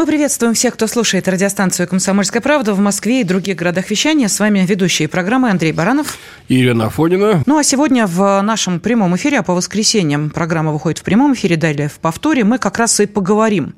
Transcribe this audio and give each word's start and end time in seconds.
Мы 0.00 0.06
приветствуем 0.06 0.54
всех, 0.54 0.72
кто 0.76 0.86
слушает 0.86 1.28
радиостанцию 1.28 1.86
«Комсомольская 1.86 2.40
правда» 2.40 2.72
в 2.72 2.78
Москве 2.78 3.20
и 3.20 3.22
других 3.22 3.56
городах 3.56 3.90
вещания. 3.90 4.28
С 4.28 4.40
вами 4.40 4.60
ведущие 4.60 5.08
программы 5.08 5.50
Андрей 5.50 5.72
Баранов. 5.72 6.16
И 6.48 6.58
Ирина 6.58 6.86
Афонина. 6.86 7.42
Ну, 7.44 7.58
а 7.58 7.62
сегодня 7.62 8.06
в 8.06 8.40
нашем 8.40 8.80
прямом 8.80 9.14
эфире, 9.16 9.40
а 9.40 9.42
по 9.42 9.52
воскресеньям 9.52 10.30
программа 10.30 10.72
выходит 10.72 11.00
в 11.00 11.02
прямом 11.02 11.34
эфире, 11.34 11.56
далее 11.56 11.90
в 11.90 11.98
повторе, 11.98 12.44
мы 12.44 12.56
как 12.56 12.78
раз 12.78 12.98
и 12.98 13.04
поговорим 13.04 13.74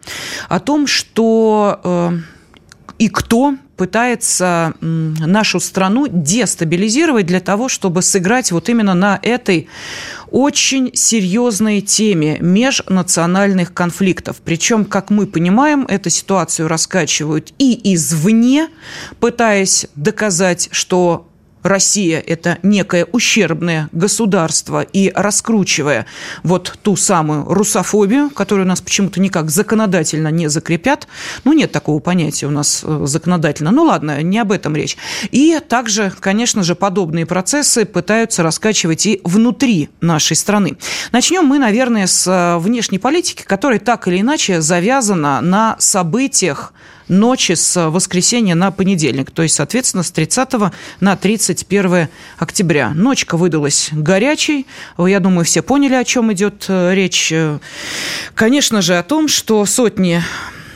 о 0.49 0.61
том, 0.61 0.87
что 0.87 1.81
э, 1.83 2.11
и 2.99 3.09
кто 3.09 3.57
пытается 3.83 4.75
нашу 4.81 5.59
страну 5.59 6.07
дестабилизировать 6.09 7.27
для 7.27 7.41
того, 7.41 7.69
чтобы 7.69 8.01
сыграть 8.03 8.53
вот 8.53 8.69
именно 8.69 8.95
на 8.95 9.19
этой 9.21 9.69
очень 10.31 10.93
серьезной 10.95 11.81
теме 11.81 12.39
межнациональных 12.39 13.75
конфликтов. 13.75 14.37
Причем, 14.45 14.85
как 14.85 15.11
мы 15.11 15.27
понимаем, 15.27 15.85
эту 15.87 16.11
ситуацию 16.11 16.69
раскачивают 16.69 17.53
и 17.59 17.93
извне, 17.93 18.69
пытаясь 19.19 19.89
доказать, 19.97 20.69
что 20.71 21.27
Россия– 21.63 22.21
это 22.27 22.59
некое 22.63 23.07
ущербное 23.13 23.89
государство, 23.93 24.83
и 24.83 25.13
раскручивая 25.15 26.07
вот 26.43 26.79
ту 26.83 26.97
самую 26.97 27.45
русофобию, 27.45 28.31
которую 28.31 28.67
у 28.67 28.69
нас 28.69 28.81
почему-то 28.81 29.21
никак 29.21 29.51
законодательно 29.51 30.29
не 30.29 30.49
закрепят, 30.49 31.07
ну, 31.45 31.53
нет 31.53 31.73
такого 31.73 32.01
понятия 32.01 32.47
у 32.47 32.51
нас 32.51 32.83
э, 32.85 33.03
законодательно, 33.07 33.71
ну, 33.71 33.85
ладно, 33.85 34.23
не 34.23 34.39
об 34.39 34.53
этом 34.53 34.77
речь. 34.77 34.97
И 35.31 35.61
также, 35.69 36.13
конечно 36.21 36.63
же, 36.63 36.75
подобные 36.75 37.27
процессы 37.27 37.85
пытаются 37.85 38.43
раскачивать 38.43 39.07
и 39.07 39.21
внутри 39.25 39.91
нашей 40.01 40.37
страны. 40.37 40.77
Начнем 41.13 41.45
мы, 41.45 41.59
наверное, 41.59 42.07
с 42.07 42.27
э, 42.27 42.59
внешней 42.59 42.99
политики, 42.99 43.43
которая 43.43 43.79
так 43.79 44.09
или 44.09 44.21
иначе 44.21 44.61
завязана 44.61 45.41
на 45.41 45.77
событиях 45.79 46.73
ночи 47.13 47.53
с 47.53 47.91
воскресенья 47.91 48.55
на 48.55 48.71
понедельник, 48.71 49.31
то 49.31 49.43
есть, 49.43 49.55
соответственно, 49.55 50.03
с 50.03 50.11
30 50.11 50.51
на 51.01 51.17
31 51.17 52.09
октября. 52.39 52.91
Ночка 52.95 53.37
выдалась 53.37 53.91
горячей. 53.93 54.67
Я 54.99 55.21
думаю, 55.21 55.45
все 55.45 55.63
поняли, 55.63 55.95
о 55.95 56.05
чем 56.05 56.33
идет 56.33 56.65
э, 56.69 56.95
речь. 56.95 57.33
Конечно 58.35 58.83
же, 58.83 58.99
о 58.99 59.03
том, 59.03 59.29
что 59.29 59.65
сотни 59.67 60.23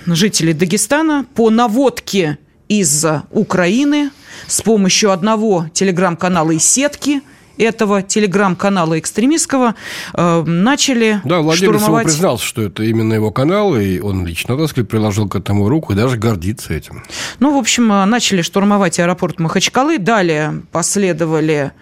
жителей 0.06 0.52
Дагестана 0.52 1.26
по 1.34 1.50
наводке 1.50 2.38
из 2.68 3.04
Украины 3.30 4.10
с 4.46 4.60
помощью 4.62 5.10
одного 5.10 5.66
телеграм-канала 5.72 6.52
и 6.52 6.58
сетки– 6.58 7.22
этого 7.58 8.02
телеграм-канала 8.02 8.98
экстремистского 8.98 9.74
э, 10.14 10.42
начали 10.44 11.20
Да, 11.24 11.40
владелец 11.40 11.78
штурмовать... 11.78 12.06
признался, 12.06 12.44
что 12.44 12.62
это 12.62 12.82
именно 12.82 13.14
его 13.14 13.30
канал, 13.30 13.76
и 13.76 13.98
он 14.00 14.26
лично, 14.26 14.56
так 14.56 14.68
сказать, 14.68 14.88
приложил 14.88 15.28
к 15.28 15.36
этому 15.36 15.68
руку 15.68 15.92
и 15.92 15.96
даже 15.96 16.16
гордится 16.16 16.74
этим. 16.74 17.02
Ну, 17.40 17.54
в 17.54 17.58
общем, 17.58 17.90
э, 17.92 18.04
начали 18.04 18.42
штурмовать 18.42 18.98
аэропорт 18.98 19.38
Махачкалы, 19.38 19.98
далее 19.98 20.62
последовали 20.72 21.72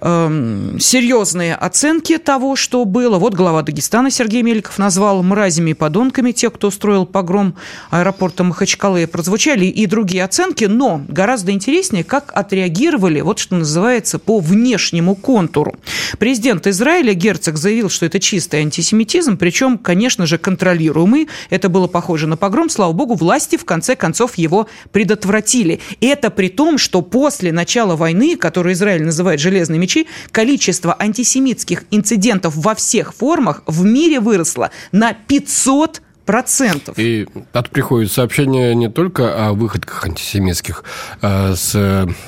э, 0.00 0.76
серьезные 0.78 1.54
оценки 1.54 2.18
того, 2.18 2.56
что 2.56 2.84
было. 2.84 3.18
Вот 3.18 3.34
глава 3.34 3.62
Дагестана 3.62 4.10
Сергей 4.10 4.42
Меликов 4.42 4.78
назвал 4.78 5.22
мразями 5.22 5.70
и 5.70 5.74
подонками 5.74 6.32
тех, 6.32 6.52
кто 6.52 6.68
устроил 6.68 7.06
погром 7.06 7.54
аэропорта 7.90 8.44
Махачкалы. 8.44 9.06
Прозвучали 9.06 9.66
и 9.66 9.86
другие 9.86 10.24
оценки, 10.24 10.64
но 10.64 11.02
гораздо 11.08 11.52
интереснее, 11.52 12.04
как 12.04 12.32
отреагировали, 12.34 13.20
вот 13.20 13.38
что 13.38 13.56
называется, 13.56 14.18
по 14.18 14.40
внешнему 14.40 15.11
внешнему 15.12 15.14
контуру. 15.14 15.74
Президент 16.18 16.66
Израиля 16.66 17.14
Герцог 17.14 17.56
заявил, 17.56 17.88
что 17.88 18.06
это 18.06 18.20
чистый 18.20 18.60
антисемитизм, 18.60 19.36
причем, 19.36 19.78
конечно 19.78 20.26
же, 20.26 20.38
контролируемый. 20.38 21.28
Это 21.50 21.68
было 21.68 21.86
похоже 21.86 22.26
на 22.26 22.36
погром. 22.36 22.68
Слава 22.68 22.92
богу, 22.92 23.14
власти 23.14 23.56
в 23.56 23.64
конце 23.64 23.96
концов 23.96 24.36
его 24.38 24.68
предотвратили. 24.90 25.80
И 26.00 26.06
это 26.06 26.30
при 26.30 26.48
том, 26.48 26.78
что 26.78 27.02
после 27.02 27.52
начала 27.52 27.96
войны, 27.96 28.36
которую 28.36 28.74
Израиль 28.74 29.04
называет 29.04 29.40
«железные 29.40 29.78
мечи», 29.78 30.06
количество 30.30 30.96
антисемитских 30.98 31.84
инцидентов 31.90 32.54
во 32.56 32.74
всех 32.74 33.14
формах 33.14 33.62
в 33.66 33.84
мире 33.84 34.20
выросло 34.20 34.70
на 34.92 35.12
500 35.12 36.02
процентов. 36.24 36.98
И 36.98 37.26
от 37.52 37.70
приходит 37.70 38.12
сообщение 38.12 38.74
не 38.74 38.88
только 38.88 39.48
о 39.48 39.52
выходках 39.52 40.04
антисемитских 40.04 40.84
а 41.20 41.54
с 41.54 41.74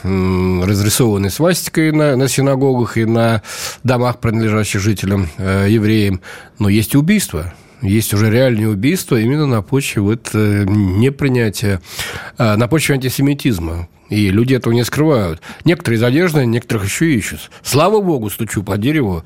разрисованной 0.03 1.31
свастикой 1.31 1.93
на, 1.93 2.17
на 2.17 2.29
синагогах 2.29 2.97
и 2.97 3.05
на 3.05 3.43
домах, 3.83 4.19
принадлежащих 4.19 4.81
жителям 4.81 5.29
э, 5.39 5.67
евреям, 5.69 6.21
но 6.59 6.69
есть 6.69 6.95
убийства 6.95 7.53
есть 7.85 8.15
уже 8.15 8.31
реальные 8.31 8.69
убийства 8.69 9.17
именно 9.17 9.47
на 9.47 9.63
почве 9.63 10.03
вот 10.03 10.31
э, 10.33 10.65
непринятия, 10.67 11.81
а, 12.39 12.57
на 12.57 12.67
почве 12.67 12.95
антисемитизма. 12.95 13.89
И 14.11 14.29
люди 14.31 14.55
этого 14.55 14.73
не 14.73 14.85
скрывают. 14.85 15.41
Некоторые 15.65 15.99
задержаны, 15.99 16.47
некоторых 16.47 16.85
еще 16.85 17.13
ищут. 17.13 17.51
Слава 17.63 18.01
богу, 18.01 18.31
стучу 18.31 18.63
по 18.63 18.77
дереву, 18.77 19.23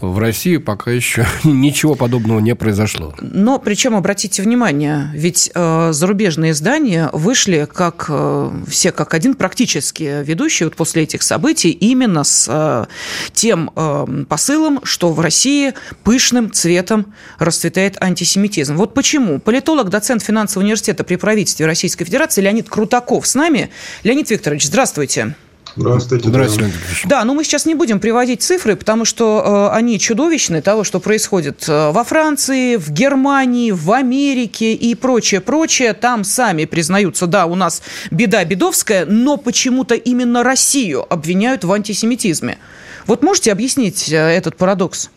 в 0.00 0.18
России 0.18 0.58
пока 0.58 0.90
еще 0.90 1.26
ничего 1.44 1.94
подобного 1.94 2.40
не 2.40 2.54
произошло. 2.54 3.14
Но 3.20 3.58
причем 3.58 3.94
обратите 3.94 4.42
внимание, 4.42 5.10
ведь 5.14 5.50
э, 5.54 5.92
зарубежные 5.92 6.52
издания 6.52 7.08
вышли 7.12 7.66
как 7.72 8.06
э, 8.08 8.50
все 8.68 8.92
как 8.92 9.14
один 9.14 9.34
практически 9.34 10.22
ведущие 10.22 10.68
вот 10.68 10.76
после 10.76 11.04
этих 11.04 11.22
событий 11.22 11.70
именно 11.70 12.24
с 12.24 12.46
э, 12.48 12.86
тем 13.32 13.70
э, 13.74 14.24
посылом, 14.28 14.80
что 14.84 15.12
в 15.12 15.20
России 15.20 15.72
пышным 16.04 16.52
цветом 16.52 17.14
расцветает 17.38 17.96
антисемитизм. 18.02 18.76
Вот 18.76 18.94
почему. 18.94 19.38
Политолог, 19.38 19.88
доцент 19.88 20.22
финансового 20.22 20.64
университета 20.64 21.04
при 21.04 21.16
правительстве 21.16 21.66
Российской 21.66 22.04
Федерации 22.04 22.42
Леонид 22.42 22.68
Крутаков 22.68 23.26
с 23.26 23.34
нами. 23.34 23.70
Леонид 24.02 24.15
Викторович, 24.30 24.66
здравствуйте. 24.66 25.34
Здравствуйте. 25.76 26.28
Здравствуйте. 26.28 26.72
Да, 27.04 27.22
но 27.24 27.34
мы 27.34 27.44
сейчас 27.44 27.66
не 27.66 27.74
будем 27.74 28.00
приводить 28.00 28.40
цифры, 28.40 28.76
потому 28.76 29.04
что 29.04 29.70
э, 29.72 29.76
они 29.76 29.98
чудовищны, 29.98 30.62
того, 30.62 30.84
что 30.84 31.00
происходит 31.00 31.68
э, 31.68 31.90
во 31.90 32.02
Франции, 32.02 32.76
в 32.76 32.90
Германии, 32.90 33.72
в 33.72 33.92
Америке 33.92 34.72
и 34.72 34.94
прочее, 34.94 35.42
прочее. 35.42 35.92
Там 35.92 36.24
сами 36.24 36.64
признаются, 36.64 37.26
да, 37.26 37.44
у 37.44 37.54
нас 37.54 37.82
беда 38.10 38.42
бедовская, 38.44 39.04
но 39.04 39.36
почему-то 39.36 39.94
именно 39.94 40.42
Россию 40.42 41.04
обвиняют 41.12 41.64
в 41.64 41.72
антисемитизме. 41.72 42.58
Вот 43.06 43.22
можете 43.22 43.52
объяснить 43.52 44.10
э, 44.10 44.16
этот 44.16 44.56
парадокс? 44.56 45.10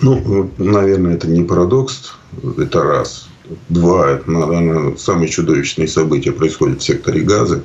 Ну, 0.00 0.52
наверное, 0.58 1.14
это 1.14 1.26
не 1.26 1.42
парадокс, 1.42 2.12
это 2.58 2.82
раз. 2.82 3.28
Два, 3.68 4.20
наверное, 4.26 4.96
самые 4.96 5.28
чудовищные 5.28 5.88
события 5.88 6.32
происходят 6.32 6.80
в 6.80 6.84
секторе 6.84 7.20
газа. 7.20 7.62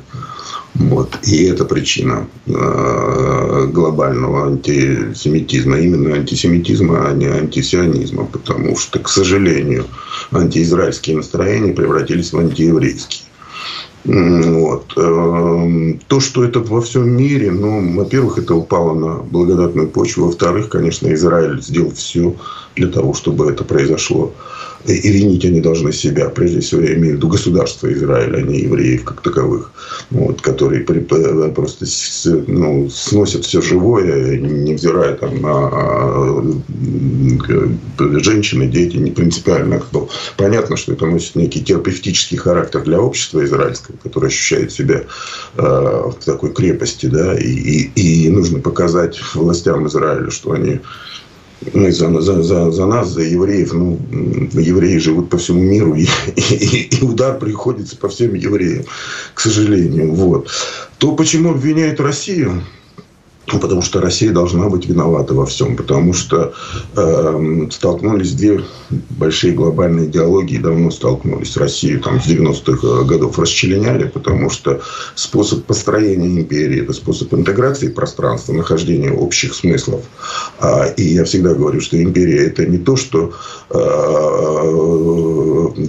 Вот. 0.75 1.17
И 1.23 1.45
это 1.45 1.66
причина 1.66 2.28
э, 2.45 3.67
глобального 3.72 4.47
антисемитизма. 4.47 5.79
Именно 5.79 6.16
антисемитизма, 6.16 7.07
а 7.07 7.13
не 7.13 7.28
антисионизма. 7.28 8.25
Потому 8.25 8.75
что, 8.78 9.00
к 9.00 9.09
сожалению, 9.09 9.85
антиизраильские 10.31 11.17
настроения 11.17 11.73
превратились 11.73 12.34
в 12.34 12.40
антиеврейские. 12.40 13.23
Вот. 14.06 14.94
Эм, 14.97 16.00
то, 16.07 16.19
что 16.19 16.44
это 16.44 16.59
во 16.59 16.81
всем 16.81 17.09
мире, 17.09 17.51
ну, 17.51 17.96
во-первых, 17.96 18.38
это 18.38 18.56
упало 18.56 18.94
на 18.94 19.16
благодатную 19.23 19.90
почву. 19.90 20.25
Во-вторых, 20.25 20.69
конечно, 20.69 21.13
Израиль 21.13 21.61
сделал 21.61 21.91
все 21.91 22.35
для 22.75 22.88
того, 22.88 23.13
чтобы 23.13 23.51
это 23.51 23.63
произошло 23.63 24.34
и 24.85 25.12
винить 25.12 25.45
они 25.45 25.62
должны 25.62 25.91
себя, 25.91 26.29
прежде 26.29 26.62
всего, 26.62 26.81
я 26.81 26.95
имею 26.95 27.16
в 27.16 27.17
виду 27.17 27.28
государство 27.28 27.91
Израиля, 27.91 28.37
а 28.37 28.41
не 28.41 28.61
евреев 28.61 29.03
как 29.03 29.22
таковых, 29.22 29.72
вот, 30.09 30.41
которые 30.41 30.81
просто 30.81 31.85
ну, 32.47 32.90
сносят 32.90 33.46
все 33.46 33.61
живое, 33.61 34.37
невзирая 34.37 35.16
там, 35.16 35.41
на 35.41 35.79
женщины, 38.20 38.67
дети, 38.67 38.97
не 38.97 39.11
принципиально 39.11 39.79
кто. 39.79 40.09
Понятно, 40.37 40.78
что 40.78 40.93
это 40.93 41.05
носит 41.05 41.35
некий 41.35 41.61
терапевтический 41.61 42.37
характер 42.37 42.84
для 42.84 43.02
общества 43.02 43.43
израильского, 43.43 43.97
которое 44.02 44.28
ощущает 44.28 44.72
себя 44.72 45.03
э, 45.58 45.61
в 45.61 46.16
такой 46.23 46.53
крепости, 46.53 47.08
да, 47.08 47.37
и, 47.37 47.49
и, 47.49 48.26
и 48.26 48.29
нужно 48.29 48.59
показать 48.59 49.20
властям 49.34 49.87
Израиля, 49.87 50.31
что 50.31 50.53
они 50.53 50.79
ну, 51.73 51.91
за, 51.91 52.22
за, 52.22 52.44
за, 52.44 52.72
за 52.72 52.85
нас, 52.85 53.09
за 53.09 53.22
евреев, 53.22 53.73
ну, 53.73 54.00
евреи 54.53 54.97
живут 54.97 55.29
по 55.29 55.38
всему 55.38 55.61
миру, 55.61 55.96
и, 55.96 56.06
и, 56.35 56.96
и 56.96 57.03
удар 57.03 57.38
приходится 57.38 57.97
по 57.97 58.08
всем 58.08 58.34
евреям, 58.34 58.85
к 59.34 59.40
сожалению. 59.40 60.14
Вот. 60.14 60.50
То 60.97 61.16
почему 61.16 61.52
обвиняют 61.52 62.00
Россию? 62.00 62.64
Потому 63.57 63.81
что 63.81 64.01
Россия 64.01 64.31
должна 64.31 64.69
быть 64.69 64.85
виновата 64.85 65.34
во 65.34 65.46
всем. 65.46 65.75
Потому 65.75 66.13
что 66.13 66.53
э, 66.96 67.67
столкнулись 67.72 68.34
две 68.34 68.63
большие 69.09 69.53
глобальные 69.53 70.07
идеологии, 70.07 70.57
давно 70.57 70.91
столкнулись. 70.91 71.57
Россию 71.57 72.01
там, 72.01 72.22
с 72.22 72.28
90-х 72.28 73.03
годов 73.03 73.40
расчленяли, 73.40 74.07
потому 74.07 74.49
что 74.49 74.81
способ 75.16 75.66
построения 75.66 76.41
империи– 76.41 76.81
это 76.84 76.93
способ 76.93 77.34
интеграции 77.34 77.87
пространства, 77.90 78.53
нахождения 78.53 79.11
общих 79.11 79.55
смыслов. 79.55 80.03
А, 80.59 80.85
и 80.85 81.03
я 81.03 81.23
всегда 81.23 81.53
говорю, 81.53 81.81
что 81.81 82.02
империя– 82.02 82.45
это 82.47 82.66
не 82.66 82.78
то, 82.78 82.95
что 82.95 83.34
э, 83.69 83.79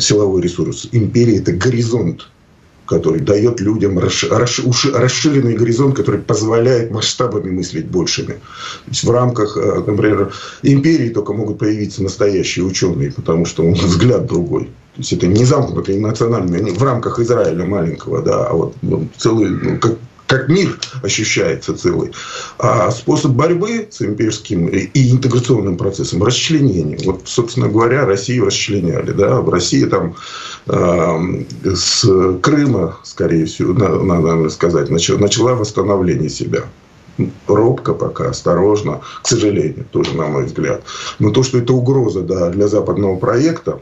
силовой 0.00 0.42
ресурс. 0.42 0.88
Империя– 0.92 1.36
это 1.38 1.52
горизонт 1.52 2.28
который 2.90 3.20
дает 3.20 3.60
людям 3.60 3.98
расширенный 4.00 5.54
горизонт, 5.54 5.96
который 5.96 6.20
позволяет 6.20 6.90
масштабами 6.90 7.50
мыслить 7.50 7.86
большими. 7.86 8.32
То 8.32 8.88
есть 8.88 9.04
в 9.04 9.10
рамках, 9.12 9.56
э, 9.56 9.84
например, 9.86 10.32
империи 10.64 11.10
только 11.10 11.32
могут 11.32 11.58
появиться 11.58 12.02
настоящие 12.02 12.64
ученые, 12.64 13.12
потому 13.12 13.46
что 13.46 13.64
он 13.64 13.74
взгляд 13.74 14.26
другой. 14.26 14.64
То 14.64 15.02
есть 15.02 15.12
это 15.12 15.28
не 15.28 15.44
замкнутый, 15.44 15.94
не 15.94 16.00
национальный, 16.00 16.72
в 16.72 16.82
рамках 16.82 17.20
Израиля 17.20 17.64
маленького, 17.64 18.22
да, 18.22 18.48
а 18.48 18.54
вот 18.54 18.74
ну, 18.82 19.06
целый, 19.16 19.50
ну, 19.50 19.78
как, 19.78 19.96
как 20.30 20.48
мир 20.48 20.78
ощущается 21.02 21.74
целый. 21.74 22.12
А 22.58 22.92
способ 22.92 23.32
борьбы 23.32 23.88
с 23.90 24.00
имперским 24.00 24.68
и 24.68 25.10
интеграционным 25.10 25.76
процессом– 25.76 26.22
расчленение. 26.24 26.98
Вот, 27.04 27.22
собственно 27.24 27.68
говоря, 27.68 28.06
Россию 28.06 28.46
расчленяли. 28.46 29.10
Да? 29.10 29.40
В 29.40 29.50
России 29.50 29.84
там 29.86 30.14
э, 30.68 31.44
с 31.74 32.06
Крыма, 32.42 32.96
скорее 33.02 33.46
всего, 33.46 33.72
надо 33.72 34.48
сказать, 34.50 34.88
начала 34.88 35.56
восстановление 35.56 36.30
себя 36.30 36.62
робко 37.48 37.92
пока, 37.92 38.30
осторожно, 38.30 39.00
к 39.22 39.28
сожалению, 39.28 39.84
тоже 39.90 40.14
на 40.14 40.28
мой 40.28 40.44
взгляд. 40.44 40.82
Но 41.18 41.30
то, 41.30 41.42
что 41.42 41.58
это 41.58 41.72
угроза 41.72 42.22
да, 42.22 42.50
для 42.50 42.68
западного 42.68 43.16
проекта, 43.16 43.80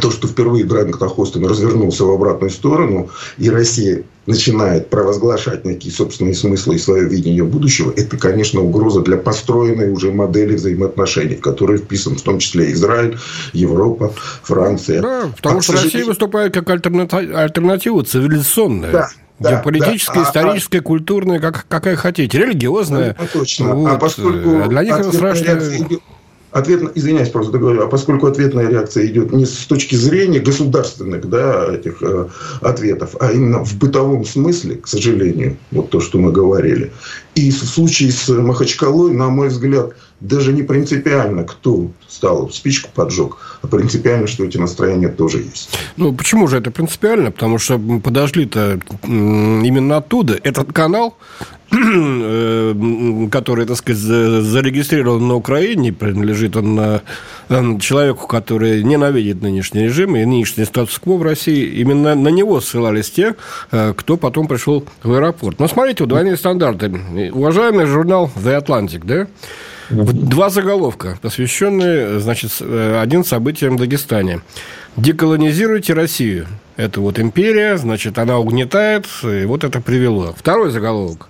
то, 0.00 0.10
что 0.10 0.28
впервые 0.28 0.64
Драйнг 0.64 0.98
Тахостин 0.98 1.46
развернулся 1.46 2.04
в 2.04 2.10
обратную 2.10 2.50
сторону, 2.50 3.10
и 3.38 3.50
Россия 3.50 4.04
начинает 4.26 4.88
провозглашать 4.88 5.64
некие 5.64 5.92
собственные 5.92 6.34
смыслы 6.34 6.76
и 6.76 6.78
свое 6.78 7.08
видение 7.08 7.44
будущего, 7.44 7.92
это, 7.94 8.16
конечно, 8.16 8.60
угроза 8.60 9.00
для 9.02 9.16
построенной 9.16 9.90
уже 9.90 10.12
модели 10.12 10.54
взаимоотношений, 10.54 11.36
в 11.36 11.40
которые 11.40 11.78
вписан 11.78 12.16
в 12.16 12.22
том 12.22 12.38
числе 12.38 12.72
Израиль, 12.72 13.18
Европа, 13.52 14.12
Франция. 14.42 15.02
Да, 15.02 15.30
потому 15.36 15.58
а, 15.58 15.62
что. 15.62 15.72
Россия 15.72 16.04
выступает 16.04 16.54
как 16.54 16.68
альтернатива 16.70 18.04
цивилизационная. 18.04 18.92
Да, 18.92 19.10
да, 19.38 19.50
Геополитическая, 19.50 20.22
да. 20.22 20.28
историческая, 20.28 20.78
а, 20.78 20.82
культурная, 20.82 21.40
как, 21.40 21.66
какая 21.68 21.96
хотите, 21.96 22.38
религиозная. 22.38 23.16
Ну, 23.18 23.26
точно. 23.32 23.74
Вот. 23.74 23.90
А 23.90 23.98
поскольку 23.98 24.68
для 24.68 24.84
них 24.84 24.98
это 24.98 25.12
страшно 25.12 25.60
ответ, 26.54 26.92
извиняюсь, 26.94 27.30
просто 27.30 27.52
договорю, 27.52 27.82
а 27.82 27.88
поскольку 27.88 28.26
ответная 28.26 28.68
реакция 28.68 29.06
идет 29.06 29.32
не 29.32 29.44
с 29.44 29.66
точки 29.66 29.96
зрения 29.96 30.38
государственных 30.38 31.28
да, 31.28 31.74
этих 31.74 32.00
э, 32.00 32.28
ответов, 32.60 33.16
а 33.18 33.32
именно 33.32 33.64
в 33.64 33.76
бытовом 33.76 34.24
смысле, 34.24 34.76
к 34.76 34.86
сожалению, 34.86 35.56
вот 35.72 35.90
то, 35.90 36.00
что 36.00 36.18
мы 36.18 36.30
говорили. 36.30 36.92
И 37.34 37.50
в 37.50 37.64
случае 37.64 38.12
с 38.12 38.28
Махачкалой, 38.28 39.12
на 39.12 39.28
мой 39.30 39.48
взгляд, 39.48 39.94
даже 40.20 40.52
не 40.52 40.62
принципиально, 40.62 41.44
кто 41.44 41.90
стал 42.08 42.50
спичку 42.50 42.90
поджег, 42.94 43.36
а 43.62 43.66
принципиально, 43.66 44.26
что 44.26 44.44
эти 44.44 44.56
настроения 44.56 45.08
тоже 45.08 45.38
есть. 45.38 45.76
Ну, 45.96 46.12
почему 46.12 46.46
же 46.46 46.58
это 46.58 46.70
принципиально? 46.70 47.30
Потому 47.30 47.58
что 47.58 47.78
подошли-то 47.78 48.80
именно 49.02 49.98
оттуда. 49.98 50.38
Этот 50.42 50.72
канал 50.72 51.16
Э, 51.74 52.74
который, 53.30 53.66
так 53.66 53.76
сказать, 53.76 54.00
зарегистрирован 54.00 55.26
на 55.26 55.34
Украине, 55.34 55.92
принадлежит 55.92 56.56
он 56.56 56.78
э, 56.78 57.00
человеку, 57.80 58.26
который 58.26 58.82
ненавидит 58.82 59.42
нынешний 59.42 59.84
режим 59.84 60.16
и 60.16 60.24
нынешний 60.24 60.64
статус-кво 60.64 61.16
в 61.16 61.22
России. 61.22 61.66
Именно 61.80 62.14
на 62.14 62.28
него 62.28 62.60
ссылались 62.60 63.10
те, 63.10 63.34
э, 63.70 63.94
кто 63.96 64.16
потом 64.16 64.46
пришел 64.46 64.84
в 65.02 65.12
аэропорт. 65.12 65.58
Но 65.58 65.68
смотрите, 65.68 66.06
двойные 66.06 66.36
стандарты. 66.36 66.92
Уважаемый 67.32 67.86
журнал 67.86 68.30
The 68.36 68.62
Atlantic, 68.62 69.02
да? 69.04 69.26
Два 69.90 70.50
заголовка, 70.50 71.18
посвященные, 71.20 72.20
значит, 72.20 72.50
один 72.60 73.24
событиям 73.24 73.76
в 73.76 73.80
Дагестане. 73.80 74.40
Деколонизируйте 74.96 75.92
Россию. 75.92 76.46
Это 76.76 77.00
вот 77.00 77.18
империя, 77.18 77.76
значит, 77.76 78.18
она 78.18 78.38
угнетает, 78.38 79.06
и 79.22 79.44
вот 79.44 79.64
это 79.64 79.80
привело. 79.80 80.34
Второй 80.36 80.70
заголовок. 80.70 81.28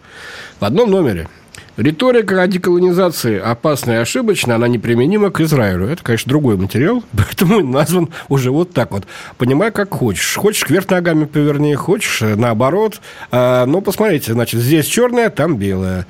В 0.61 0.65
одном 0.65 0.91
номере. 0.91 1.29
Риторика 1.77 2.41
о 2.41 2.47
деколонизации 2.47 3.37
опасна 3.41 3.93
и 3.93 3.97
ошибочна, 3.97 4.55
она 4.55 4.69
неприменима 4.69 5.31
к 5.31 5.41
Израилю. 5.41 5.89
Это, 5.89 6.05
конечно, 6.05 6.29
другой 6.29 6.57
материал, 6.57 7.03
поэтому 7.17 7.65
назван 7.65 8.11
уже 8.29 8.53
вот 8.53 8.73
так 8.73 8.93
вот. 8.93 9.05
Понимай, 9.39 9.73
как 9.73 9.93
хочешь. 9.93 10.37
Хочешь, 10.37 10.65
кверх 10.65 10.89
ногами 10.89 11.25
поверни, 11.25 11.75
хочешь, 11.75 12.23
э, 12.23 12.37
наоборот. 12.37 13.01
А, 13.33 13.67
но 13.67 13.81
посмотрите, 13.81 14.35
значит, 14.35 14.61
здесь 14.61 14.87
черное, 14.87 15.31
там 15.31 15.57
белое. 15.57 16.07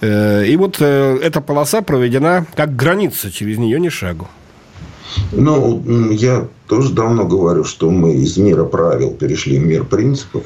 Э, 0.00 0.44
и 0.46 0.56
вот 0.56 0.76
э, 0.80 1.18
эта 1.22 1.40
полоса 1.40 1.82
проведена 1.82 2.46
как 2.54 2.76
граница, 2.76 3.30
через 3.30 3.58
нее 3.58 3.80
ни 3.80 3.88
шагу. 3.88 4.28
Ну, 5.32 6.10
я 6.10 6.46
тоже 6.68 6.92
давно 6.92 7.24
говорю, 7.24 7.64
что 7.64 7.90
мы 7.90 8.14
из 8.14 8.36
мира 8.36 8.64
правил 8.64 9.12
перешли 9.12 9.58
в 9.58 9.64
мир 9.64 9.84
принципов. 9.84 10.44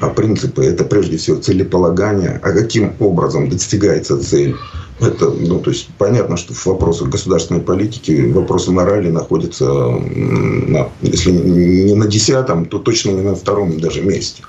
А 0.00 0.08
принципы– 0.08 0.64
это 0.66 0.84
прежде 0.84 1.16
всего 1.16 1.40
целеполагание. 1.40 2.40
А 2.42 2.52
каким 2.52 2.94
образом 2.98 3.48
достигается 3.48 4.18
цель? 4.18 4.56
Это, 5.00 5.28
ну, 5.30 5.58
то 5.58 5.70
есть, 5.70 5.88
понятно, 5.98 6.36
что 6.36 6.54
в 6.54 6.66
вопросах 6.66 7.08
государственной 7.08 7.60
политики 7.60 8.30
вопросы 8.32 8.70
морали 8.70 9.10
находятся, 9.10 9.66
на, 9.66 10.88
если 11.02 11.32
не 11.32 11.94
на 11.94 12.06
десятом, 12.06 12.66
то 12.66 12.78
точно 12.78 13.10
не 13.10 13.22
на 13.22 13.34
втором 13.34 13.80
даже 13.80 14.02
месте. 14.02 14.42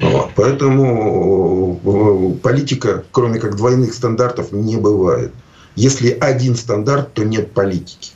Вот. 0.00 0.30
Поэтому 0.36 1.80
э, 1.84 2.42
политика, 2.42 3.04
кроме 3.10 3.40
как 3.40 3.56
двойных 3.56 3.92
стандартов, 3.92 4.52
не 4.52 4.76
бывает. 4.76 5.32
Если 5.74 6.10
один 6.10 6.54
стандарт, 6.56 7.14
то 7.14 7.24
нет 7.24 7.52
политики. 7.52 8.12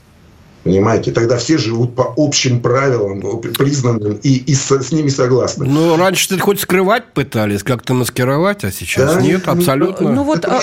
Понимаете? 0.64 1.10
Тогда 1.10 1.36
все 1.38 1.58
живут 1.58 1.94
по 1.96 2.14
общим 2.16 2.60
правилам, 2.60 3.20
признанным, 3.58 4.18
и, 4.22 4.36
и 4.36 4.54
с, 4.54 4.70
с 4.70 4.92
ними 4.92 5.08
согласны. 5.08 5.66
Ну, 5.66 5.96
раньше-то 5.96 6.38
хоть 6.38 6.60
скрывать 6.60 7.12
пытались, 7.12 7.62
как-то 7.62 7.94
маскировать, 7.94 8.64
а 8.64 8.70
сейчас 8.70 9.16
да? 9.16 9.20
нет, 9.20 9.48
абсолютно. 9.48 10.12
Ну, 10.12 10.22
вот... 10.22 10.44
А... 10.44 10.60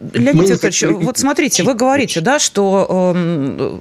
Леонид 0.00 0.48
Викторович, 0.48 0.84
вот 1.04 1.18
смотрите, 1.18 1.62
вы 1.64 1.74
говорите, 1.74 2.20
да, 2.20 2.38
что 2.38 3.14
э, 3.16 3.78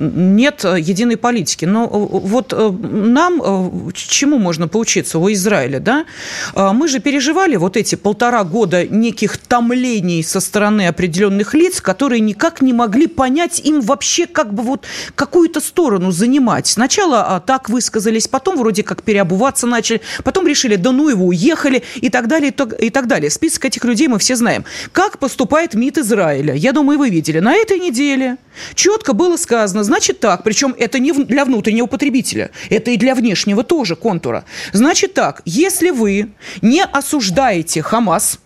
нет 0.00 0.64
единой 0.64 1.16
политики. 1.16 1.64
Но 1.64 1.84
э, 1.84 1.88
вот 1.92 2.52
э, 2.52 2.70
нам 2.70 3.42
э, 3.42 3.90
чему 3.94 4.38
можно 4.38 4.68
поучиться 4.68 5.18
у 5.18 5.30
Израиля, 5.32 5.80
да? 5.80 6.06
Мы 6.54 6.88
же 6.88 7.00
переживали 7.00 7.56
вот 7.56 7.76
эти 7.76 7.94
полтора 7.94 8.44
года 8.44 8.86
неких 8.86 9.36
томлений 9.36 10.22
со 10.22 10.40
стороны 10.40 10.86
определенных 10.86 11.54
лиц, 11.54 11.80
которые 11.80 12.20
никак 12.20 12.62
не 12.62 12.72
могли 12.72 13.06
понять 13.06 13.60
им 13.60 13.80
вообще 13.80 14.26
как 14.26 14.54
бы 14.54 14.62
вот 14.62 14.86
какую-то 15.14 15.60
сторону 15.60 16.10
занимать. 16.10 16.66
Сначала 16.66 17.22
а, 17.22 17.40
так 17.40 17.68
высказались, 17.68 18.28
потом 18.28 18.56
вроде 18.56 18.82
как 18.82 19.02
переобуваться 19.02 19.66
начали, 19.66 20.00
потом 20.24 20.46
решили, 20.46 20.76
да 20.76 20.92
ну 20.92 21.08
его, 21.08 21.26
уехали 21.26 21.82
и 21.96 22.08
так 22.08 22.28
далее, 22.28 22.52
и 22.80 22.90
так 22.90 23.06
далее. 23.06 23.30
Список 23.30 23.64
этих 23.66 23.84
людей 23.84 24.08
мы 24.08 24.18
все 24.18 24.36
знаем. 24.36 24.64
Как 24.92 25.18
поступать 25.18 25.57
поступает 25.58 25.74
МИД 25.74 25.98
Израиля. 25.98 26.54
Я 26.54 26.72
думаю, 26.72 26.98
вы 26.98 27.10
видели. 27.10 27.40
На 27.40 27.54
этой 27.54 27.80
неделе 27.80 28.36
четко 28.74 29.12
было 29.12 29.36
сказано, 29.36 29.82
значит 29.82 30.20
так, 30.20 30.44
причем 30.44 30.74
это 30.78 31.00
не 31.00 31.12
для 31.12 31.44
внутреннего 31.44 31.86
потребителя, 31.86 32.50
это 32.70 32.92
и 32.92 32.96
для 32.96 33.14
внешнего 33.14 33.64
тоже 33.64 33.96
контура. 33.96 34.44
Значит 34.72 35.14
так, 35.14 35.42
если 35.44 35.90
вы 35.90 36.28
не 36.62 36.84
осуждаете 36.84 37.82
Хамас, 37.82 38.38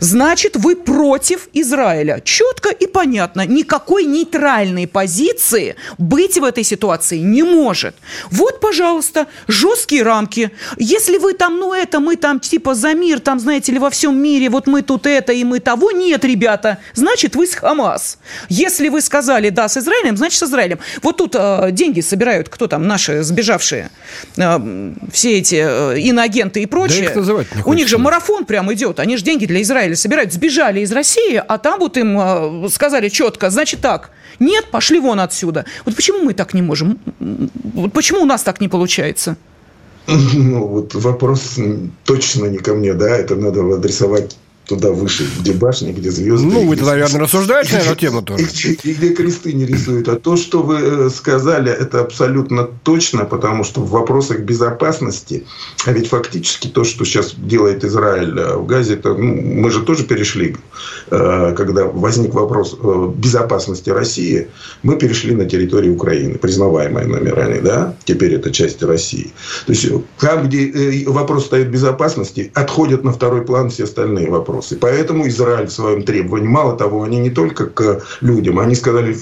Значит, 0.00 0.56
вы 0.56 0.76
против 0.76 1.48
Израиля. 1.52 2.20
Четко 2.24 2.70
и 2.70 2.86
понятно. 2.86 3.46
Никакой 3.46 4.04
нейтральной 4.04 4.86
позиции 4.86 5.76
быть 5.98 6.38
в 6.38 6.44
этой 6.44 6.64
ситуации 6.64 7.18
не 7.18 7.42
может. 7.42 7.94
Вот, 8.30 8.60
пожалуйста, 8.60 9.26
жесткие 9.46 10.02
рамки. 10.02 10.50
Если 10.76 11.18
вы 11.18 11.34
там, 11.34 11.58
ну 11.58 11.72
это, 11.72 12.00
мы 12.00 12.16
там 12.16 12.40
типа 12.40 12.74
за 12.74 12.94
мир, 12.94 13.20
там, 13.20 13.40
знаете 13.40 13.72
ли, 13.72 13.78
во 13.78 13.90
всем 13.90 14.20
мире, 14.20 14.48
вот 14.50 14.66
мы 14.66 14.82
тут 14.82 15.06
это 15.06 15.32
и 15.32 15.44
мы 15.44 15.60
того, 15.60 15.90
нет, 15.90 16.24
ребята, 16.24 16.78
значит, 16.94 17.36
вы 17.36 17.46
с 17.46 17.54
Хамас. 17.54 18.18
Если 18.48 18.88
вы 18.88 19.00
сказали 19.00 19.50
да 19.50 19.68
с 19.68 19.76
Израилем, 19.76 20.16
значит, 20.16 20.38
с 20.38 20.42
Израилем. 20.42 20.78
Вот 21.02 21.16
тут 21.18 21.34
э, 21.34 21.70
деньги 21.72 22.00
собирают, 22.00 22.48
кто 22.48 22.66
там, 22.66 22.86
наши 22.86 23.22
сбежавшие, 23.22 23.90
э, 24.36 24.92
все 25.12 25.38
эти 25.38 25.56
э, 25.56 26.00
иноагенты 26.00 26.62
и 26.62 26.66
прочее. 26.66 27.08
Да 27.08 27.14
У 27.64 27.74
них 27.74 27.88
же 27.88 27.98
марафон 27.98 28.44
прям 28.44 28.72
идет, 28.72 29.00
они 29.00 29.16
же 29.16 29.24
деньги 29.24 29.46
для 29.46 29.57
Израиля 29.62 29.96
собирают, 29.96 30.32
сбежали 30.32 30.80
из 30.80 30.92
России, 30.92 31.36
а 31.36 31.58
там 31.58 31.80
вот 31.80 31.96
им 31.96 32.18
э, 32.18 32.68
сказали 32.70 33.08
четко, 33.08 33.50
значит 33.50 33.80
так, 33.80 34.10
нет, 34.38 34.66
пошли 34.70 35.00
вон 35.00 35.20
отсюда. 35.20 35.64
Вот 35.84 35.96
почему 35.96 36.22
мы 36.22 36.34
так 36.34 36.54
не 36.54 36.62
можем? 36.62 36.98
Вот 37.74 37.92
почему 37.92 38.22
у 38.22 38.26
нас 38.26 38.42
так 38.42 38.60
не 38.60 38.68
получается? 38.68 39.36
Ну, 40.34 40.66
вот 40.66 40.94
вопрос 40.94 41.58
точно 42.04 42.46
не 42.46 42.58
ко 42.58 42.74
мне, 42.74 42.94
да, 42.94 43.08
это 43.08 43.36
надо 43.36 43.60
адресовать 43.74 44.36
туда 44.68 44.90
выше, 44.92 45.26
где 45.40 45.54
башни, 45.54 45.92
где 45.92 46.10
звезды. 46.10 46.46
Ну, 46.46 46.68
вы-то, 46.68 46.84
наверное, 46.84 47.22
рассуждаете 47.22 47.78
на 47.78 47.80
эту 47.80 47.96
тему 47.96 48.22
тоже. 48.22 48.44
И, 48.84 48.92
где 48.92 49.14
кресты 49.14 49.54
не 49.54 49.64
рисуют. 49.64 50.08
А 50.08 50.16
то, 50.16 50.36
что 50.36 50.62
вы 50.62 50.76
э, 50.76 51.10
сказали, 51.10 51.72
это 51.72 52.02
абсолютно 52.02 52.68
точно, 52.82 53.24
потому 53.24 53.64
что 53.64 53.80
в 53.80 53.90
вопросах 53.90 54.40
безопасности, 54.40 55.46
а 55.86 55.92
ведь 55.92 56.08
фактически 56.08 56.68
то, 56.68 56.84
что 56.84 57.06
сейчас 57.06 57.34
делает 57.34 57.82
Израиль 57.82 58.38
э, 58.38 58.56
в 58.56 58.66
Газе, 58.66 58.94
это, 58.94 59.14
ну, 59.14 59.40
мы 59.40 59.70
же 59.70 59.80
тоже 59.80 60.04
перешли, 60.04 60.54
э, 61.10 61.54
когда 61.56 61.86
возник 61.86 62.34
вопрос 62.34 62.78
безопасности 63.16 63.88
России, 63.88 64.48
мы 64.82 64.96
перешли 64.96 65.34
на 65.34 65.46
территорию 65.46 65.94
Украины, 65.94 66.34
признаваемой 66.34 67.06
номерами, 67.06 67.60
да, 67.60 67.94
теперь 68.04 68.34
это 68.34 68.50
часть 68.50 68.82
России. 68.82 69.32
То 69.64 69.72
есть 69.72 69.88
там, 70.20 70.46
где 70.46 71.08
вопрос 71.08 71.46
стоит 71.46 71.70
безопасности, 71.70 72.52
отходят 72.54 73.02
на 73.02 73.12
второй 73.12 73.42
план 73.42 73.70
все 73.70 73.84
остальные 73.84 74.28
вопросы 74.30 74.57
вопросы. 74.58 74.76
Поэтому 74.76 75.28
Израиль 75.28 75.66
в 75.66 75.72
своем 75.72 76.02
требовании, 76.02 76.48
мало 76.48 76.76
того, 76.76 77.04
они 77.04 77.18
не 77.18 77.30
только 77.30 77.66
к 77.66 78.02
людям, 78.20 78.58
они 78.58 78.74
сказали, 78.74 79.16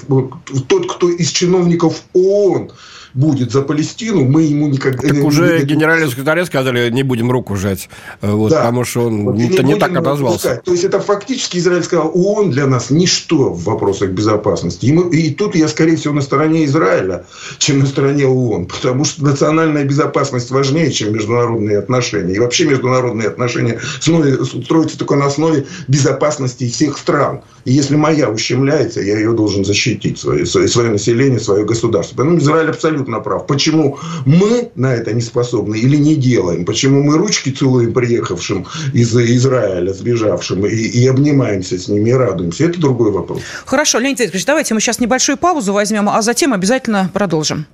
тот, 0.69 0.93
кто 0.93 1.11
из 1.11 1.28
чиновников 1.31 2.02
ООН 2.14 2.71
будет 3.16 3.50
за 3.50 3.62
Палестину, 3.62 4.25
мы 4.25 4.42
ему 4.42 4.68
никогда... 4.68 5.08
Так 5.08 5.25
уже 5.25 5.61
не 5.61 5.64
генеральный 5.64 6.08
секретарь 6.08 6.44
сказали, 6.44 6.90
не 6.90 7.02
будем 7.02 7.30
руку 7.30 7.56
жать, 7.56 7.88
э, 8.20 8.30
вот, 8.30 8.50
да. 8.50 8.58
потому 8.58 8.85
что 8.85 9.06
он 9.06 9.25
вот, 9.25 9.37
не, 9.37 9.49
не, 9.49 9.58
не 9.62 9.75
так 9.76 9.96
отозвался. 9.96 10.49
Пускать. 10.49 10.64
То 10.64 10.73
есть, 10.73 10.85
это 10.85 11.00
фактически 11.00 11.56
Израиль 11.56 11.82
сказал, 11.82 12.12
ООН 12.14 12.50
для 12.50 12.66
нас 12.66 12.90
ничто 12.90 13.50
в 13.54 13.64
вопросах 13.64 14.11
безопасности. 14.11 14.87
И, 14.87 14.92
мы, 14.92 15.11
и 15.16 15.30
тут 15.35 15.56
я, 15.56 15.66
скорее 15.68 15.96
всего, 15.96 16.12
на 16.12 16.20
стороне 16.20 16.66
Израиля, 16.66 17.25
чем 17.58 17.78
на 17.78 17.87
стороне 17.87 18.26
ООН, 18.26 18.66
потому 18.66 19.04
что 19.04 19.25
национальная 19.25 19.85
безопасность 19.85 20.50
важнее, 20.50 20.92
чем 20.92 21.14
международные 21.14 21.78
отношения. 21.78 22.35
И 22.35 22.38
вообще 22.38 22.66
международные 22.66 23.28
отношения 23.28 23.80
строятся 24.00 24.99
только 24.99 25.16
на 25.16 25.26
основе 25.26 25.66
безопасности 25.88 26.68
всех 26.68 26.99
стран. 26.99 27.40
И 27.64 27.73
если 27.73 27.96
моя 27.96 28.30
ущемляется, 28.30 29.00
я 29.00 29.18
ее 29.18 29.32
должен 29.32 29.64
защитить, 29.64 30.18
свое, 30.18 30.46
свое 30.46 30.90
население, 30.90 31.40
свое 31.40 31.64
государство. 31.64 32.16
Поэтому 32.16 32.38
Израиль 32.38 32.70
абсолютно 32.70 33.05
абсолютно 33.06 33.20
прав. 33.20 33.46
Почему 33.46 33.98
мы 34.25 34.70
на 34.75 34.94
это 34.94 35.12
не 35.12 35.20
способны 35.20 35.76
или 35.78 35.96
не 35.96 36.16
делаем? 36.16 36.64
Почему 36.64 37.02
мы 37.02 37.16
ручки 37.18 37.50
целуем 37.50 37.92
приехавшим 37.92 38.66
из 38.94 39.14
Израиля, 39.16 39.92
сбежавшим, 39.92 40.66
и, 40.66 40.75
и 40.75 41.06
обнимаемся 41.08 41.78
с 41.78 41.88
ними 41.88 42.10
и 42.10 42.12
радуемся? 42.12 42.64
Это 42.64 42.80
другой 42.80 43.10
вопрос. 43.10 43.40
Хорошо, 43.64 43.98
Леонид 43.98 44.20
Ильич, 44.20 44.44
давайте 44.44 44.75
мы 44.75 44.80
сейчас 44.80 45.00
небольшую 45.00 45.38
паузу 45.38 45.72
возьмем, 45.72 46.08
а 46.08 46.22
затем 46.22 46.52
обязательно 46.52 47.10
продолжим. 47.12 47.66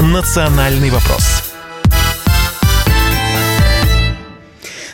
Национальный 0.00 0.90
вопрос. 0.90 1.39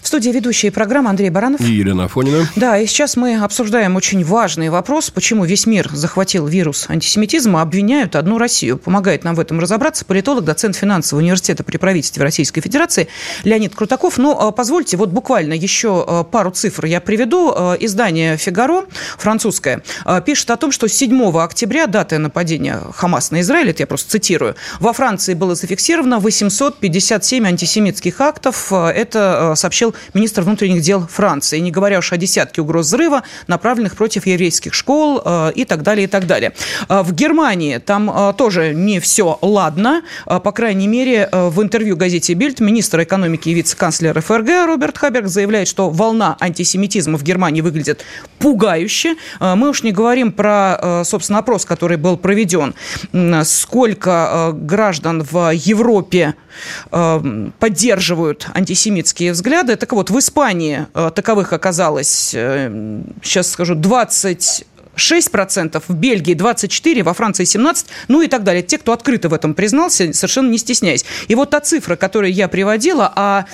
В 0.06 0.08
студии 0.08 0.30
ведущие 0.30 0.70
программы 0.70 1.10
Андрей 1.10 1.30
Баранов. 1.30 1.60
И 1.60 1.64
Елена 1.64 2.04
Афонина. 2.04 2.48
Да, 2.54 2.78
и 2.78 2.86
сейчас 2.86 3.16
мы 3.16 3.38
обсуждаем 3.38 3.96
очень 3.96 4.24
важный 4.24 4.68
вопрос, 4.68 5.10
почему 5.10 5.44
весь 5.44 5.66
мир 5.66 5.90
захватил 5.92 6.46
вирус 6.46 6.86
антисемитизма, 6.88 7.60
обвиняют 7.60 8.14
одну 8.14 8.38
Россию. 8.38 8.78
Помогает 8.78 9.24
нам 9.24 9.34
в 9.34 9.40
этом 9.40 9.58
разобраться 9.58 10.04
политолог, 10.04 10.44
доцент 10.44 10.76
финансового 10.76 11.24
университета 11.24 11.64
при 11.64 11.76
правительстве 11.76 12.22
Российской 12.22 12.60
Федерации 12.60 13.08
Леонид 13.42 13.74
Крутаков. 13.74 14.16
Но 14.16 14.40
а, 14.40 14.52
позвольте, 14.52 14.96
вот 14.96 15.08
буквально 15.08 15.54
еще 15.54 16.04
а, 16.06 16.22
пару 16.22 16.52
цифр 16.52 16.84
я 16.84 17.00
приведу. 17.00 17.52
А, 17.52 17.74
издание 17.74 18.36
«Фигаро», 18.36 18.84
французское, 19.18 19.82
пишет 20.24 20.48
о 20.52 20.56
том, 20.56 20.70
что 20.70 20.86
7 20.86 21.36
октября, 21.36 21.88
дата 21.88 22.18
нападения 22.18 22.80
Хамас 22.94 23.32
на 23.32 23.40
Израиль, 23.40 23.70
это 23.70 23.82
я 23.82 23.88
просто 23.88 24.08
цитирую, 24.12 24.54
во 24.78 24.92
Франции 24.92 25.34
было 25.34 25.56
зафиксировано 25.56 26.20
857 26.20 27.44
антисемитских 27.44 28.20
актов. 28.20 28.72
Это 28.72 29.54
сообщил 29.56 29.96
министр 30.14 30.42
внутренних 30.42 30.82
дел 30.82 31.06
Франции, 31.06 31.58
не 31.58 31.70
говоря 31.70 31.98
уж 31.98 32.12
о 32.12 32.16
десятке 32.16 32.62
угроз 32.62 32.86
взрыва, 32.86 33.22
направленных 33.46 33.96
против 33.96 34.26
еврейских 34.26 34.74
школ 34.74 35.20
э, 35.24 35.52
и 35.54 35.64
так 35.64 35.82
далее, 35.82 36.04
и 36.04 36.06
так 36.06 36.26
далее. 36.26 36.52
Э, 36.88 37.02
в 37.02 37.12
Германии 37.12 37.78
там 37.78 38.10
э, 38.10 38.32
тоже 38.36 38.74
не 38.74 39.00
все 39.00 39.38
ладно. 39.42 40.02
По 40.26 40.52
крайней 40.52 40.88
мере, 40.88 41.28
в 41.32 41.62
интервью 41.62 41.96
газете 41.96 42.34
«Бильд» 42.34 42.60
министр 42.60 43.02
экономики 43.02 43.48
и 43.48 43.54
вице-канцлер 43.54 44.20
ФРГ 44.20 44.66
Роберт 44.66 44.98
Хаберг 44.98 45.28
заявляет, 45.28 45.68
что 45.68 45.90
волна 45.90 46.36
антисемитизма 46.40 47.18
в 47.18 47.22
Германии 47.22 47.60
выглядит 47.60 48.04
пугающе. 48.38 49.16
Мы 49.40 49.68
уж 49.68 49.82
не 49.82 49.92
говорим 49.92 50.32
про, 50.32 51.02
собственно, 51.04 51.38
опрос, 51.38 51.64
который 51.64 51.96
был 51.96 52.16
проведен. 52.16 52.74
Сколько 53.44 54.52
граждан 54.54 55.22
в 55.22 55.52
Европе 55.52 56.34
поддерживают 56.90 58.48
антисемитские 58.54 59.32
взгляды. 59.32 59.76
Так 59.86 59.92
вот, 59.92 60.10
в 60.10 60.18
Испании 60.18 60.88
э, 60.94 61.12
таковых 61.14 61.52
оказалось, 61.52 62.34
э, 62.34 63.02
сейчас 63.22 63.48
скажу, 63.48 63.76
20 63.76 64.66
6%, 64.96 65.82
в 65.86 65.94
Бельгии 65.94 66.34
24%, 66.34 67.02
во 67.02 67.14
Франции 67.14 67.44
17%, 67.44 67.86
ну 68.08 68.22
и 68.22 68.28
так 68.28 68.44
далее. 68.44 68.62
Те, 68.62 68.78
кто 68.78 68.92
открыто 68.92 69.28
в 69.28 69.34
этом 69.34 69.54
признался, 69.54 70.12
совершенно 70.12 70.50
не 70.50 70.58
стесняясь. 70.58 71.04
И 71.28 71.34
вот 71.34 71.50
та 71.50 71.60
цифра, 71.60 71.96
которую 71.96 72.32
я 72.32 72.48
приводила, 72.48 73.12
о, 73.14 73.44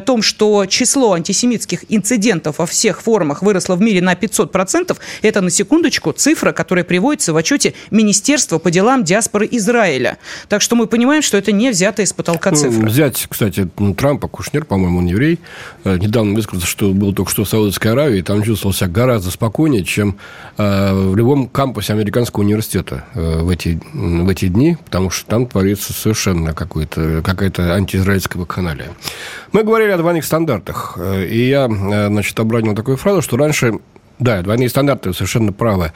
том, 0.00 0.22
что 0.22 0.66
число 0.66 1.12
антисемитских 1.12 1.84
инцидентов 1.88 2.58
во 2.58 2.66
всех 2.66 3.02
формах 3.02 3.42
выросло 3.42 3.76
в 3.76 3.80
мире 3.80 4.00
на 4.00 4.14
500%, 4.14 4.96
это, 5.22 5.40
на 5.40 5.50
секундочку, 5.50 6.12
цифра, 6.12 6.52
которая 6.52 6.84
приводится 6.84 7.32
в 7.32 7.36
отчете 7.36 7.74
Министерства 7.90 8.58
по 8.58 8.70
делам 8.70 9.04
диаспоры 9.04 9.48
Израиля. 9.50 10.18
Так 10.48 10.62
что 10.62 10.76
мы 10.76 10.86
понимаем, 10.86 11.22
что 11.22 11.36
это 11.36 11.52
не 11.52 11.70
взято 11.70 12.02
из 12.02 12.12
потолка 12.12 12.50
ну, 12.50 12.56
цифры. 12.56 12.88
взять, 12.88 13.26
кстати, 13.28 13.68
Трампа, 13.96 14.28
Кушнер, 14.28 14.64
по-моему, 14.64 14.98
он 14.98 15.06
еврей, 15.06 15.38
э, 15.84 15.98
недавно 15.98 16.34
высказался, 16.34 16.66
что 16.66 16.92
был 16.92 17.12
только 17.12 17.30
что 17.30 17.44
в 17.44 17.48
Саудовской 17.48 17.92
Аравии, 17.92 18.22
там 18.22 18.42
чувствовал 18.42 18.74
себя 18.74 18.88
гораздо 18.88 19.30
спокойнее, 19.30 19.84
чем 19.84 20.18
э, 20.56 20.83
в 20.92 21.16
любом 21.16 21.48
кампусе 21.48 21.92
американского 21.92 22.42
университета 22.42 23.04
э, 23.14 23.38
в 23.40 23.48
эти, 23.48 23.80
в 23.92 24.28
эти 24.28 24.48
дни, 24.48 24.76
потому 24.84 25.10
что 25.10 25.26
там 25.26 25.46
творится 25.46 25.92
совершенно 25.92 26.52
какая-то 26.52 27.74
антиизраильская 27.74 28.38
вакханалия. 28.40 28.88
Мы 29.52 29.62
говорили 29.62 29.90
о 29.90 29.98
двойных 29.98 30.24
стандартах, 30.24 30.94
э, 30.96 31.26
и 31.26 31.48
я, 31.48 31.66
э, 31.66 32.08
значит, 32.08 32.38
обронил 32.40 32.74
такую 32.74 32.96
фразу, 32.96 33.22
что 33.22 33.36
раньше 33.36 33.78
да, 34.18 34.42
двойные 34.42 34.68
стандарты, 34.68 35.12
совершенно 35.12 35.52
правы. 35.52 35.92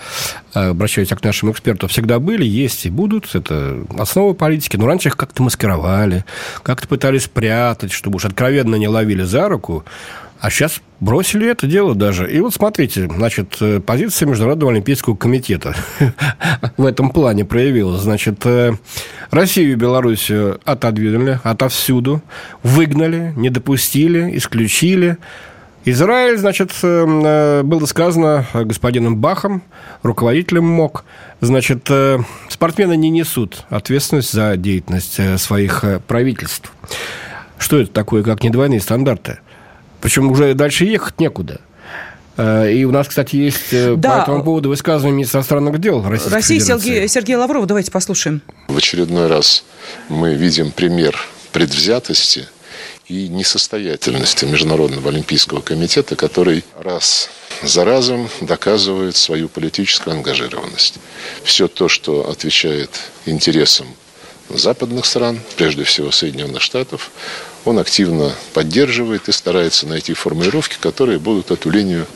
Обращаясь 0.52 1.08
к 1.08 1.22
нашим 1.22 1.52
экспертам, 1.52 1.88
всегда 1.88 2.18
были, 2.18 2.44
есть 2.44 2.84
и 2.84 2.90
будут. 2.90 3.32
Это 3.32 3.84
основа 3.96 4.34
политики. 4.34 4.76
Но 4.76 4.88
раньше 4.88 5.08
их 5.08 5.16
как-то 5.16 5.44
маскировали, 5.44 6.24
как-то 6.64 6.88
пытались 6.88 7.24
спрятать, 7.24 7.92
чтобы 7.92 8.16
уж 8.16 8.24
откровенно 8.24 8.74
не 8.74 8.88
ловили 8.88 9.22
за 9.22 9.48
руку. 9.48 9.84
А 10.40 10.50
сейчас 10.50 10.80
бросили 11.00 11.48
это 11.48 11.66
дело 11.66 11.94
даже. 11.94 12.30
И 12.30 12.40
вот 12.40 12.54
смотрите, 12.54 13.08
значит, 13.08 13.56
э, 13.60 13.80
позиция 13.80 14.26
Международного 14.26 14.72
Олимпийского 14.72 15.16
комитета 15.16 15.74
в 16.76 16.84
этом 16.84 17.10
плане 17.10 17.44
проявилась. 17.44 18.02
Значит, 18.02 18.44
э, 18.44 18.72
Россию 19.30 19.72
и 19.72 19.76
Белоруссию 19.76 20.60
отодвинули 20.64 21.40
отовсюду, 21.44 22.22
выгнали, 22.62 23.32
не 23.36 23.50
допустили, 23.50 24.36
исключили. 24.36 25.18
Израиль, 25.84 26.36
значит, 26.36 26.72
э, 26.82 27.62
было 27.62 27.86
сказано 27.86 28.46
господином 28.52 29.16
Бахом, 29.16 29.62
руководителем 30.02 30.64
МОК, 30.64 31.04
значит, 31.40 31.88
спортсмены 32.48 32.96
не 32.96 33.10
несут 33.10 33.64
ответственность 33.70 34.32
за 34.32 34.56
деятельность 34.56 35.20
своих 35.40 35.84
правительств. 36.06 36.72
Что 37.58 37.78
это 37.78 37.90
такое, 37.90 38.22
как 38.22 38.42
не 38.42 38.50
двойные 38.50 38.80
стандарты? 38.80 39.38
Причем 40.00 40.30
уже 40.30 40.54
дальше 40.54 40.84
ехать 40.84 41.20
некуда. 41.20 41.60
Э, 42.36 42.72
и 42.72 42.84
у 42.84 42.92
нас, 42.92 43.08
кстати, 43.08 43.36
есть 43.36 43.72
э, 43.72 43.94
да. 43.96 44.18
по 44.18 44.22
этому 44.22 44.44
поводу 44.44 44.68
высказывание 44.68 45.16
министра 45.16 45.38
иностранных 45.38 45.78
дел 45.80 46.02
Российской 46.02 46.34
России 46.34 46.58
Сергей, 46.60 47.08
Сергей 47.08 47.36
Лавров. 47.36 47.66
Давайте 47.66 47.90
послушаем. 47.90 48.42
В 48.68 48.76
очередной 48.76 49.26
раз 49.26 49.64
мы 50.08 50.34
видим 50.34 50.70
пример 50.70 51.18
предвзятости 51.52 52.46
и 53.08 53.28
несостоятельности 53.28 54.44
Международного 54.44 55.08
Олимпийского 55.10 55.60
комитета, 55.60 56.14
который 56.14 56.64
раз 56.78 57.30
за 57.62 57.84
разом 57.84 58.28
доказывает 58.40 59.16
свою 59.16 59.48
политическую 59.48 60.14
ангажированность. 60.14 60.98
Все 61.42 61.68
то, 61.68 61.88
что 61.88 62.30
отвечает 62.30 62.90
интересам 63.26 63.88
западных 64.50 65.06
стран, 65.06 65.40
прежде 65.56 65.84
всего 65.84 66.10
Соединенных 66.10 66.62
Штатов, 66.62 67.10
он 67.68 67.78
активно 67.78 68.34
поддерживает 68.54 69.28
и 69.28 69.32
старается 69.32 69.86
найти 69.86 70.14
формулировки, 70.14 70.78
которые 70.80 71.18
будут 71.18 71.50
эту 71.50 71.68
линию, 71.68 72.06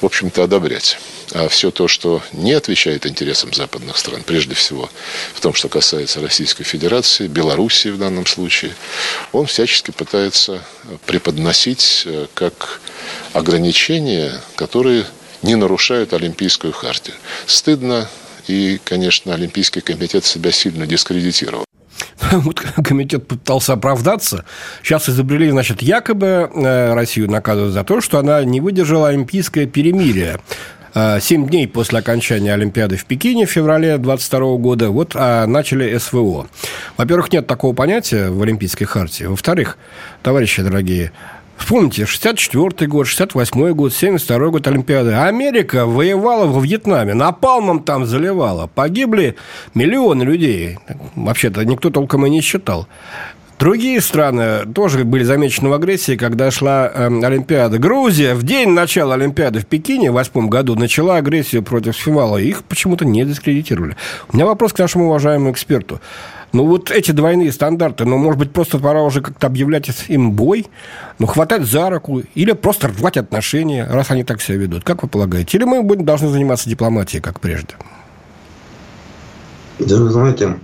в 0.00 0.06
общем-то, 0.06 0.44
одобрять. 0.44 0.98
А 1.32 1.48
все 1.48 1.70
то, 1.70 1.88
что 1.88 2.22
не 2.32 2.54
отвечает 2.54 3.04
интересам 3.04 3.52
западных 3.52 3.98
стран, 3.98 4.22
прежде 4.24 4.54
всего 4.54 4.88
в 5.34 5.40
том, 5.42 5.52
что 5.52 5.68
касается 5.68 6.22
Российской 6.22 6.64
Федерации, 6.64 7.26
Белоруссии 7.26 7.90
в 7.90 7.98
данном 7.98 8.24
случае, 8.24 8.72
он 9.32 9.44
всячески 9.44 9.90
пытается 9.90 10.64
преподносить 11.04 12.04
э, 12.06 12.26
как 12.32 12.80
ограничения, 13.34 14.40
которые 14.56 15.04
не 15.42 15.54
нарушают 15.54 16.14
Олимпийскую 16.14 16.72
хартию. 16.72 17.16
Стыдно, 17.46 18.08
и, 18.46 18.80
конечно, 18.82 19.34
Олимпийский 19.34 19.82
комитет 19.82 20.24
себя 20.24 20.50
сильно 20.50 20.86
дискредитировал. 20.86 21.67
Вот 22.32 22.60
комитет 22.60 23.26
пытался 23.26 23.74
оправдаться. 23.74 24.44
Сейчас 24.82 25.08
изобрели, 25.08 25.50
значит, 25.50 25.82
якобы 25.82 26.50
э, 26.52 26.94
Россию 26.94 27.30
наказывают 27.30 27.74
за 27.74 27.84
то, 27.84 28.00
что 28.00 28.18
она 28.18 28.44
не 28.44 28.60
выдержала 28.60 29.08
олимпийское 29.08 29.66
перемирие. 29.66 30.40
Э, 30.94 31.20
семь 31.20 31.46
дней 31.46 31.68
после 31.68 31.98
окончания 31.98 32.52
Олимпиады 32.54 32.96
в 32.96 33.04
Пекине 33.04 33.46
в 33.46 33.50
феврале 33.50 33.98
22 33.98 34.56
года 34.56 34.90
вот 34.90 35.12
а, 35.14 35.46
начали 35.46 35.96
СВО. 35.98 36.48
Во-первых, 36.96 37.32
нет 37.32 37.46
такого 37.46 37.74
понятия 37.74 38.30
в 38.30 38.42
Олимпийской 38.42 38.84
хартии. 38.84 39.24
Во-вторых, 39.24 39.76
товарищи 40.22 40.62
дорогие, 40.62 41.12
Вспомните, 41.58 42.04
64-й 42.04 42.86
год, 42.86 43.06
68-й 43.06 43.72
год, 43.72 43.92
72-й 43.92 44.50
год 44.50 44.66
Олимпиады. 44.68 45.12
Америка 45.12 45.86
воевала 45.86 46.46
во 46.46 46.60
Вьетнаме, 46.60 47.14
напалмом 47.14 47.82
там 47.82 48.06
заливала. 48.06 48.68
Погибли 48.68 49.34
миллионы 49.74 50.22
людей. 50.22 50.78
Вообще-то 51.16 51.64
никто 51.64 51.90
толком 51.90 52.26
и 52.26 52.30
не 52.30 52.40
считал. 52.40 52.86
Другие 53.58 54.00
страны 54.00 54.72
тоже 54.72 55.04
были 55.04 55.24
замечены 55.24 55.68
в 55.68 55.72
агрессии, 55.72 56.16
когда 56.16 56.50
шла 56.52 56.88
э, 56.94 57.06
Олимпиада. 57.06 57.78
Грузия 57.78 58.34
в 58.34 58.44
день 58.44 58.70
начала 58.70 59.14
Олимпиады 59.14 59.58
в 59.58 59.66
Пекине 59.66 60.12
в 60.12 60.14
восьмом 60.14 60.48
году 60.48 60.76
начала 60.76 61.16
агрессию 61.16 61.64
против 61.64 61.96
Фивала. 61.96 62.38
Их 62.38 62.62
почему-то 62.62 63.04
не 63.04 63.24
дискредитировали. 63.24 63.96
У 64.32 64.36
меня 64.36 64.46
вопрос 64.46 64.72
к 64.72 64.78
нашему 64.78 65.06
уважаемому 65.06 65.50
эксперту. 65.50 66.00
Ну, 66.52 66.66
вот 66.66 66.92
эти 66.92 67.10
двойные 67.10 67.50
стандарты, 67.52 68.04
ну, 68.04 68.16
может 68.16 68.38
быть, 68.38 68.52
просто 68.52 68.78
пора 68.78 69.02
уже 69.02 69.20
как-то 69.20 69.48
объявлять 69.48 69.90
им 70.06 70.32
бой, 70.32 70.66
ну, 71.18 71.26
хватать 71.26 71.64
за 71.64 71.90
руку 71.90 72.22
или 72.34 72.52
просто 72.52 72.88
рвать 72.88 73.16
отношения, 73.16 73.86
раз 73.90 74.10
они 74.12 74.22
так 74.22 74.40
себя 74.40 74.56
ведут. 74.56 74.84
Как 74.84 75.02
вы 75.02 75.08
полагаете? 75.08 75.58
Или 75.58 75.64
мы 75.64 75.82
будем, 75.82 76.04
должны 76.04 76.28
заниматься 76.28 76.70
дипломатией, 76.70 77.20
как 77.20 77.40
прежде? 77.40 77.74
Да, 79.80 79.96
вы 79.96 80.10
знаете, 80.10 80.56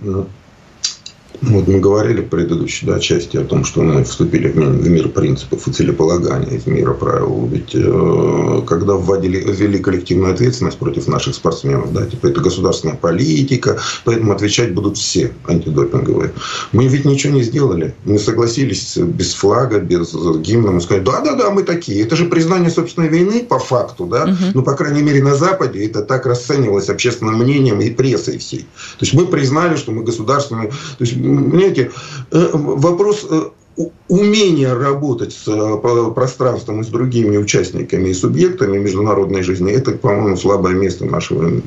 вот 1.47 1.67
мы 1.67 1.79
говорили 1.79 2.21
в 2.21 2.29
предыдущей 2.29 2.85
да, 2.85 2.99
части 2.99 3.37
о 3.37 3.43
том, 3.43 3.65
что 3.65 3.81
мы 3.81 4.03
вступили 4.03 4.49
в 4.49 4.89
мир 4.89 5.09
принципов 5.09 5.67
и 5.67 5.71
целеполагания, 5.71 6.59
в 6.59 6.67
мир 6.67 6.93
правил. 6.93 7.47
Ведь 7.51 7.71
э, 7.73 8.61
когда 8.67 8.93
вводили, 8.93 9.39
ввели 9.39 9.79
коллективную 9.79 10.33
ответственность 10.33 10.77
против 10.77 11.07
наших 11.07 11.35
спортсменов, 11.35 11.93
да, 11.93 12.05
типа 12.05 12.27
это 12.27 12.41
государственная 12.41 12.95
политика, 12.95 13.77
поэтому 14.03 14.31
отвечать 14.31 14.73
будут 14.73 14.97
все 14.97 15.31
антидопинговые. 15.47 16.31
Мы 16.71 16.87
ведь 16.87 17.05
ничего 17.05 17.33
не 17.33 17.43
сделали. 17.43 17.93
Мы 18.05 18.19
согласились 18.19 18.97
без 18.97 19.33
флага, 19.33 19.79
без 19.79 20.13
гимна. 20.13 20.71
Мы 20.71 20.81
сказали, 20.81 21.03
да-да-да, 21.03 21.51
мы 21.51 21.63
такие. 21.63 22.01
Это 22.03 22.15
же 22.15 22.25
признание 22.25 22.69
собственной 22.69 23.07
вины 23.07 23.43
по 23.43 23.59
факту, 23.59 24.05
да. 24.05 24.23
Угу. 24.23 24.51
Ну, 24.55 24.63
по 24.63 24.73
крайней 24.73 25.01
мере, 25.01 25.23
на 25.23 25.35
Западе 25.35 25.85
это 25.85 26.01
так 26.01 26.25
расценивалось 26.25 26.89
общественным 26.89 27.35
мнением 27.35 27.81
и 27.81 27.89
прессой 27.89 28.37
всей. 28.37 28.61
То 28.61 29.05
есть 29.05 29.13
мы 29.13 29.25
признали, 29.25 29.75
что 29.75 29.91
мы 29.91 30.03
государственные. 30.03 30.69
То 30.69 31.03
есть 31.03 31.15
понимаете, 31.43 31.91
э, 32.31 32.49
вопрос 32.53 33.25
э, 33.29 33.41
умение 34.07 34.73
работать 34.73 35.33
с 35.33 35.47
э, 35.47 36.11
пространством 36.13 36.81
и 36.81 36.83
с 36.83 36.87
другими 36.87 37.37
участниками 37.37 38.09
и 38.09 38.13
субъектами 38.13 38.77
международной 38.77 39.43
жизни, 39.43 39.71
это, 39.71 39.91
по-моему, 39.91 40.37
слабое 40.37 40.75
место 40.75 41.05
нашего 41.05 41.61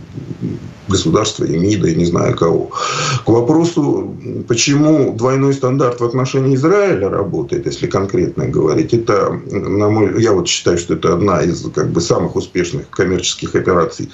государства, 0.89 1.45
и 1.45 1.59
МИДа, 1.59 1.89
и 1.89 1.97
не 1.97 2.07
знаю 2.07 2.35
кого. 2.35 2.71
К 3.27 3.29
вопросу, 3.29 4.17
почему 4.47 5.13
двойной 5.13 5.53
стандарт 5.53 6.01
в 6.01 6.05
отношении 6.05 6.55
Израиля 6.55 7.11
работает, 7.11 7.67
если 7.67 7.87
конкретно 7.87 8.49
говорить, 8.49 8.95
это, 8.95 9.39
на 9.51 9.89
мой, 9.91 10.23
я 10.23 10.33
вот 10.33 10.49
считаю, 10.49 10.79
что 10.79 10.95
это 10.95 11.13
одна 11.13 11.43
из 11.43 11.63
как 11.75 11.91
бы, 11.91 12.01
самых 12.01 12.37
успешных 12.37 12.89
коммерческих 12.89 13.55
операций 13.55 14.11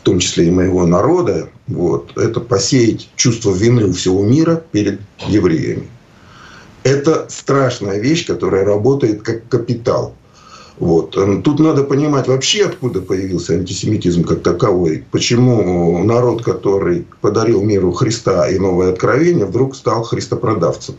в 0.00 0.02
том 0.02 0.18
числе 0.18 0.46
и 0.46 0.50
моего 0.50 0.86
народа, 0.86 1.50
вот, 1.66 2.16
это 2.16 2.40
посеять 2.40 3.10
чувство 3.16 3.52
вины 3.52 3.84
у 3.84 3.92
всего 3.92 4.22
мира 4.24 4.62
перед 4.72 5.00
евреями. 5.28 5.88
Это 6.84 7.26
страшная 7.28 7.98
вещь, 7.98 8.26
которая 8.26 8.64
работает 8.64 9.20
как 9.22 9.46
капитал. 9.48 10.14
Вот. 10.78 11.10
Тут 11.44 11.58
надо 11.60 11.84
понимать 11.84 12.28
вообще, 12.28 12.64
откуда 12.64 13.02
появился 13.02 13.52
антисемитизм 13.52 14.24
как 14.24 14.42
таковой. 14.42 15.04
Почему 15.10 16.02
народ, 16.02 16.42
который 16.42 17.04
подарил 17.20 17.62
миру 17.62 17.92
Христа 17.92 18.48
и 18.48 18.58
новое 18.58 18.92
откровение, 18.92 19.44
вдруг 19.44 19.76
стал 19.76 20.02
христопродавцем. 20.04 20.94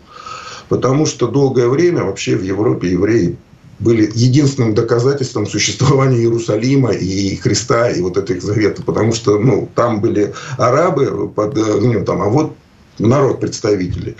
Потому 0.69 1.07
что 1.07 1.27
долгое 1.27 1.67
время 1.67 2.03
вообще 2.03 2.35
в 2.35 2.43
Европе 2.43 2.91
евреи 2.91 3.37
были 3.81 4.09
единственным 4.13 4.73
доказательством 4.73 5.47
существования 5.47 6.19
Иерусалима 6.19 6.91
и 6.91 7.35
Христа, 7.35 7.89
и 7.89 8.01
вот 8.01 8.17
этих 8.17 8.41
заветов, 8.41 8.85
потому 8.85 9.11
что 9.11 9.37
ну, 9.39 9.69
там 9.75 10.01
были 10.01 10.33
арабы, 10.57 11.27
под, 11.27 11.55
ну, 11.55 12.05
там, 12.05 12.21
а 12.21 12.29
вот 12.29 12.55
народ 12.99 13.39
представители. 13.41 14.15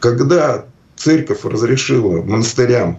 Когда 0.00 0.64
церковь 0.96 1.44
разрешила 1.44 2.22
монастырям 2.22 2.98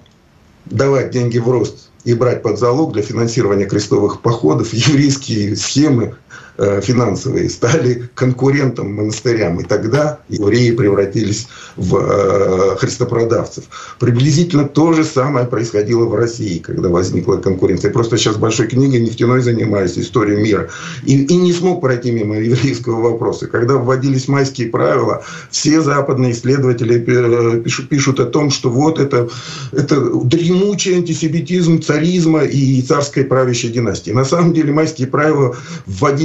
давать 0.65 1.11
деньги 1.11 1.39
в 1.39 1.49
рост 1.49 1.89
и 2.03 2.13
брать 2.13 2.43
под 2.43 2.59
залог 2.59 2.93
для 2.93 3.01
финансирования 3.01 3.65
крестовых 3.65 4.21
походов, 4.21 4.73
еврейские 4.73 5.55
схемы 5.55 6.15
Э, 6.24 6.24
финансовые 6.57 7.49
стали 7.49 8.09
конкурентом 8.15 8.93
монастырям. 8.93 9.59
И 9.59 9.63
тогда 9.63 10.19
евреи 10.29 10.71
превратились 10.71 11.47
в 11.75 11.97
э, 11.97 12.75
христопродавцев. 12.77 13.65
Приблизительно 13.99 14.65
то 14.65 14.93
же 14.93 15.03
самое 15.03 15.45
происходило 15.45 16.05
в 16.05 16.15
России, 16.15 16.59
когда 16.59 16.89
возникла 16.89 17.37
конкуренция. 17.37 17.89
Я 17.89 17.93
просто 17.93 18.17
сейчас 18.17 18.37
большой 18.37 18.67
книгой 18.67 19.01
нефтяной 19.01 19.41
занимаюсь, 19.41 19.97
история 19.97 20.37
мира. 20.37 20.69
И, 21.03 21.23
и 21.23 21.35
не 21.35 21.51
смог 21.51 21.81
пройти 21.81 22.11
мимо 22.11 22.37
еврейского 22.37 23.01
вопроса. 23.01 23.47
Когда 23.47 23.75
вводились 23.75 24.27
майские 24.27 24.69
правила, 24.69 25.23
все 25.51 25.81
западные 25.81 26.31
исследователи 26.31 27.03
э, 27.05 27.63
пишут, 27.89 28.19
о 28.19 28.25
том, 28.25 28.49
что 28.49 28.69
вот 28.69 28.99
это, 28.99 29.29
это 29.73 29.99
дремучий 30.23 30.95
антисемитизм 30.95 31.81
царизма 31.81 32.43
и 32.43 32.81
царской 32.81 33.25
правящей 33.25 33.71
династии. 33.71 34.11
На 34.11 34.23
самом 34.23 34.53
деле 34.53 34.71
майские 34.71 35.07
правила 35.07 35.55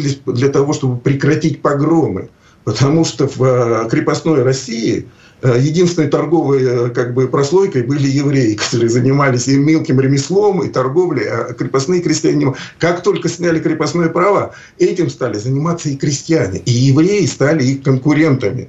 вводились 0.01 0.21
для 0.27 0.49
того, 0.49 0.73
чтобы 0.73 0.99
прекратить 0.99 1.63
погромы. 1.63 2.29
Потому 2.65 3.05
что 3.05 3.27
в 3.27 3.43
э, 3.43 3.89
крепостной 3.89 4.43
России 4.43 5.09
э, 5.43 5.57
единственной 5.59 6.09
торговой 6.09 6.63
э, 6.63 6.91
как 6.91 7.15
бы, 7.15 7.27
прослойкой 7.27 7.85
были 7.85 8.07
евреи, 8.07 8.55
которые 8.71 8.91
занимались 8.91 9.49
и 9.49 9.57
мелким 9.57 9.99
ремеслом, 10.01 10.63
и 10.63 10.69
торговлей, 10.69 11.27
а 11.29 11.55
крепостные 11.55 12.03
крестьяне. 12.03 12.55
Как 12.79 13.03
только 13.03 13.29
сняли 13.29 13.61
крепостное 13.61 14.11
право, 14.11 14.55
этим 14.79 15.09
стали 15.09 15.39
заниматься 15.39 15.89
и 15.89 15.97
крестьяне. 15.97 16.59
И 16.59 16.71
евреи 16.71 17.25
стали 17.27 17.65
их 17.65 17.83
конкурентами. 17.83 18.69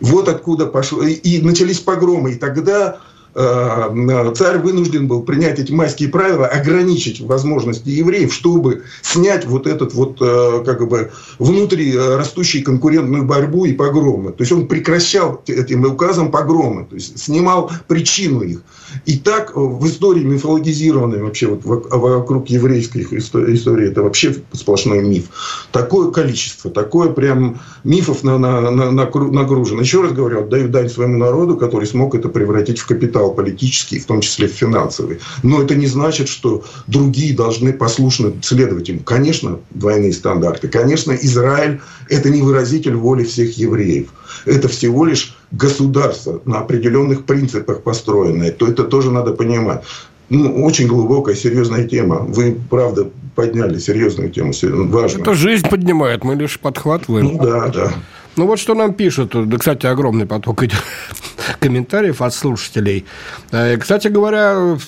Вот 0.00 0.28
откуда 0.28 0.66
пошло. 0.66 1.02
И 1.02 1.42
начались 1.42 1.80
погромы. 1.80 2.32
И 2.32 2.36
тогда 2.36 3.00
царь 3.38 4.58
вынужден 4.58 5.06
был 5.06 5.22
принять 5.22 5.58
эти 5.60 5.70
майские 5.70 6.08
правила, 6.08 6.46
ограничить 6.46 7.20
возможности 7.20 7.88
евреев, 7.88 8.32
чтобы 8.34 8.82
снять 9.02 9.46
вот 9.46 9.66
этот 9.66 9.94
вот 9.94 10.16
э, 10.20 10.62
как 10.64 10.88
бы 10.88 11.12
внутри 11.38 11.96
растущей 11.96 12.62
конкурентную 12.62 13.24
борьбу 13.24 13.64
и 13.64 13.72
погромы. 13.72 14.32
То 14.32 14.42
есть 14.42 14.52
он 14.52 14.66
прекращал 14.66 15.40
этим 15.46 15.84
указом 15.84 16.32
погромы, 16.32 16.86
то 16.86 16.96
есть 16.96 17.18
снимал 17.18 17.70
причину 17.86 18.42
их. 18.42 18.62
И 19.06 19.18
так 19.18 19.54
в 19.54 19.86
истории 19.86 20.24
мифологизированной 20.24 21.22
вообще 21.22 21.46
вот 21.46 21.64
вокруг 21.64 22.48
еврейской 22.48 23.02
истории, 23.02 23.90
это 23.90 24.02
вообще 24.02 24.34
сплошной 24.52 25.02
миф. 25.02 25.26
Такое 25.70 26.10
количество, 26.10 26.70
такое 26.70 27.10
прям 27.10 27.60
мифов 27.84 28.24
на, 28.24 28.38
на, 28.38 28.70
на, 28.70 28.90
нагружено. 28.94 29.80
Еще 29.80 30.02
раз 30.02 30.12
говорю, 30.12 30.40
отдаю 30.40 30.68
дань 30.68 30.88
своему 30.88 31.18
народу, 31.18 31.56
который 31.56 31.86
смог 31.86 32.14
это 32.14 32.28
превратить 32.28 32.78
в 32.78 32.86
капитал 32.86 33.27
политический, 33.30 33.98
в 33.98 34.06
том 34.06 34.20
числе 34.20 34.48
финансовый. 34.48 35.20
Но 35.42 35.62
это 35.62 35.74
не 35.74 35.86
значит, 35.86 36.28
что 36.28 36.64
другие 36.86 37.34
должны 37.34 37.72
послушно 37.72 38.32
следовать 38.42 38.88
им. 38.88 39.00
Конечно, 39.00 39.58
двойные 39.70 40.12
стандарты. 40.12 40.68
Конечно, 40.68 41.12
Израиль– 41.12 41.80
это 42.08 42.30
не 42.30 42.42
выразитель 42.42 42.94
воли 42.94 43.24
всех 43.24 43.56
евреев. 43.58 44.08
Это 44.44 44.68
всего 44.68 45.04
лишь 45.04 45.36
государство 45.50 46.40
на 46.44 46.60
определенных 46.60 47.24
принципах 47.24 47.82
построенное. 47.82 48.52
То 48.52 48.66
это 48.66 48.84
тоже 48.84 49.10
надо 49.10 49.32
понимать. 49.32 49.82
Ну, 50.30 50.64
очень 50.64 50.86
глубокая, 50.86 51.34
серьезная 51.34 51.84
тема. 51.84 52.16
Вы, 52.16 52.58
правда, 52.68 53.08
подняли 53.34 53.78
серьезную 53.78 54.30
тему, 54.30 54.52
важную. 54.88 55.22
Это 55.22 55.34
жизнь 55.34 55.68
поднимает, 55.68 56.24
мы 56.24 56.34
лишь 56.34 56.58
подхватываем. 56.58 57.26
Ну, 57.26 57.42
да, 57.42 57.68
да. 57.68 57.92
Ну, 58.38 58.46
вот 58.46 58.60
что 58.60 58.74
нам 58.74 58.94
пишут. 58.94 59.32
Да, 59.34 59.58
кстати, 59.58 59.86
огромный 59.86 60.24
поток 60.24 60.62
идет 60.62 60.80
комментариев 61.60 62.22
от 62.22 62.32
слушателей. 62.32 63.04
Э, 63.50 63.76
кстати 63.76 64.06
говоря, 64.06 64.78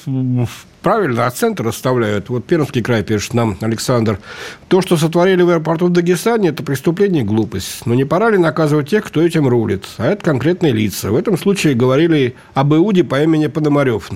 правильно 0.83 1.27
акценты 1.27 1.65
расставляют. 1.65 2.29
Вот 2.29 2.45
Пермский 2.45 2.81
край 2.81 3.03
пишет 3.03 3.35
нам 3.35 3.57
Александр. 3.61 4.21
То, 4.69 4.81
что 4.83 4.97
сотворили 4.97 5.43
в 5.43 5.51
аэропорту 5.51 5.87
в 5.87 5.91
Дагестане, 5.91 6.51
это 6.51 6.63
преступление 6.63 7.25
и 7.25 7.27
глупость. 7.27 7.87
Но 7.87 7.95
не 7.95 8.05
пора 8.05 8.31
ли 8.31 8.39
наказывать 8.39 8.89
тех, 8.89 9.05
кто 9.05 9.21
этим 9.21 9.49
рулит? 9.49 9.85
А 9.99 10.07
это 10.07 10.25
конкретные 10.25 10.73
лица. 10.73 11.11
В 11.11 11.17
этом 11.17 11.37
случае 11.37 11.75
говорили 11.75 12.37
об 12.55 12.73
Иуде 12.73 13.03
по 13.03 13.21
имени 13.21 13.49
Пономарев 13.49 14.11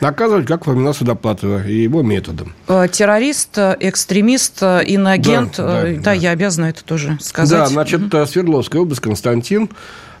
наказывать, 0.00 0.46
как 0.46 0.66
во 0.66 0.72
времена 0.72 0.92
Судоплатова 0.92 1.66
и 1.66 1.74
его 1.82 2.02
методом. 2.02 2.54
Э, 2.68 2.86
террорист, 2.90 3.58
экстремист, 3.58 4.62
иноагент. 4.62 5.54
Да, 5.56 5.66
да, 5.66 5.82
да, 5.82 6.00
да, 6.00 6.12
я 6.12 6.30
обязана 6.30 6.66
это 6.66 6.84
тоже 6.84 7.18
сказать. 7.20 7.58
Да, 7.58 7.66
значит. 7.66 8.00
Свердловская 8.28 8.82
область, 8.82 9.00
Константин 9.00 9.64
э, 9.64 9.74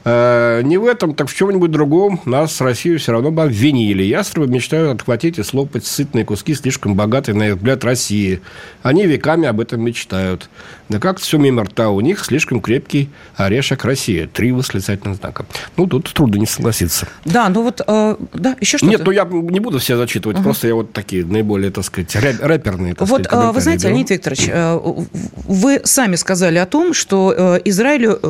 не 0.06 0.78
в 0.78 0.86
этом, 0.86 1.14
так 1.14 1.28
в 1.28 1.34
чем-нибудь 1.34 1.70
другом 1.70 2.20
нас, 2.24 2.60
Россию, 2.60 2.98
все 2.98 3.12
равно 3.12 3.30
бы 3.30 3.42
обвинили. 3.42 4.04
Ястребы 4.04 4.46
мечтают 4.46 5.00
отхватить 5.00 5.38
и 5.38 5.42
слопать 5.42 5.84
сытные 5.84 6.24
куски 6.24 6.54
слишком 6.54 6.94
богатой, 6.94 7.34
на 7.34 7.48
их 7.48 7.56
взгляд, 7.56 7.82
России. 7.84 8.40
Они 8.82 9.04
веками 9.04 9.48
об 9.48 9.60
этом 9.60 9.82
мечтают. 9.82 10.48
Да 10.88 11.00
как 11.00 11.18
все 11.18 11.38
мимо 11.38 11.64
рта 11.64 11.90
у 11.90 12.00
них 12.00 12.24
слишком 12.24 12.60
крепкий 12.60 13.10
орешек 13.34 13.84
России. 13.84 14.28
Три 14.32 14.52
восклицательных 14.52 15.16
знака. 15.18 15.44
Ну, 15.76 15.88
тут 15.88 16.12
трудно 16.12 16.38
не 16.38 16.46
согласиться. 16.46 17.08
Да, 17.24 17.48
ну 17.48 17.62
вот, 17.62 17.80
э, 17.84 18.16
да, 18.34 18.56
еще 18.60 18.78
что-то. 18.78 18.90
Нет, 18.92 19.02
ну 19.04 19.10
я 19.10 19.24
не 19.24 19.58
буду 19.58 19.80
все 19.80 19.96
зачитывать, 19.96 20.36
угу. 20.38 20.44
просто 20.44 20.68
я 20.68 20.76
вот 20.76 20.92
такие 20.92 21.24
наиболее, 21.24 21.72
так 21.72 21.84
сказать, 21.84 22.14
рэперные, 22.14 22.94
так 22.94 23.08
Вот, 23.08 23.24
сказать, 23.24 23.54
вы 23.54 23.60
знаете, 23.60 23.84
беру. 23.84 23.94
Леонид 23.94 24.10
Викторович, 24.10 24.48
э, 24.48 24.80
вы 25.48 25.80
сами 25.82 26.14
сказали 26.14 26.58
о 26.58 26.66
том, 26.66 26.94
что 26.94 27.34
э, 27.36 27.60
Израилю, 27.64 28.20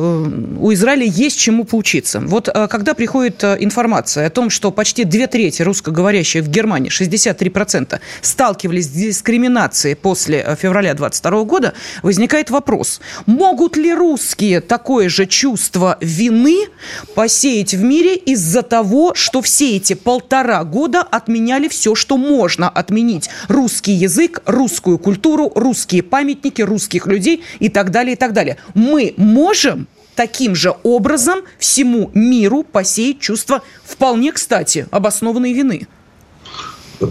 у 0.59 0.73
Израиля 0.73 1.05
есть 1.05 1.39
чему 1.39 1.66
поучиться. 1.67 2.19
Вот 2.19 2.49
когда 2.69 2.93
приходит 2.93 3.43
информация 3.43 4.27
о 4.27 4.29
том, 4.29 4.49
что 4.49 4.71
почти 4.71 5.03
две 5.03 5.27
трети 5.27 5.61
русскоговорящих 5.61 6.43
в 6.43 6.49
Германии, 6.49 6.91
63%, 6.91 7.99
сталкивались 8.21 8.85
с 8.85 8.89
дискриминацией 8.89 9.95
после 9.95 10.57
февраля 10.59 10.93
22 10.93 11.43
года, 11.43 11.73
возникает 12.01 12.49
вопрос, 12.49 13.01
могут 13.25 13.77
ли 13.77 13.93
русские 13.93 14.61
такое 14.61 15.09
же 15.09 15.25
чувство 15.25 15.97
вины 16.01 16.67
посеять 17.15 17.73
в 17.73 17.83
мире 17.83 18.15
из-за 18.15 18.61
того, 18.63 19.13
что 19.13 19.41
все 19.41 19.75
эти 19.77 19.93
полтора 19.93 20.63
года 20.63 21.01
отменяли 21.01 21.67
все, 21.67 21.95
что 21.95 22.17
можно 22.17 22.69
отменить. 22.69 23.29
Русский 23.47 23.91
язык, 23.93 24.41
русскую 24.45 24.97
культуру, 24.97 25.51
русские 25.55 26.03
памятники, 26.03 26.61
русских 26.61 27.07
людей 27.07 27.43
и 27.59 27.69
так 27.69 27.91
далее, 27.91 28.13
и 28.13 28.15
так 28.17 28.33
далее. 28.33 28.57
Мы 28.73 29.13
можем 29.17 29.87
таким 30.17 30.55
же 30.55 30.73
образом 30.83 31.41
всему 31.59 32.11
миру 32.13 32.63
посеять 32.63 33.19
чувство 33.19 33.61
вполне, 33.85 34.33
кстати, 34.33 34.87
обоснованной 34.91 35.53
вины. 35.53 35.87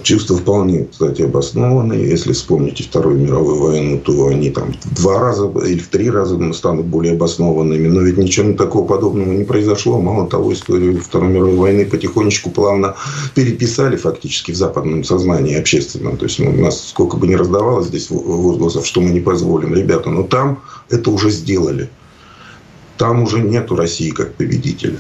Чувства 0.03 0.37
вполне, 0.37 0.89
кстати, 0.91 1.23
обоснованные. 1.23 2.11
Если 2.11 2.33
вспомните 2.33 2.83
Вторую 2.83 3.21
мировую 3.21 3.61
войну, 3.61 4.01
то 4.01 4.27
они 4.27 4.51
там 4.51 4.75
в 4.83 4.95
два 4.97 5.21
раза 5.21 5.47
или 5.65 5.79
в 5.79 5.87
три 5.87 6.11
раза 6.11 6.53
станут 6.53 6.87
более 6.87 7.13
обоснованными. 7.13 7.87
Но 7.87 8.01
ведь 8.01 8.19
ничего 8.19 8.53
такого 8.55 8.85
подобного 8.85 9.33
не 9.33 9.45
произошло. 9.45 10.01
Мало 10.01 10.27
того, 10.27 10.53
историю 10.53 11.01
Второй 11.01 11.29
мировой 11.29 11.55
войны 11.55 11.87
потихонечку, 11.87 12.51
плавно 12.51 12.97
переписали 13.37 13.95
фактически 13.95 14.51
в 14.51 14.57
западном 14.57 15.05
сознании 15.05 15.57
общественном. 15.57 16.17
То 16.17 16.25
есть 16.25 16.41
ну, 16.41 16.51
у 16.51 16.61
нас 16.61 16.89
сколько 16.89 17.17
бы 17.17 17.29
ни 17.29 17.35
раздавалось 17.35 17.87
здесь 17.87 18.11
возгласов, 18.11 18.85
что 18.85 19.01
мы 19.01 19.11
не 19.11 19.21
позволим. 19.21 19.73
Ребята, 19.73 20.11
но 20.11 20.25
там 20.25 20.63
это 20.91 21.13
уже 21.13 21.31
сделали. 21.31 21.89
Там 22.97 23.23
уже 23.23 23.41
нету 23.41 23.77
России 23.77 24.11
как 24.11 24.35
победителя. 24.35 24.99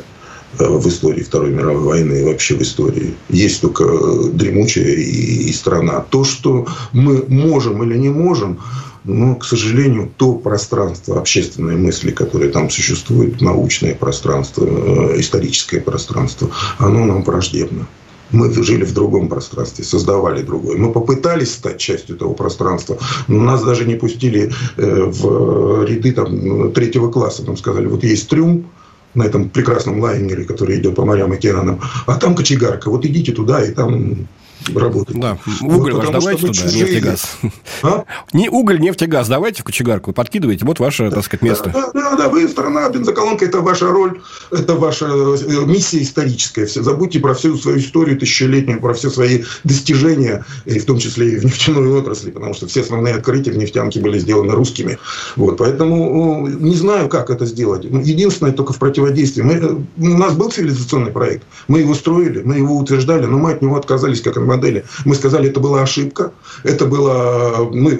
Э, 0.58 0.68
в 0.68 0.88
истории 0.88 1.22
Второй 1.22 1.50
мировой 1.50 1.82
войны 1.82 2.20
и 2.20 2.24
вообще 2.24 2.54
в 2.54 2.62
истории. 2.62 3.14
Есть 3.28 3.60
только 3.60 3.84
э, 3.84 4.30
дремучая 4.32 4.84
и, 4.84 5.48
и 5.48 5.52
страна. 5.52 6.00
То, 6.00 6.24
что 6.24 6.66
мы 6.92 7.24
можем 7.28 7.82
или 7.82 7.96
не 7.98 8.08
можем, 8.08 8.60
но, 9.04 9.34
к 9.36 9.44
сожалению, 9.44 10.10
то 10.16 10.34
пространство 10.34 11.18
общественной 11.18 11.76
мысли, 11.76 12.10
которое 12.10 12.50
там 12.50 12.70
существует, 12.70 13.40
научное 13.40 13.94
пространство, 13.94 14.66
э, 14.66 15.20
историческое 15.20 15.80
пространство, 15.80 16.50
оно 16.78 17.04
нам 17.04 17.22
враждебно. 17.22 17.86
Мы 18.32 18.52
жили 18.52 18.84
в 18.84 18.92
другом 18.92 19.28
пространстве, 19.28 19.84
создавали 19.84 20.42
другое. 20.42 20.76
Мы 20.76 20.92
попытались 20.92 21.52
стать 21.54 21.78
частью 21.78 22.16
этого 22.16 22.34
пространства, 22.34 22.98
но 23.28 23.42
нас 23.42 23.62
даже 23.62 23.84
не 23.84 23.94
пустили 23.94 24.52
в 24.76 25.84
ряды 25.84 26.12
там, 26.12 26.72
третьего 26.72 27.10
класса. 27.10 27.44
Нам 27.44 27.56
сказали, 27.56 27.86
вот 27.86 28.04
есть 28.04 28.28
трюм, 28.28 28.66
на 29.14 29.22
этом 29.24 29.48
прекрасном 29.48 30.00
лайнере, 30.00 30.44
который 30.44 30.78
идет 30.78 30.94
по 30.94 31.04
морям 31.04 31.32
и 31.32 31.36
океанам. 31.36 31.80
А 32.06 32.16
там 32.16 32.34
кочегарка. 32.34 32.90
Вот 32.90 33.06
идите 33.06 33.32
туда, 33.32 33.64
и 33.64 33.72
там 33.72 34.28
работать. 34.74 35.18
Да, 35.18 35.38
уголь 35.60 35.92
вот, 35.92 36.04
ваш 36.04 36.12
давайте 36.12 36.40
туда, 36.42 36.52
чужие... 36.52 36.84
нефть 36.84 36.92
и 36.92 37.00
газ. 37.00 37.38
А? 37.82 38.04
Не 38.32 38.48
уголь, 38.48 38.80
нефть 38.80 39.06
газ 39.06 39.28
давайте 39.28 39.62
в 39.62 39.64
кочегарку, 39.64 40.12
подкидывайте, 40.12 40.64
вот 40.64 40.80
ваше, 40.80 41.10
так 41.10 41.24
сказать, 41.24 41.42
место. 41.42 41.70
Да, 41.72 41.90
да, 41.92 42.16
да, 42.16 42.28
вы 42.28 42.48
страна, 42.48 42.88
бензоколонка, 42.88 43.44
это 43.44 43.60
ваша 43.60 43.88
роль, 43.90 44.20
это 44.50 44.74
ваша 44.74 45.06
э, 45.06 45.64
миссия 45.66 46.02
историческая. 46.02 46.66
Все, 46.66 46.82
забудьте 46.82 47.20
про 47.20 47.34
всю 47.34 47.56
свою 47.56 47.78
историю 47.78 48.18
тысячелетнюю, 48.18 48.80
про 48.80 48.94
все 48.94 49.10
свои 49.10 49.44
достижения, 49.64 50.44
и 50.64 50.78
в 50.78 50.84
том 50.84 50.98
числе 50.98 51.34
и 51.34 51.36
в 51.38 51.44
нефтяной 51.44 51.88
отрасли, 51.98 52.30
потому 52.30 52.54
что 52.54 52.66
все 52.66 52.80
основные 52.80 53.14
открытия 53.14 53.52
в 53.52 53.58
нефтянке 53.58 54.00
были 54.00 54.18
сделаны 54.18 54.52
русскими. 54.52 54.98
Вот, 55.36 55.58
поэтому 55.58 56.48
не 56.48 56.76
знаю, 56.76 57.08
как 57.08 57.30
это 57.30 57.46
сделать. 57.46 57.86
Ну, 57.90 58.00
единственное, 58.00 58.52
только 58.52 58.72
в 58.72 58.78
противодействии. 58.78 59.42
Мы, 59.42 59.54
э, 59.54 59.76
у 59.98 60.18
нас 60.18 60.34
был 60.34 60.50
цивилизационный 60.50 61.12
проект, 61.12 61.44
мы 61.68 61.80
его 61.80 61.94
строили, 61.94 62.42
мы 62.42 62.56
его 62.56 62.76
утверждали, 62.76 63.26
но 63.26 63.38
мы 63.38 63.52
от 63.52 63.62
него 63.62 63.76
отказались 63.76 64.20
как 64.20 64.36
модели. 64.56 64.84
Мы 65.04 65.14
сказали, 65.14 65.48
это 65.48 65.60
была 65.60 65.82
ошибка, 65.82 66.32
это 66.64 66.86
было... 66.86 67.68
Мы, 67.72 67.98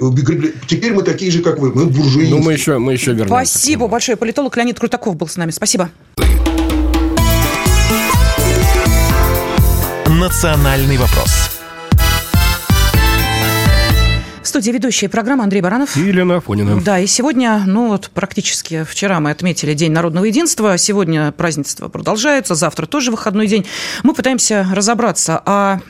теперь 0.67 0.93
мы 0.93 1.03
такие 1.03 1.31
же, 1.31 1.41
как 1.41 1.59
вы, 1.59 1.71
мы 1.73 1.85
буржуи. 1.85 2.29
Ну, 2.29 2.39
мы 2.39 2.53
еще, 2.53 2.77
мы 2.77 2.93
еще 2.93 3.11
вернемся. 3.11 3.33
Спасибо 3.33 3.87
большое. 3.87 4.17
Политолог 4.17 4.55
Леонид 4.57 4.79
Крутаков 4.79 5.15
был 5.15 5.27
с 5.27 5.37
нами. 5.37 5.51
Спасибо. 5.51 5.89
Национальный 10.07 10.97
вопрос. 10.97 11.51
В 14.41 14.47
студии 14.47 14.71
ведущая 14.71 15.09
программы 15.09 15.43
Андрей 15.43 15.61
Баранов. 15.61 15.97
И 15.97 15.99
Елена 15.99 16.37
Афонина. 16.37 16.79
Да, 16.81 16.99
и 16.99 17.05
сегодня, 17.05 17.63
ну 17.67 17.89
вот 17.89 18.09
практически 18.13 18.85
вчера 18.89 19.19
мы 19.19 19.31
отметили 19.31 19.73
День 19.73 19.91
народного 19.91 20.23
единства, 20.23 20.77
сегодня 20.77 21.33
празднество 21.33 21.89
продолжается, 21.89 22.55
завтра 22.55 22.85
тоже 22.85 23.11
выходной 23.11 23.47
день. 23.47 23.65
Мы 24.03 24.13
пытаемся 24.13 24.65
разобраться, 24.73 25.41
а 25.45 25.81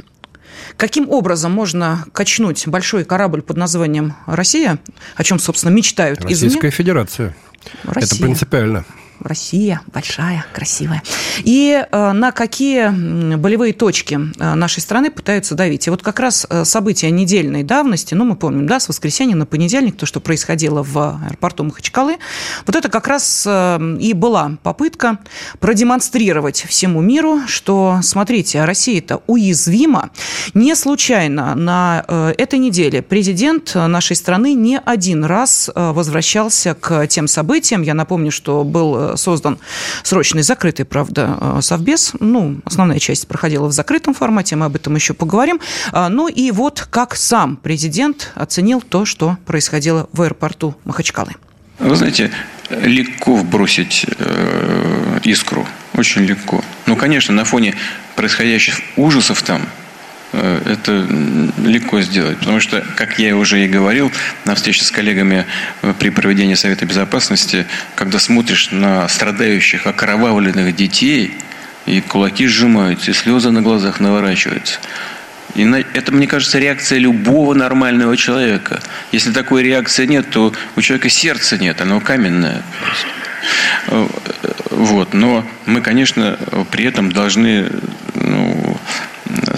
Каким 0.76 1.10
образом 1.10 1.52
можно 1.52 2.06
качнуть 2.12 2.68
большой 2.68 3.06
корабль 3.06 3.42
под 3.42 3.58
названием 3.58 4.16
«Россия», 4.26 4.80
о 5.16 5.24
чем, 5.24 5.40
собственно, 5.40 5.72
мечтают 5.72 6.22
Российская 6.22 6.48
извне? 6.48 6.72
Федерация. 6.72 7.36
Россия. 7.84 8.16
Это 8.16 8.24
принципиально. 8.24 8.86
Россия 9.20 9.82
большая, 9.88 10.46
красивая. 10.54 11.02
И 11.40 11.86
э, 11.90 12.12
на 12.12 12.32
какие 12.32 13.36
болевые 13.36 13.74
точки 13.74 14.20
э, 14.40 14.54
нашей 14.56 14.80
страны 14.80 15.12
пытаются 15.12 15.56
давить. 15.56 15.88
И 15.88 15.90
вот 15.90 16.02
как 16.02 16.20
раз 16.20 16.46
э, 16.50 16.66
события 16.66 17.10
недельной 17.10 17.64
давности, 17.64 18.14
ну, 18.14 18.26
мы 18.26 18.36
помним, 18.36 18.68
да, 18.68 18.80
с 18.80 18.88
воскресенья 18.90 19.36
на 19.36 19.46
понедельник, 19.46 19.98
то, 19.98 20.06
что 20.06 20.20
происходило 20.20 20.84
в 20.84 21.20
аэропорту 21.26 21.64
Махачкалы, 21.64 22.18
вот 22.66 22.76
это 22.76 22.90
как 22.90 23.08
раз 23.08 23.48
и 23.48 24.14
была 24.14 24.58
попытка 24.64 25.20
продемонстрировать 25.60 26.66
всему 26.68 27.02
миру, 27.02 27.42
что, 27.48 28.00
смотрите, 28.04 28.64
Россия-то 28.66 29.22
уязвима. 29.28 30.12
Не 30.54 30.76
случайно 30.76 31.56
на 31.56 32.34
этой 32.38 32.60
неделе 32.60 33.02
президент 33.02 33.76
нашей 33.76 34.16
страны 34.16 34.54
не 34.54 34.80
один 34.80 35.24
раз 35.24 35.70
возвращался 35.74 36.74
к 36.74 37.08
тем 37.08 37.28
событиям. 37.28 37.82
Я 37.82 37.94
напомню, 37.94 38.32
что 38.32 38.64
был 38.64 39.07
создан 39.16 39.60
срочный 40.04 40.44
закрытый, 40.44 40.86
правда, 40.86 41.38
э, 41.40 41.60
совбез. 41.62 42.14
Ну, 42.20 42.60
основная 42.66 43.00
часть 43.00 43.28
проходила 43.28 43.68
в 43.68 43.72
закрытом 43.72 44.14
формате, 44.14 44.56
мы 44.56 44.66
об 44.66 44.76
этом 44.76 44.96
еще 44.96 45.14
поговорим. 45.14 45.60
А, 45.92 46.10
ну 46.10 46.28
и 46.28 46.52
вот 46.52 46.88
как 46.90 47.16
сам 47.16 47.56
президент 47.58 48.32
оценил 48.36 48.82
то, 48.82 49.06
что 49.06 49.38
происходило 49.46 50.10
в 50.14 50.22
аэропорту 50.22 50.76
Махачкалы. 50.84 51.34
Вы 51.80 51.96
знаете, 51.96 52.32
легко 52.70 53.36
вбросить 53.36 54.06
э, 54.18 55.20
искру, 55.24 55.66
очень 55.94 56.24
легко. 56.24 56.64
Ну, 56.88 56.96
конечно, 56.96 57.34
на 57.34 57.46
фоне 57.46 57.76
происходящих 58.16 58.80
ужасов 58.96 59.44
там, 59.44 59.62
это 60.34 61.08
легко 61.64 62.02
сделать. 62.02 62.38
Потому 62.40 62.60
что, 62.60 62.84
как 62.96 63.18
я 63.20 63.36
уже 63.36 63.64
и 63.64 63.68
говорил 63.68 64.12
на 64.46 64.56
встрече 64.56 64.84
с 64.84 64.92
коллегами 64.92 65.46
э, 65.82 65.94
при 65.98 66.10
проведении 66.10 66.56
Совета 66.56 66.86
Безопасности, 66.86 67.66
когда 67.96 68.20
смотришь 68.20 68.72
на 68.72 69.08
страдающих, 69.08 69.88
окровавленных 69.88 70.76
детей, 70.76 71.38
и 71.86 72.02
кулаки 72.02 72.48
сжимаются, 72.48 73.12
и 73.12 73.14
слезы 73.14 73.50
на 73.52 73.62
глазах 73.62 74.02
наворачиваются. 74.02 74.80
И 75.56 75.64
это, 75.94 76.12
мне 76.12 76.28
кажется, 76.28 76.60
реакция 76.60 77.00
любого 77.00 77.54
нормального 77.54 78.18
человека. 78.18 78.82
Если 79.14 79.32
такой 79.32 79.64
реакции 79.64 80.06
нет, 80.06 80.30
то 80.30 80.54
у 80.76 80.82
человека 80.82 81.10
сердца 81.10 81.58
нет, 81.58 81.80
оно 81.80 82.02
каменное. 82.02 82.62
Э, 83.88 84.08
вот. 84.72 85.14
Но 85.14 85.48
мы, 85.66 85.82
конечно, 85.82 86.38
при 86.70 86.86
этом 86.86 87.12
должны 87.12 87.68
ну, 88.14 88.47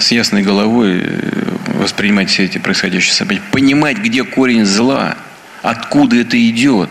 с 0.00 0.10
ясной 0.10 0.42
головой 0.42 1.00
э, 1.02 1.42
воспринимать 1.74 2.30
все 2.30 2.44
эти 2.44 2.58
происходящие 2.58 3.14
события, 3.14 3.42
понимать, 3.52 3.98
где 3.98 4.24
корень 4.24 4.64
зла, 4.64 5.16
откуда 5.62 6.16
это 6.16 6.36
идет. 6.48 6.90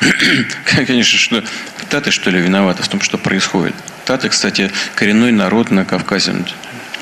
Конечно, 0.64 1.18
что 1.18 1.44
Таты, 1.88 2.10
что 2.10 2.30
ли, 2.30 2.40
виноваты 2.40 2.82
в 2.82 2.88
том, 2.88 3.00
что 3.00 3.18
происходит. 3.18 3.74
Таты, 4.04 4.28
кстати, 4.28 4.70
коренной 4.94 5.32
народ 5.32 5.70
на 5.70 5.84
Кавказе. 5.84 6.34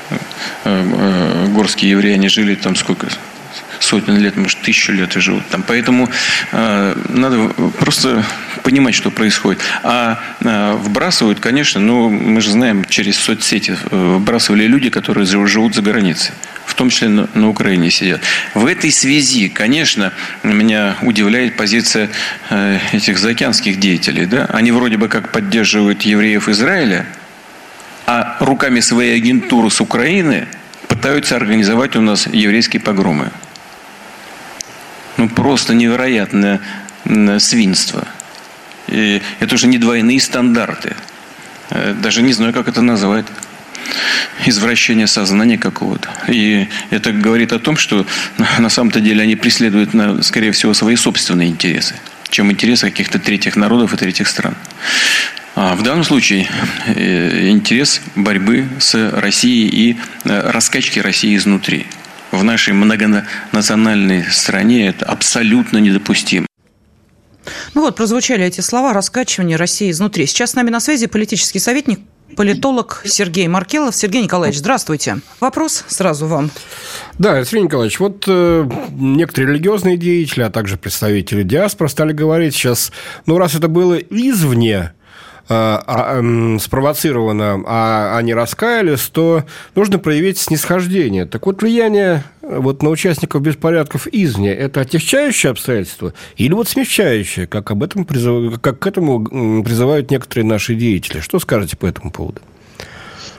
Э, 0.09 0.17
э, 0.65 1.47
горские 1.49 1.91
евреи, 1.91 2.13
они 2.13 2.29
жили 2.29 2.55
там 2.55 2.75
сколько? 2.75 3.07
сотен 3.79 4.17
лет, 4.17 4.35
может, 4.35 4.61
тысячу 4.61 4.91
лет 4.91 5.15
и 5.15 5.21
живут 5.21 5.47
там. 5.47 5.63
Поэтому 5.63 6.09
надо 6.51 7.47
просто 7.79 8.25
понимать, 8.63 8.95
что 8.95 9.11
происходит. 9.11 9.61
А 9.83 10.19
вбрасывают, 10.41 11.39
конечно, 11.39 11.79
ну, 11.79 12.09
мы 12.09 12.41
же 12.41 12.51
знаем, 12.51 12.85
через 12.85 13.17
соцсети 13.17 13.77
вбрасывали 13.91 14.65
люди, 14.65 14.89
которые 14.89 15.25
живут 15.25 15.75
за 15.75 15.81
границей 15.81 16.33
в 16.69 16.75
том 16.75 16.91
числе 16.91 17.09
на, 17.09 17.27
на 17.33 17.49
Украине 17.49 17.89
сидят. 17.89 18.21
В 18.53 18.67
этой 18.67 18.91
связи, 18.91 19.49
конечно, 19.49 20.13
меня 20.43 20.95
удивляет 21.01 21.57
позиция 21.57 22.09
э, 22.51 22.77
этих 22.93 23.17
заокеанских 23.17 23.79
деятелей. 23.79 24.27
Да? 24.27 24.45
Они 24.45 24.71
вроде 24.71 24.97
бы 24.97 25.07
как 25.07 25.31
поддерживают 25.31 26.03
евреев 26.03 26.47
Израиля, 26.47 27.07
а 28.05 28.37
руками 28.39 28.81
своей 28.81 29.15
агентуры 29.15 29.71
с 29.71 29.81
Украины 29.81 30.47
пытаются 30.87 31.35
организовать 31.35 31.95
у 31.95 32.01
нас 32.01 32.27
еврейские 32.27 32.81
погромы. 32.81 33.31
Ну, 35.17 35.27
просто 35.27 35.73
невероятное 35.73 36.61
свинство. 37.39 38.07
Это 38.89 39.55
уже 39.55 39.67
не 39.67 39.77
двойные 39.77 40.19
стандарты. 40.19 40.95
Э, 41.69 41.93
даже 41.93 42.21
не 42.21 42.33
знаю, 42.33 42.53
как 42.53 42.67
это 42.67 42.81
назвать 42.81 43.25
извращение 44.45 45.07
сознания 45.07 45.57
какого-то. 45.57 46.09
И 46.27 46.67
это 46.89 47.11
говорит 47.11 47.53
о 47.53 47.59
том, 47.59 47.77
что 47.77 48.05
на 48.59 48.69
самом-то 48.69 48.99
деле 48.99 49.23
они 49.23 49.35
преследуют, 49.35 49.91
скорее 50.25 50.51
всего, 50.51 50.73
свои 50.73 50.95
собственные 50.95 51.49
интересы, 51.49 51.95
чем 52.29 52.51
интересы 52.51 52.89
каких-то 52.89 53.19
третьих 53.19 53.55
народов 53.55 53.93
и 53.93 53.97
третьих 53.97 54.27
стран. 54.27 54.55
А 55.55 55.75
в 55.75 55.83
данном 55.83 56.03
случае 56.03 56.47
э, 56.85 57.49
интерес 57.49 58.01
борьбы 58.15 58.67
с 58.79 59.11
Россией 59.11 59.67
и 59.67 59.97
э, 60.23 60.51
раскачки 60.51 60.99
России 60.99 61.35
изнутри. 61.35 61.85
В 62.31 62.43
нашей 62.43 62.73
многонациональной 62.73 64.23
стране 64.31 64.87
это 64.87 65.05
абсолютно 65.05 65.79
недопустимо. 65.79 66.48
Ну 67.73 67.81
вот, 67.81 67.95
прозвучали 67.95 68.45
эти 68.45 68.61
слова 68.61 68.93
«раскачивание 68.93 69.57
России 69.57 69.91
изнутри». 69.91 70.25
Сейчас 70.25 70.51
с 70.51 70.55
нами 70.55 70.69
на 70.69 70.79
связи 70.79 71.07
политический 71.07 71.59
советник 71.59 71.99
политолог 72.35 73.01
Сергей 73.05 73.47
Маркелов. 73.47 73.95
Сергей 73.95 74.23
Николаевич, 74.23 74.59
здравствуйте. 74.59 75.19
Вопрос 75.39 75.83
сразу 75.87 76.27
вам. 76.27 76.51
Да, 77.17 77.43
Сергей 77.43 77.63
Николаевич, 77.63 77.99
вот 77.99 78.23
э, 78.27 78.69
некоторые 78.91 79.53
религиозные 79.53 79.97
деятели, 79.97 80.43
а 80.43 80.49
также 80.49 80.77
представители 80.77 81.43
диаспоры 81.43 81.89
стали 81.89 82.13
говорить 82.13 82.53
сейчас, 82.53 82.91
ну, 83.25 83.37
раз 83.37 83.55
это 83.55 83.67
было 83.67 83.95
извне, 83.95 84.93
а, 85.49 85.83
а, 85.87 86.59
спровоцировано, 86.59 87.63
а 87.65 88.17
они 88.17 88.35
раскаялись, 88.35 89.01
то 89.09 89.45
нужно 89.73 89.97
проявить 89.97 90.37
снисхождение. 90.37 91.25
Так 91.25 91.47
вот, 91.47 91.63
влияние 91.63 92.23
вот 92.41 92.83
на 92.83 92.89
участников 92.89 93.41
беспорядков 93.41 94.07
извне– 94.11 94.53
это 94.53 94.81
отягчающее 94.81 95.49
обстоятельство 95.51 96.13
или 96.37 96.53
вот 96.53 96.67
смягчающее, 96.67 97.47
как, 97.47 97.71
об 97.71 97.81
этом 97.81 98.05
призыв... 98.05 98.59
как 98.61 98.79
к 98.79 98.85
этому 98.85 99.63
призывают 99.63 100.11
некоторые 100.11 100.45
наши 100.45 100.75
деятели? 100.75 101.19
Что 101.19 101.39
скажете 101.39 101.77
по 101.77 101.87
этому 101.87 102.11
поводу? 102.11 102.41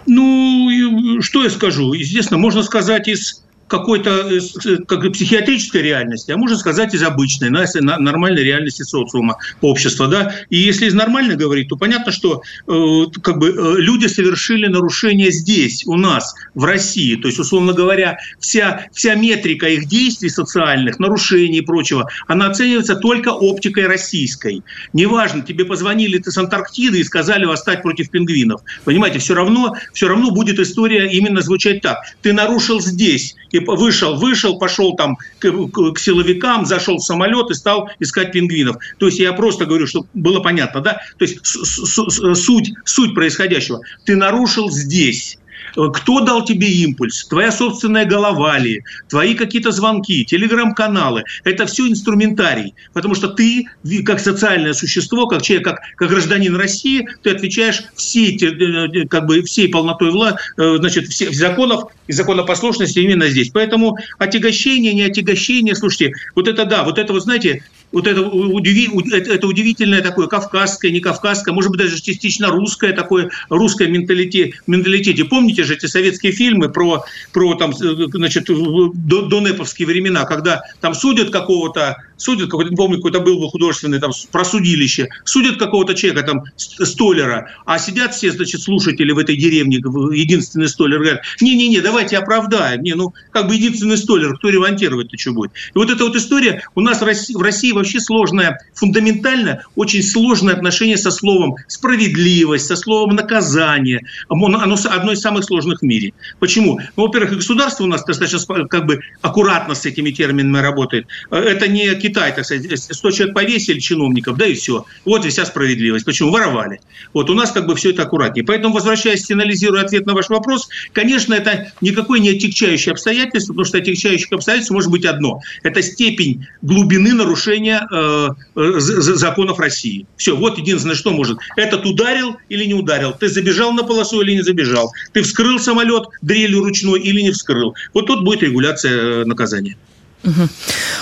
Ну, 0.07 1.21
что 1.21 1.45
я 1.45 1.51
скажу? 1.51 1.93
Естественно, 1.93 2.39
можно 2.39 2.65
сказать 2.65 3.07
из 3.07 3.45
какой-то 3.71 4.29
э, 4.29 4.41
э, 4.67 4.77
как 4.87 5.13
психиатрической 5.13 5.81
реальности, 5.81 6.33
а 6.33 6.37
можно 6.37 6.59
сказать 6.59 6.93
из 6.93 7.03
обычной, 7.03 7.51
нормальной 7.51 8.43
реальности 8.43 8.83
социума, 8.83 9.39
общества. 9.61 10.09
Да? 10.09 10.35
И 10.51 10.57
если 10.57 10.87
из 10.87 10.95
нормальной 10.95 11.37
говорить, 11.37 11.69
то 11.69 11.77
понятно, 11.77 12.11
что 12.11 12.43
э, 12.67 13.05
как 13.23 13.39
бы, 13.39 13.77
люди 13.79 14.09
совершили 14.09 14.67
нарушение 14.67 15.31
здесь, 15.31 15.87
у 15.87 15.97
нас, 15.97 16.35
в 16.55 16.65
России. 16.65 17.15
То 17.15 17.29
есть, 17.29 17.39
условно 17.39 17.73
говоря, 17.73 18.19
вся, 18.41 18.87
вся 18.93 19.15
метрика 19.15 19.69
их 19.69 19.87
действий 19.87 20.31
социальных, 20.31 20.99
нарушений 20.99 21.59
и 21.59 21.63
прочего, 21.63 22.09
она 22.27 22.49
оценивается 22.49 22.97
только 22.97 23.29
оптикой 23.29 23.87
российской. 23.87 24.65
Неважно, 24.93 25.43
тебе 25.43 25.65
позвонили 25.65 26.19
ты 26.19 26.33
с 26.33 26.39
Антарктиды 26.39 26.99
и 26.99 27.05
сказали 27.05 27.45
восстать 27.45 27.83
против 27.83 28.11
пингвинов. 28.11 28.63
Понимаете, 28.85 29.21
все 29.21 29.35
равно, 29.35 29.77
все 29.93 30.09
равно 30.09 30.33
будет 30.33 30.59
история 30.59 31.09
именно 31.09 31.41
звучать 31.41 31.83
так. 31.83 31.99
Ты 32.23 32.33
нарушил 32.33 32.81
здесь, 32.81 33.37
и 33.53 33.60
вышел, 33.67 34.17
вышел, 34.17 34.59
пошел 34.59 34.95
там 34.95 35.17
к, 35.39 35.51
к, 35.51 35.93
к 35.95 35.99
силовикам, 35.99 36.67
зашел 36.67 36.99
в 36.99 37.05
самолет 37.05 37.51
и 37.51 37.55
стал 37.55 37.91
искать 37.99 38.33
пингвинов. 38.33 38.77
То 38.99 39.07
есть 39.07 39.19
я 39.19 39.33
просто 39.33 39.67
говорю, 39.67 39.87
чтобы 39.87 40.07
было 40.15 40.41
понятно, 40.41 40.81
да? 40.81 41.01
То 41.19 41.25
есть 41.25 41.39
суть, 41.45 42.73
суть 42.85 43.15
происходящего. 43.15 43.81
Ты 44.05 44.17
нарушил 44.17 44.71
здесь 44.71 45.39
кто 45.75 46.21
дал 46.21 46.45
тебе 46.45 46.69
импульс? 46.69 47.27
Твоя 47.27 47.53
собственная 47.53 48.05
голова 48.05 48.59
ли? 48.59 48.83
Твои 49.09 49.35
какие-то 49.35 49.73
звонки, 49.73 50.25
телеграм-каналы. 50.25 51.25
Это 51.45 51.67
все 51.67 51.89
инструментарий. 51.89 52.75
Потому 52.93 53.15
что 53.15 53.29
ты, 53.29 53.67
как 54.05 54.21
социальное 54.21 54.73
существо, 54.73 55.27
как 55.27 55.43
человек, 55.43 55.67
как, 55.67 55.81
как 55.97 56.11
гражданин 56.11 56.57
России, 56.57 57.07
ты 57.23 57.31
отвечаешь 57.31 57.83
всей, 57.95 58.37
э, 58.43 59.07
как 59.09 59.27
бы, 59.27 59.43
всей 59.43 59.69
полнотой 59.69 60.11
вла, 60.11 60.37
э, 60.57 60.77
значит, 60.79 61.09
всех 61.09 61.35
законов 61.35 61.85
и 62.07 62.13
законопослушности 62.13 62.99
именно 62.99 63.29
здесь. 63.29 63.51
Поэтому 63.51 63.97
отягощение, 64.19 64.95
не 64.95 65.03
отягощение, 65.03 65.75
слушайте, 65.75 66.15
вот 66.35 66.49
это 66.49 66.65
да, 66.65 66.85
вот 66.85 66.99
это, 66.99 67.13
вот 67.13 67.23
знаете, 67.23 67.63
вот 67.93 68.07
это, 68.07 68.23
удиви, 68.23 68.89
это, 69.13 69.33
это 69.33 69.47
удивительное 69.47 70.03
такое 70.03 70.27
кавказское, 70.27 70.91
не 70.91 71.01
кавказское, 71.01 71.53
может 71.53 71.71
быть, 71.71 71.81
даже 71.81 72.01
частично 72.01 72.49
русское 72.49 72.93
такое, 72.93 73.31
русское 73.49 73.89
менталитет, 73.89 74.55
менталитете. 74.67 75.25
Помните 75.25 75.65
же 75.65 75.75
эти 75.75 75.87
советские 75.87 76.33
фильмы 76.33 76.69
про, 76.69 77.05
про 77.33 77.55
там, 77.55 77.73
значит, 77.73 78.47
до, 78.47 79.23
до 79.23 79.41
неповские 79.41 79.87
времена, 79.87 80.25
когда 80.25 80.63
там 80.81 80.95
судят 80.95 81.31
какого-то 81.31 81.97
судят, 82.21 82.51
какой-то, 82.51 82.71
не 82.71 82.77
помню, 82.77 82.97
какой-то 82.97 83.21
был 83.21 83.49
художественный 83.49 83.99
там 83.99 84.13
про 84.31 84.45
судилище, 84.45 85.09
судят 85.25 85.57
какого-то 85.57 85.95
человека, 85.95 86.27
там, 86.27 86.45
столяра, 86.57 87.51
а 87.65 87.79
сидят 87.79 88.15
все, 88.15 88.31
значит, 88.31 88.61
слушатели 88.61 89.11
в 89.13 89.19
этой 89.19 89.37
деревне, 89.37 89.79
единственный 89.79 90.69
столер, 90.69 90.99
говорят, 90.99 91.23
не-не-не, 91.41 91.81
давайте 91.81 92.19
оправдаем, 92.19 92.83
не, 92.83 92.95
ну, 92.95 93.15
как 93.33 93.49
бы 93.49 93.55
единственный 93.55 93.97
столер, 93.97 94.37
кто 94.37 94.51
ремонтировать-то 94.51 95.17
что 95.19 95.33
будет? 95.33 95.53
И 95.75 95.79
вот 95.79 95.91
эта 95.91 96.05
вот 96.05 96.15
история, 96.17 96.63
у 96.75 96.81
нас 96.81 97.01
в 97.01 97.05
России, 97.05 97.35
в 97.35 97.43
России 97.43 97.73
вообще 97.73 98.01
сложная, 98.01 98.61
фундаментально 98.75 99.65
очень 99.77 100.03
сложное 100.03 100.55
отношение 100.55 100.97
со 100.97 101.11
словом 101.11 101.57
справедливость, 101.69 102.67
со 102.67 102.77
словом 102.77 103.17
наказание, 103.17 104.05
оно 104.29 104.77
одно 104.85 105.13
из 105.13 105.21
самых 105.21 105.45
сложных 105.45 105.81
в 105.81 105.83
мире. 105.83 106.13
Почему? 106.39 106.81
Ну, 106.97 107.07
во-первых, 107.07 107.37
государство 107.37 107.85
у 107.85 107.87
нас 107.87 108.05
достаточно 108.05 108.67
как 108.69 108.87
бы 108.87 109.01
аккуратно 109.23 109.75
с 109.75 109.87
этими 109.87 110.11
терминами 110.11 110.59
работает. 110.63 111.07
Это 111.31 111.69
не 111.69 111.95
Китай, 112.11 112.35
так 112.35 112.45
сказать, 112.45 112.79
100 112.79 113.11
человек 113.11 113.35
повесили 113.35 113.79
чиновников, 113.79 114.37
да 114.37 114.47
и 114.47 114.55
все. 114.55 114.85
Вот 115.05 115.25
и 115.25 115.29
вся 115.29 115.45
справедливость. 115.47 116.05
Почему? 116.05 116.31
Воровали. 116.31 116.81
Вот 117.13 117.31
у 117.31 117.35
нас 117.35 117.53
как 117.53 117.67
бы 117.67 117.77
все 117.77 117.91
это 117.91 118.03
аккуратнее. 118.03 118.45
Поэтому, 118.45 118.75
возвращаясь, 118.75 119.27
финализируя 119.27 119.83
ответ 119.83 120.07
на 120.07 120.15
ваш 120.15 120.29
вопрос, 120.29 120.69
конечно, 120.93 121.35
это 121.35 121.73
никакое 121.81 122.21
не 122.21 122.31
отягчающее 122.31 122.93
обстоятельство, 122.93 123.53
потому 123.53 123.65
что 123.65 123.79
отягчающих 123.79 124.33
обстоятельств 124.33 124.73
может 124.73 124.91
быть 124.91 125.05
одно. 125.05 125.41
Это 125.63 125.83
степень 125.83 126.47
глубины 126.63 127.15
нарушения 127.15 127.87
э, 127.91 128.29
э 128.57 128.81
законов 128.81 129.59
России. 129.59 130.07
Все, 130.17 130.37
вот 130.37 130.59
единственное, 130.59 130.97
что 130.97 131.13
может. 131.13 131.39
Этот 131.57 131.87
ударил 131.87 132.37
или 132.49 132.65
не 132.65 132.75
ударил. 132.75 133.13
Ты 133.13 133.29
забежал 133.29 133.73
на 133.73 133.85
полосу 133.85 134.21
или 134.21 134.33
не 134.33 134.43
забежал. 134.43 134.93
Ты 135.13 135.23
вскрыл 135.23 135.59
самолет 135.59 136.09
дрелью 136.23 136.65
ручной 136.65 137.01
или 137.01 137.21
не 137.21 137.31
вскрыл. 137.31 137.75
Вот 137.95 138.07
тут 138.07 138.25
будет 138.25 138.43
регуляция 138.43 139.23
э, 139.23 139.25
наказания. 139.25 139.77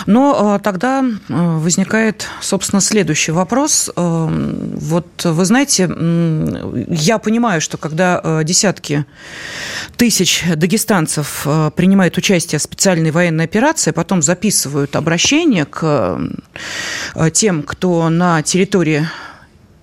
Но 0.06 0.56
э, 0.56 0.62
тогда 0.62 1.02
э, 1.02 1.58
возникает, 1.58 2.26
собственно, 2.40 2.80
следующий 2.80 3.32
вопрос. 3.32 3.90
Э, 3.94 4.28
вот 4.28 5.24
вы 5.24 5.44
знаете, 5.44 5.84
я 6.88 7.18
понимаю, 7.18 7.60
что 7.60 7.76
когда 7.76 8.42
десятки 8.44 9.04
тысяч 9.96 10.44
дагестанцев 10.54 11.46
принимают 11.74 12.16
участие 12.16 12.58
в 12.58 12.62
специальной 12.62 13.10
военной 13.10 13.44
операции, 13.44 13.90
потом 13.90 14.22
записывают 14.22 14.96
обращение 14.96 15.64
к 15.64 16.18
тем, 17.32 17.62
кто 17.62 18.08
на 18.08 18.42
территории 18.42 19.08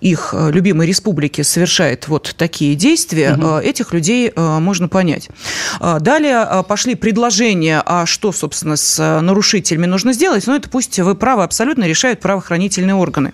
их 0.05 0.33
э, 0.33 0.51
любимой 0.51 0.87
республики 0.87 1.41
совершает 1.41 2.07
вот 2.07 2.35
такие 2.37 2.75
действия, 2.75 3.33
угу. 3.33 3.57
этих 3.57 3.91
людей 3.91 4.31
э, 4.33 4.59
можно 4.59 4.87
понять. 4.87 5.29
Далее 5.79 6.63
пошли 6.67 6.95
предложения, 6.95 7.81
а 7.85 8.05
что, 8.05 8.31
собственно, 8.31 8.75
с 8.75 9.21
нарушителями 9.21 9.85
нужно 9.85 10.13
сделать. 10.13 10.45
Но 10.47 10.53
ну, 10.53 10.59
это 10.59 10.69
пусть 10.69 10.99
вы 10.99 11.15
правы 11.15 11.43
абсолютно 11.43 11.85
решают 11.85 12.19
правоохранительные 12.19 12.95
органы. 12.95 13.33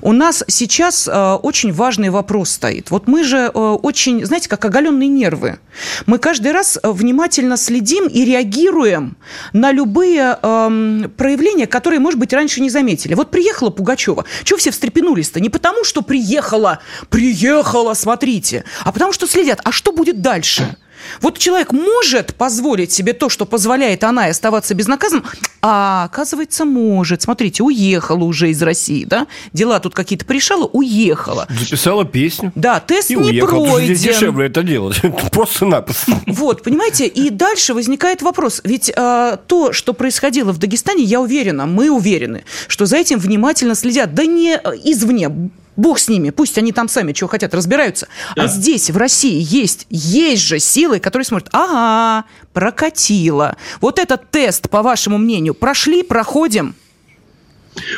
У 0.00 0.12
нас 0.12 0.44
сейчас 0.46 1.08
очень 1.08 1.72
важный 1.72 2.10
вопрос 2.10 2.50
стоит. 2.50 2.90
Вот 2.90 3.08
мы 3.08 3.24
же 3.24 3.48
очень, 3.48 4.24
знаете, 4.24 4.48
как 4.48 4.64
оголенные 4.64 5.08
нервы. 5.08 5.58
Мы 6.06 6.18
каждый 6.18 6.52
раз 6.52 6.78
внимательно 6.82 7.56
следим 7.56 8.06
и 8.06 8.24
реагируем 8.24 9.16
на 9.52 9.72
любые 9.72 10.38
эм, 10.42 11.10
проявления, 11.16 11.66
которые, 11.66 12.00
может 12.00 12.18
быть, 12.18 12.32
раньше 12.32 12.60
не 12.60 12.70
заметили. 12.70 13.14
Вот 13.14 13.30
приехала 13.30 13.70
Пугачева. 13.70 14.24
Чего 14.44 14.58
все 14.58 14.70
встрепенулись-то? 14.70 15.40
Не 15.40 15.48
потому, 15.48 15.84
что 15.84 16.02
приехала, 16.12 16.80
приехала, 17.08 17.94
смотрите, 17.94 18.64
а 18.84 18.92
потому 18.92 19.14
что 19.14 19.26
следят, 19.26 19.60
а 19.64 19.72
что 19.72 19.92
будет 19.92 20.20
дальше? 20.20 20.76
Вот 21.20 21.38
человек 21.38 21.72
может 21.72 22.34
позволить 22.34 22.92
себе 22.92 23.12
то, 23.12 23.28
что 23.28 23.46
позволяет 23.46 24.04
она, 24.04 24.28
и 24.28 24.30
оставаться 24.30 24.74
безнаказанным, 24.74 25.24
а 25.60 26.04
оказывается 26.04 26.64
может. 26.64 27.22
Смотрите, 27.22 27.62
уехала 27.62 28.24
уже 28.24 28.50
из 28.50 28.62
России, 28.62 29.04
да? 29.04 29.26
Дела 29.52 29.80
тут 29.80 29.94
какие-то 29.94 30.24
пришала, 30.24 30.66
уехала. 30.66 31.46
Записала 31.50 32.04
песню. 32.04 32.52
Да, 32.54 32.80
тест 32.80 33.10
И 33.10 33.16
не 33.16 33.22
уехала. 33.22 33.64
Пройден. 33.64 33.94
здесь 33.94 34.14
дешевле 34.14 34.46
это 34.46 34.62
делать. 34.62 35.00
Просто-напросто. 35.32 36.20
Вот, 36.26 36.62
понимаете, 36.62 37.06
и 37.06 37.30
дальше 37.30 37.74
возникает 37.74 38.22
вопрос. 38.22 38.60
Ведь 38.64 38.92
э, 38.94 39.36
то, 39.46 39.72
что 39.72 39.92
происходило 39.92 40.52
в 40.52 40.58
Дагестане, 40.58 41.04
я 41.04 41.20
уверена, 41.20 41.66
мы 41.66 41.90
уверены, 41.90 42.44
что 42.68 42.86
за 42.86 42.96
этим 42.96 43.18
внимательно 43.18 43.74
следят. 43.74 44.14
Да 44.14 44.24
не 44.24 44.54
э, 44.54 44.60
извне, 44.84 45.30
Бог 45.76 45.98
с 45.98 46.08
ними, 46.08 46.30
пусть 46.30 46.58
они 46.58 46.72
там 46.72 46.88
сами 46.88 47.12
чего 47.12 47.28
хотят, 47.28 47.54
разбираются. 47.54 48.08
Да. 48.36 48.44
А 48.44 48.46
здесь, 48.46 48.90
в 48.90 48.96
России, 48.96 49.40
есть, 49.40 49.86
есть 49.90 50.42
же 50.42 50.58
силы, 50.58 51.00
которые 51.00 51.24
смотрят, 51.24 51.48
ага, 51.52 52.26
прокатило. 52.52 53.56
Вот 53.80 53.98
этот 53.98 54.30
тест, 54.30 54.68
по 54.68 54.82
вашему 54.82 55.18
мнению, 55.18 55.54
прошли, 55.54 56.02
проходим? 56.02 56.74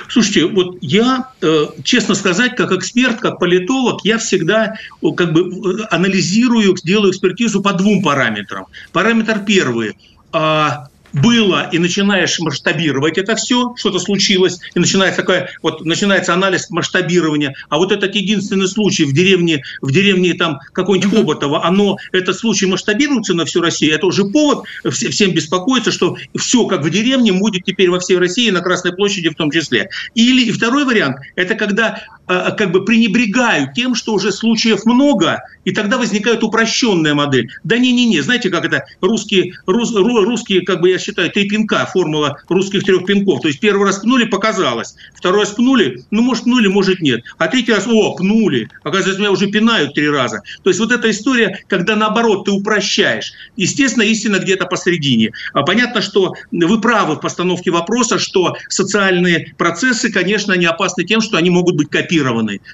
Слушайте, 0.08 0.46
вот 0.46 0.78
я, 0.80 1.30
э, 1.40 1.66
честно 1.82 2.14
сказать, 2.14 2.54
как 2.54 2.70
эксперт, 2.70 3.18
как 3.18 3.40
политолог, 3.40 4.04
я 4.04 4.18
всегда 4.18 4.74
как 5.16 5.32
бы 5.32 5.40
э, 5.40 5.87
анализирую, 5.90 6.76
делаю 6.84 7.10
экспертизу 7.10 7.60
по 7.60 7.72
двум 7.72 8.00
параметрам. 8.00 8.66
Параметр 8.92 9.40
первый 9.44 9.96
а, 10.32 10.88
было 11.14 11.68
и 11.72 11.79
начинаешь 11.79 12.38
масштабировать 12.38 13.18
это 13.18 13.37
все, 13.37 13.74
что-то 13.77 13.98
случилось, 13.98 14.59
и 14.74 14.79
начинается 14.79 15.20
такое, 15.20 15.50
вот 15.62 15.85
начинается 15.85 16.35
анализ 16.35 16.70
масштабирования, 16.70 17.55
а 17.68 17.79
вот 17.79 17.92
этот 17.92 18.14
единственный 18.14 18.68
случай 18.68 19.05
в 19.05 19.12
деревне, 19.12 19.62
в 19.81 19.92
деревне 19.92 20.35
там 20.35 20.59
какой-нибудь 20.72 21.14
Хоботова, 21.14 21.64
оно, 21.64 21.96
этот 22.12 22.37
случай 22.37 22.66
масштабируется 22.66 23.35
на 23.35 23.44
всю 23.44 23.61
Россию, 23.61 23.94
это 23.94 24.07
уже 24.07 24.24
повод 24.24 24.64
вс- 24.85 25.11
всем 25.11 25.33
беспокоиться, 25.33 25.92
что 25.92 26.16
все 26.37 26.66
как 26.66 26.83
в 26.83 26.90
деревне 26.90 27.33
будет 27.33 27.64
теперь 27.64 27.90
во 27.90 28.00
всей 28.00 28.18
России, 28.18 28.50
на 28.50 28.61
Красной 28.61 28.94
площади 28.94 29.29
в 29.29 29.35
том 29.35 29.50
числе. 29.50 29.90
Или 30.14 30.44
и 30.46 30.53
второй 30.53 30.85
вариант, 30.85 31.18
это 31.37 31.55
когда 31.55 32.03
как 32.26 32.72
бы 32.72 32.84
пренебрегают 32.84 33.74
тем, 33.74 33.94
что 33.94 34.14
уже 34.14 34.32
случаев 34.32 34.84
много, 34.87 35.42
и 35.64 35.72
тогда 35.72 35.98
возникает 35.98 36.42
упрощенная 36.42 37.14
модель. 37.14 37.48
Да 37.64 37.78
не-не-не, 37.78 38.20
знаете, 38.20 38.50
как 38.50 38.64
это 38.64 38.84
русские, 39.00 39.54
рус- 39.66 39.94
ру- 39.94 40.24
русские, 40.24 40.62
как 40.62 40.80
бы 40.80 40.90
я 40.90 40.98
считаю, 40.98 41.30
три 41.30 41.48
пинка, 41.48 41.87
формула 41.87 42.38
русских 42.48 42.84
трех 42.84 43.04
пинков. 43.04 43.40
То 43.42 43.48
есть 43.48 43.60
первый 43.60 43.87
раз 43.87 43.98
пнули, 43.98 44.24
показалось. 44.24 44.94
Второй 45.14 45.40
раз 45.40 45.50
пнули, 45.50 46.02
ну, 46.10 46.22
может, 46.22 46.44
пнули, 46.44 46.68
может, 46.68 47.00
нет. 47.00 47.22
А 47.38 47.48
третий 47.48 47.72
раз, 47.72 47.87
о, 47.87 48.14
пнули. 48.14 48.68
Оказывается, 48.82 49.20
меня 49.20 49.30
уже 49.30 49.48
пинают 49.48 49.94
три 49.94 50.08
раза. 50.08 50.40
То 50.62 50.70
есть 50.70 50.80
вот 50.80 50.92
эта 50.92 51.10
история, 51.10 51.60
когда 51.68 51.96
наоборот 51.96 52.46
ты 52.46 52.52
упрощаешь. 52.52 53.32
Естественно, 53.56 54.02
истина 54.02 54.38
где-то 54.38 54.66
посередине. 54.66 55.32
А 55.52 55.62
Понятно, 55.62 56.02
что 56.02 56.34
вы 56.52 56.80
правы 56.80 57.16
в 57.16 57.20
постановке 57.20 57.70
вопроса, 57.70 58.18
что 58.18 58.54
социальные 58.68 59.54
процессы, 59.58 60.12
конечно, 60.12 60.54
они 60.54 60.66
опасны 60.66 61.04
тем, 61.04 61.20
что 61.20 61.37
они 61.37 61.50
могут 61.50 61.76
быть 61.76 61.88
копированы. 61.90 62.13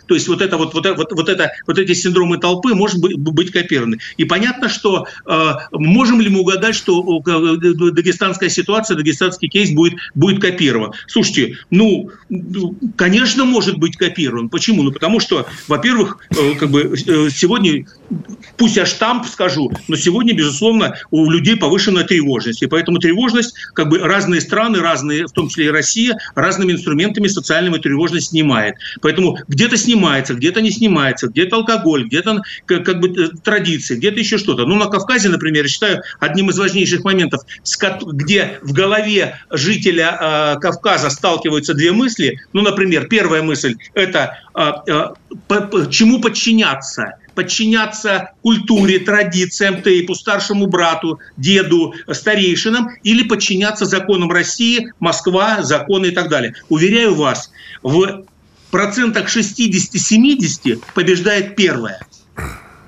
То 0.06 0.14
есть 0.14 0.28
вот 0.28 0.42
это 0.42 0.56
вот, 0.56 0.74
вот, 0.74 0.86
вот, 0.96 1.12
вот, 1.12 1.28
это, 1.28 1.52
вот 1.66 1.78
эти 1.78 1.92
синдромы 1.92 2.38
толпы 2.38 2.74
может 2.74 3.00
быть, 3.00 3.16
быть 3.16 3.52
копированы. 3.52 3.98
И 4.16 4.24
понятно, 4.24 4.68
что 4.68 5.06
э, 5.26 5.52
можем 5.72 6.20
ли 6.20 6.28
мы 6.28 6.40
угадать, 6.40 6.74
что 6.74 7.20
э, 7.20 7.90
дагестанская 7.92 8.48
ситуация, 8.48 8.96
дагестанский 8.96 9.48
кейс 9.48 9.70
будет, 9.70 9.98
будет 10.14 10.40
копирован. 10.40 10.92
Слушайте, 11.06 11.58
ну, 11.70 12.10
конечно, 12.96 13.44
может 13.44 13.76
быть 13.78 13.96
копирован. 13.96 14.48
Почему? 14.48 14.82
Ну, 14.82 14.92
потому 14.92 15.20
что, 15.20 15.46
во-первых, 15.68 16.18
э, 16.30 16.54
как 16.54 16.70
бы 16.70 16.94
э, 16.94 17.28
сегодня, 17.30 17.86
пусть 18.56 18.76
я 18.76 18.86
штамп 18.86 19.26
скажу, 19.26 19.70
но 19.88 19.96
сегодня, 19.96 20.34
безусловно, 20.34 20.96
у 21.10 21.30
людей 21.30 21.56
повышенная 21.56 22.04
тревожность. 22.04 22.62
И 22.62 22.66
поэтому 22.66 22.98
тревожность, 22.98 23.54
как 23.74 23.88
бы 23.88 23.98
разные 23.98 24.40
страны, 24.40 24.80
разные, 24.80 25.26
в 25.26 25.32
том 25.32 25.48
числе 25.48 25.66
и 25.66 25.70
Россия, 25.70 26.16
разными 26.34 26.72
инструментами 26.72 27.28
социальную 27.28 27.80
тревожность 27.80 28.28
снимает. 28.28 28.76
Поэтому 29.02 29.29
где-то 29.48 29.76
снимается, 29.76 30.34
где-то 30.34 30.60
не 30.60 30.70
снимается, 30.70 31.28
где-то 31.28 31.56
алкоголь, 31.56 32.06
где-то 32.06 32.42
как, 32.66 32.84
как 32.84 33.00
бы 33.00 33.08
э, 33.08 33.28
традиции, 33.42 33.96
где-то 33.96 34.18
еще 34.18 34.38
что-то. 34.38 34.66
Ну, 34.66 34.76
на 34.76 34.86
Кавказе, 34.86 35.28
например, 35.28 35.64
я 35.64 35.68
считаю, 35.68 36.02
одним 36.18 36.50
из 36.50 36.58
важнейших 36.58 37.04
моментов, 37.04 37.42
где 38.04 38.58
в 38.62 38.72
голове 38.72 39.38
жителя 39.50 40.18
э, 40.20 40.60
Кавказа 40.60 41.10
сталкиваются 41.10 41.74
две 41.74 41.92
мысли. 41.92 42.40
Ну, 42.52 42.62
например, 42.62 43.06
первая 43.08 43.42
мысль– 43.42 43.76
это 43.94 44.38
э, 44.54 44.72
э, 44.86 45.08
по- 45.48 45.60
по- 45.62 45.90
чему 45.90 46.20
подчиняться 46.20 47.14
подчиняться 47.34 48.32
культуре, 48.42 48.98
традициям, 48.98 49.82
тейпу, 49.82 50.14
старшему 50.14 50.66
брату, 50.66 51.20
деду, 51.36 51.94
старейшинам 52.10 52.90
или 53.02 53.22
подчиняться 53.22 53.86
законам 53.86 54.30
России, 54.30 54.92
Москва, 55.00 55.62
законы 55.62 56.06
и 56.06 56.10
так 56.10 56.28
далее. 56.28 56.54
Уверяю 56.68 57.14
вас, 57.14 57.50
в 57.82 58.24
процентах 58.70 59.28
60-70 59.28 60.82
побеждает 60.94 61.56
первое. 61.56 62.00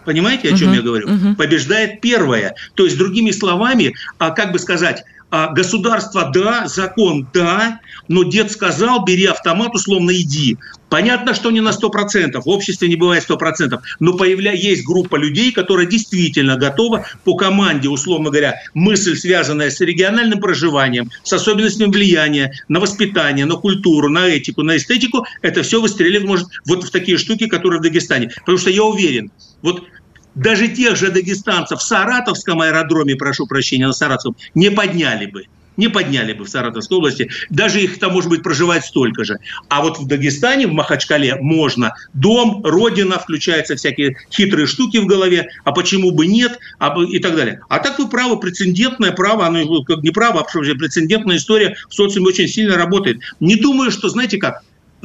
Понимаете, 0.05 0.53
о 0.53 0.57
чем 0.57 0.69
Мгм, 0.69 0.77
я 0.77 0.83
говорю? 0.83 1.09
мгм. 1.09 1.37
Побеждает 1.37 2.01
первое. 2.01 2.55
То 2.75 2.85
есть, 2.85 2.99
другими 2.99 3.31
словами, 3.31 3.95
а, 4.19 4.31
как 4.31 4.53
бы 4.53 4.59
сказать, 4.59 5.05
государство 5.33 6.31
да, 6.33 6.67
закон 6.67 7.27
да, 7.33 7.81
но 8.09 8.23
дед 8.23 8.53
сказал, 8.53 9.05
бери 9.05 9.25
автомат, 9.25 9.75
условно 9.75 10.11
иди. 10.13 10.59
Понятно, 10.91 11.33
что 11.33 11.51
не 11.51 11.63
на 11.63 11.71
100%, 11.71 12.39
в 12.43 12.49
обществе 12.49 12.87
не 12.87 12.97
бывает 12.97 13.25
100%, 13.27 13.81
но 13.99 14.13
появля... 14.13 14.53
есть 14.53 14.85
группа 14.85 15.17
людей, 15.17 15.51
которая 15.51 15.87
действительно 15.87 16.57
готова 16.57 17.07
по 17.25 17.35
команде, 17.35 17.89
условно 17.89 18.29
говоря, 18.29 18.57
мысль, 18.75 19.17
связанная 19.17 19.71
с 19.71 19.81
региональным 19.81 20.39
проживанием, 20.39 21.11
с 21.23 21.33
особенностями 21.33 21.91
влияния 21.91 22.53
на 22.69 22.79
воспитание, 22.79 23.47
на 23.47 23.55
культуру, 23.55 24.11
на 24.11 24.27
этику, 24.27 24.63
на 24.63 24.77
эстетику, 24.77 25.25
это 25.41 25.63
все 25.63 25.81
выстреливает 25.81 26.29
может 26.29 26.49
вот 26.67 26.85
в 26.85 26.91
такие 26.91 27.17
штуки, 27.17 27.47
которые 27.47 27.81
в 27.81 27.83
Дагестане. 27.83 28.29
Потому 28.41 28.59
что 28.59 28.69
я 28.69 28.85
уверен, 28.85 29.31
вот 29.63 29.85
даже 30.35 30.69
тех 30.69 30.97
же 30.97 31.11
дагестанцев 31.11 31.81
в 31.81 31.83
Саратовском 31.83 32.61
аэродроме, 32.61 33.17
прошу 33.17 33.47
прощения, 33.47 33.87
на 33.87 33.93
Саратовском, 33.93 34.37
не 34.55 34.71
подняли 34.71 35.27
бы. 35.27 35.47
Не 35.79 35.89
подняли 35.89 36.35
бы 36.35 36.45
в 36.45 36.51
Саратовской 36.51 36.99
области. 36.99 37.31
Даже 37.49 37.81
их 37.81 37.99
там, 37.99 38.13
может 38.13 38.29
быть, 38.29 38.43
проживает 38.43 38.85
столько 38.85 39.25
же. 39.25 39.39
А 39.69 39.81
вот 39.81 39.99
в 39.99 40.07
Дагестане, 40.07 40.67
в 40.67 40.73
Махачкале 40.73 41.37
можно. 41.37 41.95
Дом, 42.13 42.63
родина, 42.63 43.19
включаются 43.19 43.77
всякие 43.77 44.17
хитрые 44.31 44.67
штуки 44.67 44.99
в 44.99 45.07
голове. 45.07 45.49
А 45.65 45.73
почему 45.73 46.11
бы 46.11 46.27
нет? 46.27 46.59
А 46.79 46.95
и 47.03 47.19
так 47.21 47.37
далее. 47.37 47.63
А 47.71 47.79
так 47.79 47.99
вы 47.99 48.09
правы, 48.09 48.39
прецедентное 48.39 49.13
право, 49.13 49.47
оно 49.47 49.83
как 49.85 50.03
не 50.03 50.11
право, 50.11 50.41
а 50.41 50.45
прецедентная 50.45 51.39
история 51.39 51.77
в 51.89 51.95
социуме 51.95 52.29
очень 52.29 52.49
сильно 52.49 52.77
работает. 52.77 53.21
Не 53.41 53.57
думаю, 53.57 53.91
что, 53.91 54.11
знаете 54.11 54.37
как, 54.37 54.63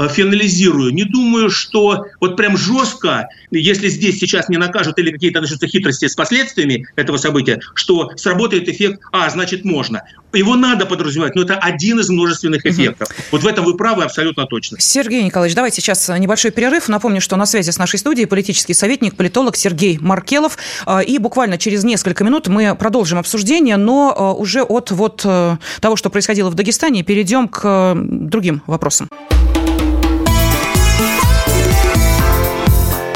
финализирую. 0.10 0.93
Не 0.93 1.05
думаю, 1.05 1.49
что 1.49 2.05
вот 2.19 2.38
прям 2.38 2.57
жестко, 2.57 3.29
если 3.51 3.89
здесь 3.89 4.19
сейчас 4.19 4.49
не 4.49 4.57
накажут 4.57 4.99
или 4.99 5.12
какие-то 5.12 5.41
начнутся 5.41 5.67
хитрости 5.67 6.07
с 6.07 6.15
последствиями 6.15 6.88
этого 6.95 7.17
события, 7.17 7.60
что 7.73 8.12
сработает 8.15 8.69
эффект, 8.69 9.01
а, 9.12 9.29
значит, 9.29 9.65
можно. 9.65 10.03
Его 10.33 10.55
надо 10.55 10.86
подразумевать, 10.86 11.36
но 11.36 11.41
это 11.41 11.55
один 11.55 11.99
из 11.99 12.10
множественных 12.10 12.65
эффектов. 12.65 13.10
Вот 13.31 13.43
в 13.43 13.47
этом 13.47 13.65
вы 13.65 13.75
правы 13.75 14.03
абсолютно 14.03 14.45
точно. 14.45 14.77
Сергей 14.79 15.23
Николаевич, 15.23 15.55
давайте 15.55 15.81
сейчас 15.81 16.07
небольшой 16.10 16.51
перерыв. 16.51 16.89
Напомню, 16.89 17.21
что 17.21 17.36
на 17.38 17.45
связи 17.45 17.71
с 17.71 17.77
нашей 17.77 17.97
студией 17.97 18.27
политический 18.27 18.73
советник, 18.73 19.15
политолог 19.15 19.55
Сергей 19.55 19.97
Маркелов. 19.99 20.57
А, 20.86 21.01
И 21.01 21.17
буквально 21.17 21.57
через 21.57 21.83
несколько 21.83 22.23
минут 22.23 22.47
мы 22.47 22.75
продолжим 22.75 23.17
обсуждение, 23.17 23.77
но 23.77 24.13
а, 24.15 24.33
уже 24.33 24.63
от 24.63 24.91
вот 24.91 25.21
э, 25.23 25.57
того, 25.79 25.95
что 25.95 26.10
происходило 26.10 26.49
в 26.49 26.55
Дагестане, 26.55 27.03
перейдем 27.03 27.47
к 27.47 27.62
э, 27.63 27.93
другим 27.95 28.62
вопросам. 28.67 29.10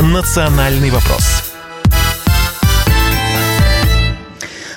«Национальный 0.02 0.90
вопрос». 0.90 1.41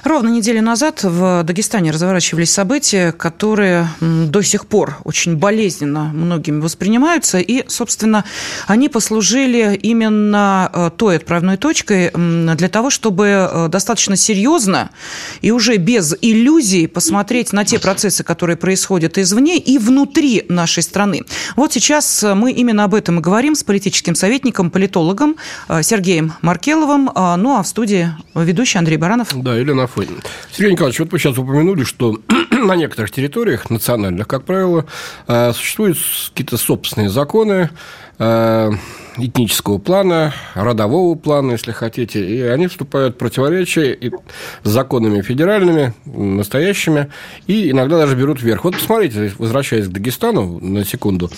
Ровно 0.04 0.28
неделю 0.28 0.60
назад 0.60 1.02
в 1.02 1.42
Дагестане 1.44 1.90
разворачивались 1.90 2.52
события, 2.52 3.10
которые 3.12 3.88
до 4.00 4.42
сих 4.42 4.66
пор 4.66 4.98
очень 5.04 5.36
болезненно 5.36 6.10
многими 6.12 6.60
воспринимаются. 6.60 7.38
И, 7.38 7.64
собственно, 7.68 8.24
они 8.66 8.90
послужили 8.90 9.74
именно 9.74 10.70
э, 10.70 10.90
той 10.94 11.16
отправной 11.16 11.56
точкой 11.56 12.10
для 12.14 12.68
того, 12.68 12.90
чтобы 12.90 13.48
э, 13.50 13.68
достаточно 13.68 14.14
серьезно 14.16 14.90
и 15.40 15.50
уже 15.50 15.78
без 15.78 16.14
иллюзий 16.20 16.86
посмотреть 16.86 17.54
на 17.54 17.64
те 17.64 17.78
процессы, 17.78 18.22
которые 18.24 18.58
происходят 18.58 19.16
извне 19.16 19.56
и 19.56 19.78
внутри 19.78 20.44
нашей 20.50 20.82
страны. 20.82 21.22
Вот 21.56 21.72
сейчас 21.72 22.22
мы 22.22 22.52
именно 22.52 22.84
об 22.84 22.94
этом 22.94 23.20
и 23.20 23.22
говорим 23.22 23.54
с 23.54 23.64
политическим 23.64 24.14
советником, 24.14 24.70
политологом 24.70 25.36
э, 25.68 25.82
Сергеем 25.82 26.34
Маркеловым. 26.42 27.10
А, 27.14 27.38
Ну 27.38 27.56
а 27.56 27.62
в 27.62 27.66
студии 27.66 28.10
ведущий 28.34 28.76
Андрей 28.76 28.98
Баранов. 28.98 29.28
Да, 29.32 29.58
или 29.58 29.72
фоне. 29.94 30.10
Сергей 30.50 30.72
Николаевич, 30.72 31.00
вот 31.00 31.12
вы 31.12 31.18
сейчас 31.18 31.38
упомянули, 31.38 31.84
что 31.84 32.18
на 32.50 32.76
некоторых 32.76 33.10
территориях 33.10 33.70
национальных, 33.70 34.26
как 34.26 34.44
правило, 34.44 34.86
э, 35.26 35.52
существуют 35.52 35.98
какие-то 36.30 36.56
собственные 36.56 37.10
законы, 37.10 37.70
этнического 39.16 39.78
плана, 39.78 40.34
родового 40.54 41.14
плана, 41.14 41.52
если 41.52 41.72
хотите, 41.72 42.24
и 42.24 42.40
они 42.40 42.66
вступают 42.66 43.14
в 43.14 43.18
противоречие 43.18 44.12
с 44.62 44.68
законами 44.68 45.20
федеральными, 45.20 45.94
настоящими, 46.04 47.10
и 47.46 47.70
иногда 47.70 47.98
даже 47.98 48.16
берут 48.16 48.42
вверх. 48.42 48.64
Вот 48.64 48.74
посмотрите, 48.74 49.32
возвращаясь 49.38 49.86
к 49.86 49.90
Дагестану 49.90 50.58
на 50.60 50.84
секунду, 50.84 51.30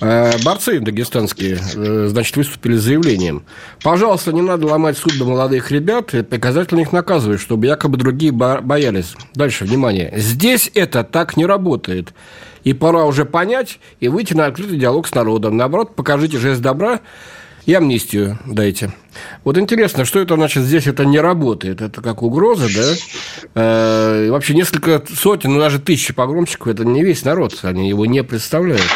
э, 0.00 0.32
борцы 0.44 0.80
дагестанские, 0.80 1.58
э, 1.74 2.06
значит, 2.08 2.36
выступили 2.36 2.76
с 2.76 2.82
заявлением. 2.82 3.42
Пожалуйста, 3.82 4.32
не 4.32 4.42
надо 4.42 4.66
ломать 4.66 4.96
судьбы 4.96 5.26
молодых 5.26 5.70
ребят 5.70 6.14
и 6.14 6.22
показательно 6.22 6.80
их 6.80 6.92
наказывать, 6.92 7.40
чтобы 7.40 7.66
якобы 7.66 7.96
другие 7.96 8.32
боялись. 8.32 9.14
Дальше, 9.34 9.64
внимание. 9.64 10.12
Здесь 10.16 10.70
это 10.74 11.04
так 11.04 11.36
не 11.36 11.46
работает. 11.46 12.12
И 12.64 12.72
пора 12.72 13.04
уже 13.04 13.24
понять 13.24 13.78
и 14.00 14.08
выйти 14.08 14.34
на 14.34 14.46
открытый 14.46 14.78
диалог 14.78 15.06
с 15.06 15.14
народом. 15.14 15.56
Наоборот, 15.56 15.94
покажите 15.94 16.38
жест 16.38 16.60
добра 16.60 17.00
и 17.68 17.74
амнистию 17.74 18.38
дайте. 18.46 18.94
Вот 19.44 19.58
интересно, 19.58 20.06
что 20.06 20.20
это 20.20 20.36
значит 20.36 20.62
здесь 20.64 20.86
это 20.86 21.04
не 21.04 21.20
работает? 21.20 21.82
Это 21.82 22.00
как 22.00 22.22
угроза, 22.22 22.66
да? 22.74 22.94
Э, 23.54 24.30
вообще 24.30 24.54
несколько 24.54 25.02
сотен, 25.14 25.52
ну 25.52 25.58
даже 25.58 25.78
тысячи 25.78 26.14
погромщиков, 26.14 26.68
это 26.68 26.86
не 26.86 27.04
весь 27.04 27.26
народ, 27.26 27.58
они 27.62 27.86
его 27.86 28.06
не 28.06 28.24
представляют. 28.24 28.88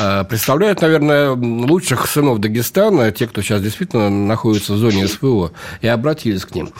Э, 0.00 0.24
представляют, 0.24 0.82
наверное, 0.82 1.30
лучших 1.30 2.08
сынов 2.08 2.40
Дагестана, 2.40 3.12
те, 3.12 3.28
кто 3.28 3.42
сейчас 3.42 3.62
действительно 3.62 4.10
находится 4.10 4.72
в 4.72 4.78
зоне 4.78 5.06
СВО, 5.06 5.52
и 5.80 5.86
обратились 5.86 6.44
к 6.44 6.52
ним. 6.52 6.70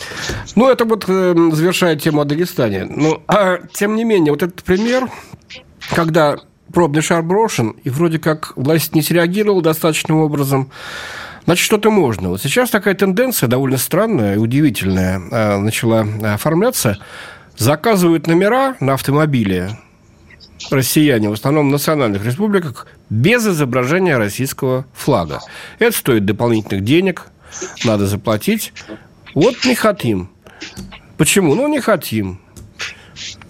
Ну, 0.57 0.69
это 0.69 0.85
вот 0.85 1.05
э, 1.07 1.51
завершает 1.53 2.03
тему 2.03 2.23
о 2.23 2.25
Дагестане. 2.25 2.87
Ну, 2.87 3.23
а 3.29 3.59
тем 3.73 3.95
не 3.95 4.03
менее, 4.03 4.33
вот 4.33 4.43
этот 4.43 4.65
пример 4.65 5.09
когда 5.91 6.37
пробный 6.73 7.03
шар 7.03 7.23
брошен, 7.23 7.71
и 7.85 7.91
вроде 7.91 8.19
как 8.19 8.53
власть 8.57 8.95
не 8.95 9.03
среагировала 9.03 9.63
достаточным 9.63 10.19
образом, 10.19 10.71
значит, 11.45 11.65
что-то 11.65 11.91
можно. 11.91 12.29
Вот 12.29 12.43
сейчас 12.43 12.71
такая 12.71 12.95
тенденция 12.95 13.49
довольно 13.49 13.79
странная 13.79 14.35
и 14.35 14.39
удивительная 14.39 15.21
а, 15.31 15.59
начала 15.59 16.07
оформляться. 16.23 16.99
Заказывают 17.57 18.27
номера 18.27 18.77
на 18.81 18.95
автомобиле 18.95 19.79
россияне, 20.71 21.29
в 21.29 21.33
основном 21.33 21.69
в 21.69 21.73
национальных 21.73 22.25
республиках, 22.25 22.87
без 23.09 23.47
изображения 23.47 24.19
российского 24.19 24.87
флага. 24.93 25.41
Это 25.79 25.97
стоит 25.97 26.25
дополнительных 26.25 26.85
денег, 26.85 27.29
надо 27.85 28.07
заплатить. 28.07 28.73
Вот 29.35 29.65
не 29.65 29.75
хотим. 29.75 30.31
Почему? 31.17 31.55
Ну, 31.55 31.69
не 31.69 31.81
хотим. 31.81 32.41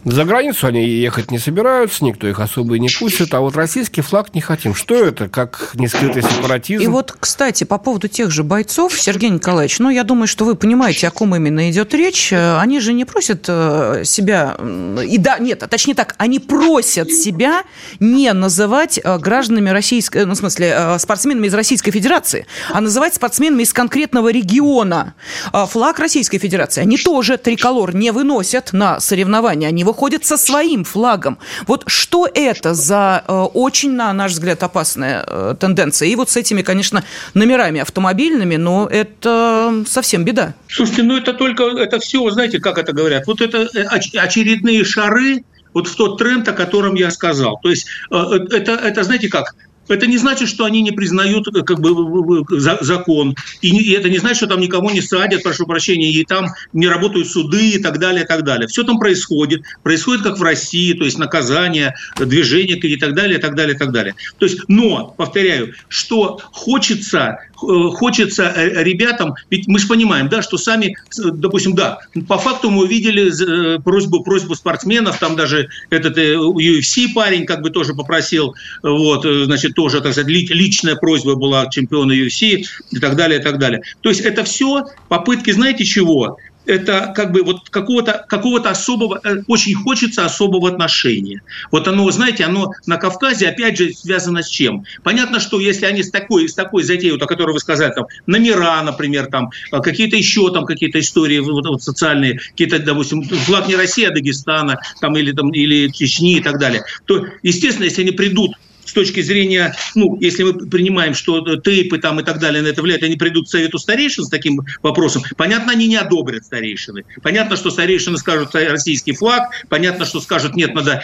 За 0.07 0.25
границу 0.25 0.69
они 0.69 0.87
ехать 0.87 1.33
не 1.33 1.39
собираются, 1.41 2.05
никто 2.05 2.29
их 2.29 2.39
особо 2.39 2.77
и 2.77 2.79
не 2.79 2.89
пустит, 2.89 3.35
а 3.35 3.41
вот 3.41 3.57
российский 3.57 4.03
флаг 4.03 4.33
не 4.37 4.41
хотим. 4.41 4.73
Что 4.73 4.95
это, 4.95 5.29
как 5.29 5.71
нескрытый 5.75 6.23
сепаратизм? 6.23 6.81
И 6.81 6.87
вот, 6.87 7.13
кстати, 7.19 7.65
по 7.65 7.77
поводу 7.77 8.07
тех 8.07 8.31
же 8.31 8.45
бойцов, 8.45 8.97
Сергей 8.97 9.31
Николаевич, 9.31 9.81
ну, 9.81 9.91
я 9.91 10.05
думаю, 10.05 10.29
что 10.29 10.45
вы 10.45 10.55
понимаете, 10.55 11.09
о 11.09 11.11
ком 11.11 11.35
именно 11.35 11.69
идет 11.69 11.93
речь. 11.93 12.33
Они 12.33 12.79
же 12.79 12.93
не 12.93 13.05
просят 13.05 13.47
э, 13.49 14.03
себя, 14.05 14.57
и 15.05 15.19
да, 15.19 15.39
нет, 15.41 15.65
а 15.65 15.67
точнее 15.67 15.95
так, 15.95 16.15
они 16.19 16.39
просят 16.39 17.11
себя 17.11 17.65
не 17.99 18.33
называть 18.33 19.01
э, 19.03 19.19
гражданами 19.19 19.71
российской, 19.71 20.25
ну, 20.25 20.35
в 20.35 20.37
смысле, 20.37 20.73
э, 20.73 20.99
спортсменами 21.01 21.49
из 21.49 21.55
Российской 21.55 21.91
Федерации, 21.91 22.47
а 22.73 22.81
называть 22.81 23.17
спортсменами 23.17 23.65
из 23.65 23.73
конкретного 23.73 24.31
региона. 24.31 25.15
Флаг 25.53 25.99
Российской 25.99 26.39
Федерации 26.39 26.81
они 26.81 26.97
тоже 26.97 27.39
триколор 27.39 27.93
не 27.93 28.13
выносят 28.13 28.73
на 28.73 29.01
соревнования, 29.01 29.67
они 29.67 29.83
выходят 29.83 29.96
выходит 29.97 30.27
со 30.27 30.37
своим 30.37 30.85
флагом. 30.85 31.39
Вот 31.67 31.85
что 31.87 32.29
это 32.33 32.75
за 32.75 33.25
э, 33.27 33.33
очень, 33.33 33.93
на 33.93 34.13
наш 34.13 34.33
взгляд, 34.33 34.63
опасная 34.63 35.25
э, 35.27 35.55
тенденция? 35.59 36.09
И 36.09 36.17
вот 36.17 36.29
с 36.29 36.37
этими, 36.37 36.61
конечно, 36.61 37.03
номерами 37.33 37.81
автомобильными, 37.81 38.57
но 38.57 38.87
это 38.87 39.85
совсем 39.87 40.23
беда. 40.25 40.55
Слушайте, 40.69 41.03
ну 41.03 41.17
это 41.17 41.33
только, 41.33 41.65
это 41.65 41.99
все, 41.99 42.29
знаете, 42.31 42.59
как 42.59 42.77
это 42.77 42.93
говорят, 42.93 43.27
вот 43.27 43.41
это 43.41 43.69
э, 43.75 43.85
очередные 44.19 44.85
шары, 44.85 45.45
вот 45.73 45.89
в 45.89 45.97
тот 45.97 46.19
тренд, 46.19 46.47
о 46.47 46.53
котором 46.53 46.95
я 46.95 47.11
сказал. 47.11 47.59
То 47.63 47.71
есть 47.71 47.87
это, 48.11 48.73
это 48.73 49.03
знаете 49.03 49.29
как, 49.29 49.55
это 49.89 50.07
не 50.07 50.19
значит, 50.19 50.49
что 50.49 50.65
они 50.65 50.83
не 50.83 50.91
признают 50.91 51.49
э, 51.49 51.63
как 51.63 51.81
бы, 51.81 52.45
закон. 52.57 53.37
И, 53.63 53.69
и 53.69 53.93
это 53.93 54.09
не 54.09 54.19
значит, 54.19 54.39
что 54.39 54.47
там 54.47 54.61
никого 54.61 54.91
не 54.91 55.01
садят, 55.01 55.43
прошу 55.43 55.67
прощения, 55.67 56.11
и 56.11 56.25
там 56.25 56.49
не 56.73 56.89
работают 56.89 57.29
суды 57.29 57.71
и 57.71 57.79
так 57.79 57.99
далее, 57.99 58.25
и 58.25 58.27
так 58.27 58.45
далее. 58.45 58.67
Все 58.69 58.83
там 58.83 58.99
происходит. 58.99 59.63
Происходит 59.83 60.23
как 60.23 60.39
в 60.39 60.43
России, 60.43 60.93
то 60.93 61.05
есть 61.05 61.19
наказание, 61.19 61.95
движение 62.19 62.77
и 62.77 62.97
так 62.97 63.15
далее, 63.15 63.39
и 63.39 63.41
так 63.41 63.55
далее, 63.55 63.75
и 63.75 63.79
так 63.79 63.93
далее. 63.93 64.15
То 64.39 64.47
есть, 64.47 64.61
но, 64.69 65.15
повторяю, 65.17 65.75
что 65.89 66.41
хочется, 66.53 67.39
э, 67.55 67.67
хочется 67.93 68.53
э, 68.55 68.83
ребятам, 68.83 69.35
ведь 69.51 69.69
мы 69.69 69.79
же 69.79 69.87
понимаем, 69.87 70.29
да, 70.29 70.43
что 70.43 70.59
сами, 70.59 70.97
допустим, 71.17 71.75
да, 71.75 72.01
по 72.29 72.39
факту 72.39 72.71
мы 72.71 72.85
увидели 72.85 73.79
просьбу, 73.79 74.23
просьбу 74.23 74.55
спортсменов, 74.55 75.19
там 75.19 75.37
даже 75.37 75.69
этот 75.91 76.19
UFC 76.19 77.13
парень 77.15 77.47
как 77.47 77.63
бы 77.63 77.71
тоже 77.71 77.95
попросил, 77.95 78.55
вот, 78.83 79.25
значит, 79.25 79.76
тоже, 79.77 80.01
так 80.01 80.13
сказать, 80.13 80.29
личная 80.29 80.97
просьба 80.97 81.37
была 81.37 81.69
чемпиона 81.69 82.13
UFC 82.13 82.65
и 82.91 82.99
так 82.99 83.15
далее, 83.15 83.39
и 83.39 83.43
так 83.43 83.59
далее. 83.59 83.83
То 84.01 84.09
есть 84.09 84.23
это 84.23 84.43
все 84.43 84.87
попытки, 85.09 85.53
знаете 85.53 85.85
чего? 85.85 86.39
это 86.67 87.13
как 87.15 87.33
бы 87.33 87.43
вот 87.43 87.71
какого-то 87.71 88.25
какого 88.29 88.61
особого, 88.69 89.21
э, 89.25 89.43
очень 89.47 89.75
хочется 89.75 90.25
особого 90.25 90.69
отношения. 90.69 91.43
Вот 91.71 91.89
оно, 91.89 92.11
знаете, 92.11 92.45
оно 92.45 92.73
на 92.87 92.97
Кавказе, 92.97 93.49
опять 93.49 93.79
же, 93.79 93.93
связано 93.93 94.43
с 94.43 94.49
чем? 94.49 94.85
Понятно, 95.03 95.41
что 95.41 95.61
если 95.61 95.87
они 95.87 96.03
с 96.03 96.11
такой, 96.11 96.49
с 96.49 96.55
такой 96.55 96.83
затеей, 96.83 97.13
вот, 97.13 97.23
о 97.23 97.27
которой 97.27 97.53
вы 97.53 97.61
сказали, 97.61 97.93
там, 97.93 98.07
номера, 98.27 98.83
например, 98.83 99.27
там, 99.27 99.51
э, 99.73 99.81
какие-то 99.81 100.17
еще 100.17 100.53
там 100.53 100.67
какие-то 100.67 100.99
истории 100.99 101.39
вот, 101.39 101.67
вот, 101.67 101.83
социальные, 101.83 102.41
какие-то, 102.51 102.79
допустим, 102.81 103.23
флаг 103.23 103.69
не 103.69 103.77
России, 103.77 104.05
а 104.05 104.11
Дагестана, 104.11 104.81
там, 105.01 105.17
или, 105.17 105.33
там, 105.33 105.51
или 105.51 105.89
Чечни 105.89 106.39
и 106.39 106.41
так 106.41 106.59
далее, 106.59 106.83
то, 107.07 107.25
естественно, 107.43 107.85
если 107.85 108.03
они 108.03 108.11
придут 108.11 108.53
с 108.87 108.93
точки 108.93 109.21
зрения, 109.21 109.75
ну, 109.95 110.17
если 110.21 110.45
мы 110.45 110.55
принимаем, 110.55 111.15
что 111.15 111.57
тейпы 111.57 111.99
там 111.99 112.21
и 112.21 112.23
так 112.23 112.39
далее 112.39 112.63
на 112.63 112.69
это 112.69 112.83
влияют, 112.83 113.03
они 113.03 113.17
придут 113.17 113.47
к 113.47 113.51
совету 113.51 113.79
старейшин 113.79 114.25
с 114.25 114.31
таким 114.31 114.61
вопросом, 114.83 115.23
понятно, 115.37 115.73
они 115.73 115.89
не 115.89 115.97
одобрят 115.97 116.45
старейшины. 116.45 117.05
Понятно, 117.23 117.57
что 117.57 117.71
старейшины 117.71 118.17
скажут 118.17 118.55
российский 118.55 119.13
флаг, 119.13 119.51
понятно, 119.69 120.05
что 120.05 120.21
скажут, 120.21 120.57
нет, 120.57 120.75
надо 120.75 121.03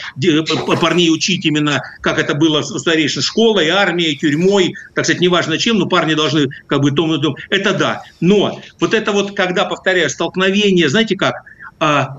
парней 0.80 1.10
учить 1.10 1.44
именно, 1.44 1.82
как 2.00 2.18
это 2.18 2.34
было 2.34 2.60
у 2.60 2.78
старейшин, 2.78 3.22
школой, 3.22 3.68
армией, 3.68 4.16
тюрьмой, 4.16 4.74
так 4.94 5.04
сказать, 5.04 5.20
неважно 5.20 5.58
чем, 5.58 5.78
но 5.78 5.86
парни 5.86 6.14
должны 6.14 6.48
как 6.66 6.80
бы 6.80 6.92
том 6.92 7.14
и 7.14 7.20
том. 7.20 7.36
Это 7.50 7.72
да. 7.74 8.02
Но 8.20 8.60
вот 8.80 8.94
это 8.94 9.12
вот, 9.12 9.34
когда, 9.36 9.64
повторяю, 9.64 10.08
столкновение, 10.08 10.88
знаете 10.88 11.16
как, 11.16 11.44
а, 11.80 12.18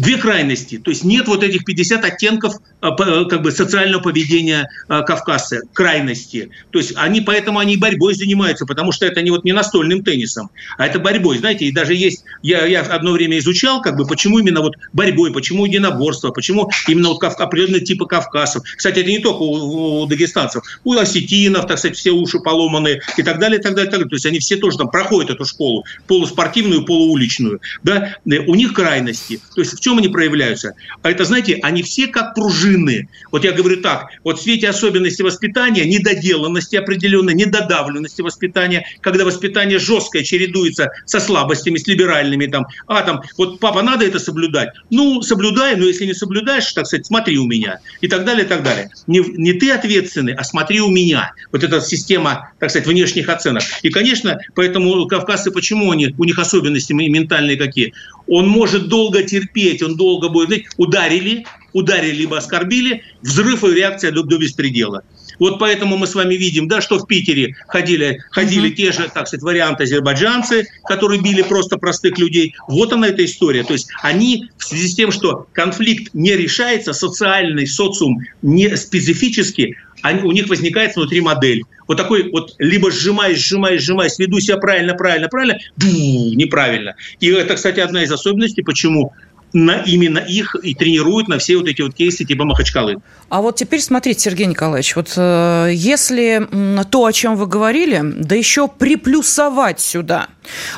две 0.00 0.16
крайности. 0.16 0.78
То 0.78 0.90
есть 0.90 1.04
нет 1.04 1.28
вот 1.28 1.44
этих 1.44 1.64
50 1.64 2.04
оттенков 2.04 2.54
э, 2.80 2.88
э, 2.88 3.24
как 3.26 3.42
бы 3.42 3.52
социального 3.52 4.02
поведения 4.02 4.68
э, 4.88 5.02
кавказца, 5.02 5.60
крайности. 5.72 6.50
То 6.70 6.78
есть 6.78 6.94
они 6.96 7.20
поэтому 7.20 7.58
они 7.58 7.76
борьбой 7.76 8.14
занимаются, 8.14 8.66
потому 8.66 8.92
что 8.92 9.06
это 9.06 9.20
не 9.22 9.30
вот 9.30 9.44
не 9.44 9.52
настольным 9.52 10.02
теннисом, 10.02 10.50
а 10.78 10.86
это 10.86 10.98
борьбой. 10.98 11.38
Знаете, 11.38 11.66
и 11.66 11.72
даже 11.72 11.94
есть, 11.94 12.24
я, 12.42 12.64
я 12.66 12.80
одно 12.80 13.12
время 13.12 13.38
изучал, 13.38 13.82
как 13.82 13.96
бы, 13.96 14.06
почему 14.06 14.38
именно 14.38 14.60
вот 14.60 14.76
борьбой, 14.92 15.32
почему 15.32 15.66
единоборство, 15.66 16.30
почему 16.30 16.70
именно 16.88 17.10
вот 17.10 17.22
определенные 17.22 17.82
типы 17.82 18.06
кавказцев. 18.06 18.62
Кстати, 18.76 19.00
это 19.00 19.10
не 19.10 19.18
только 19.18 19.42
у, 19.42 20.02
у 20.02 20.06
дагестанцев, 20.06 20.62
у 20.84 20.94
осетинов, 20.94 21.66
так 21.66 21.78
сказать, 21.78 21.96
все 21.96 22.12
уши 22.12 22.38
поломаны 22.40 23.00
и 23.16 23.22
так 23.22 23.38
далее, 23.38 23.60
и 23.60 23.62
так 23.62 23.74
далее, 23.74 23.88
и 23.88 23.90
так 23.90 24.00
далее. 24.00 24.08
То 24.08 24.16
есть 24.16 24.26
они 24.26 24.38
все 24.38 24.56
тоже 24.56 24.78
там 24.78 24.88
проходят 24.88 25.30
эту 25.30 25.44
школу, 25.44 25.84
полуспортивную, 26.06 26.84
полууличную. 26.84 27.60
Да? 27.82 28.16
У 28.24 28.54
них 28.54 28.72
крайности. 28.72 29.40
То 29.54 29.60
есть 29.60 29.76
в 29.76 29.80
чем 29.80 29.89
они 29.98 30.08
проявляются? 30.08 30.74
А 31.02 31.10
это, 31.10 31.24
знаете, 31.24 31.58
они 31.62 31.82
все 31.82 32.06
как 32.06 32.34
пружины. 32.34 33.08
Вот 33.30 33.44
я 33.44 33.52
говорю 33.52 33.80
так, 33.80 34.08
вот 34.24 34.38
в 34.38 34.42
свете 34.42 34.68
особенностей 34.68 35.22
воспитания, 35.22 35.84
недоделанности 35.84 36.76
определенной, 36.76 37.34
недодавленности 37.34 38.22
воспитания, 38.22 38.86
когда 39.00 39.24
воспитание 39.24 39.78
жесткое 39.78 40.22
чередуется 40.22 40.90
со 41.06 41.20
слабостями, 41.20 41.78
с 41.78 41.86
либеральными, 41.86 42.46
там, 42.46 42.66
а 42.86 43.02
там, 43.02 43.22
вот 43.36 43.60
папа, 43.60 43.82
надо 43.82 44.04
это 44.04 44.18
соблюдать. 44.18 44.70
Ну, 44.90 45.22
соблюдай, 45.22 45.76
но 45.76 45.86
если 45.86 46.06
не 46.06 46.14
соблюдаешь, 46.14 46.72
так 46.72 46.86
сказать, 46.86 47.06
смотри 47.06 47.38
у 47.38 47.46
меня. 47.46 47.80
И 48.00 48.08
так 48.08 48.24
далее, 48.24 48.44
и 48.44 48.48
так 48.48 48.62
далее. 48.62 48.90
Не, 49.06 49.20
не 49.20 49.52
ты 49.52 49.70
ответственный, 49.70 50.34
а 50.34 50.44
смотри 50.44 50.80
у 50.80 50.88
меня. 50.88 51.32
Вот 51.52 51.64
эта 51.64 51.80
система, 51.80 52.52
так 52.58 52.70
сказать, 52.70 52.86
внешних 52.88 53.28
оценок. 53.28 53.62
И, 53.82 53.90
конечно, 53.90 54.38
поэтому 54.54 55.06
кавказцы, 55.06 55.50
почему 55.50 55.90
они, 55.90 56.14
у 56.18 56.24
них 56.24 56.38
особенности 56.38 56.92
ментальные 56.92 57.56
какие? 57.56 57.94
Он 58.26 58.48
может 58.48 58.88
долго 58.88 59.22
терпеть, 59.22 59.69
он 59.82 59.96
долго 59.96 60.28
будет... 60.28 60.64
Ударили, 60.76 61.44
ударили 61.72 62.16
либо 62.16 62.38
оскорбили, 62.38 63.02
взрыв 63.22 63.64
и 63.64 63.74
реакция 63.74 64.10
до, 64.10 64.22
до 64.22 64.38
беспредела. 64.38 65.02
Вот 65.38 65.58
поэтому 65.58 65.96
мы 65.96 66.06
с 66.06 66.14
вами 66.14 66.34
видим, 66.34 66.68
да, 66.68 66.80
что 66.80 66.98
в 66.98 67.06
Питере 67.06 67.56
ходили, 67.66 68.22
ходили 68.30 68.68
угу. 68.68 68.76
те 68.76 68.92
же, 68.92 69.10
так 69.12 69.26
сказать, 69.26 69.42
варианты 69.42 69.84
азербайджанцы, 69.84 70.66
которые 70.84 71.20
били 71.20 71.42
просто 71.42 71.78
простых 71.78 72.18
людей. 72.18 72.54
Вот 72.68 72.92
она 72.92 73.08
эта 73.08 73.24
история. 73.24 73.64
То 73.64 73.72
есть 73.72 73.88
они 74.02 74.48
в 74.58 74.64
связи 74.64 74.88
с 74.88 74.94
тем, 74.94 75.10
что 75.10 75.46
конфликт 75.52 76.12
не 76.12 76.36
решается, 76.36 76.92
социальный 76.92 77.66
социум 77.66 78.20
не 78.42 78.76
специфически, 78.76 79.76
они, 80.02 80.22
у 80.22 80.32
них 80.32 80.48
возникает 80.48 80.96
внутри 80.96 81.20
модель. 81.20 81.62
Вот 81.86 81.96
такой 81.96 82.30
вот 82.30 82.54
либо 82.58 82.90
сжимаюсь, 82.90 83.38
сжимаюсь, 83.38 83.82
сжимаюсь, 83.82 84.18
веду 84.18 84.40
себя 84.40 84.56
правильно, 84.58 84.94
правильно, 84.94 85.28
правильно, 85.28 85.58
бу, 85.76 86.34
неправильно. 86.34 86.94
И 87.18 87.28
это, 87.28 87.54
кстати, 87.54 87.80
одна 87.80 88.02
из 88.02 88.12
особенностей, 88.12 88.62
почему 88.62 89.12
на 89.52 89.82
именно 89.82 90.18
их 90.18 90.54
и 90.62 90.74
тренируют 90.74 91.28
на 91.28 91.38
все 91.38 91.56
вот 91.56 91.66
эти 91.66 91.82
вот 91.82 91.94
кейсы 91.94 92.24
типа 92.24 92.44
Махачкалы. 92.44 92.96
А 93.28 93.42
вот 93.42 93.56
теперь 93.56 93.80
смотрите, 93.80 94.20
Сергей 94.20 94.46
Николаевич, 94.46 94.96
вот 94.96 95.12
э, 95.16 95.70
если 95.72 96.48
то, 96.90 97.04
о 97.04 97.12
чем 97.12 97.36
вы 97.36 97.46
говорили, 97.46 98.00
да 98.02 98.34
еще 98.34 98.68
приплюсовать 98.68 99.80
сюда 99.80 100.28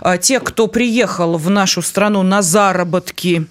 э, 0.01 0.19
тех, 0.19 0.45
кто 0.45 0.67
приехал 0.67 1.37
в 1.37 1.51
нашу 1.51 1.83
страну 1.83 2.23
на 2.23 2.43
заработки 2.43 3.47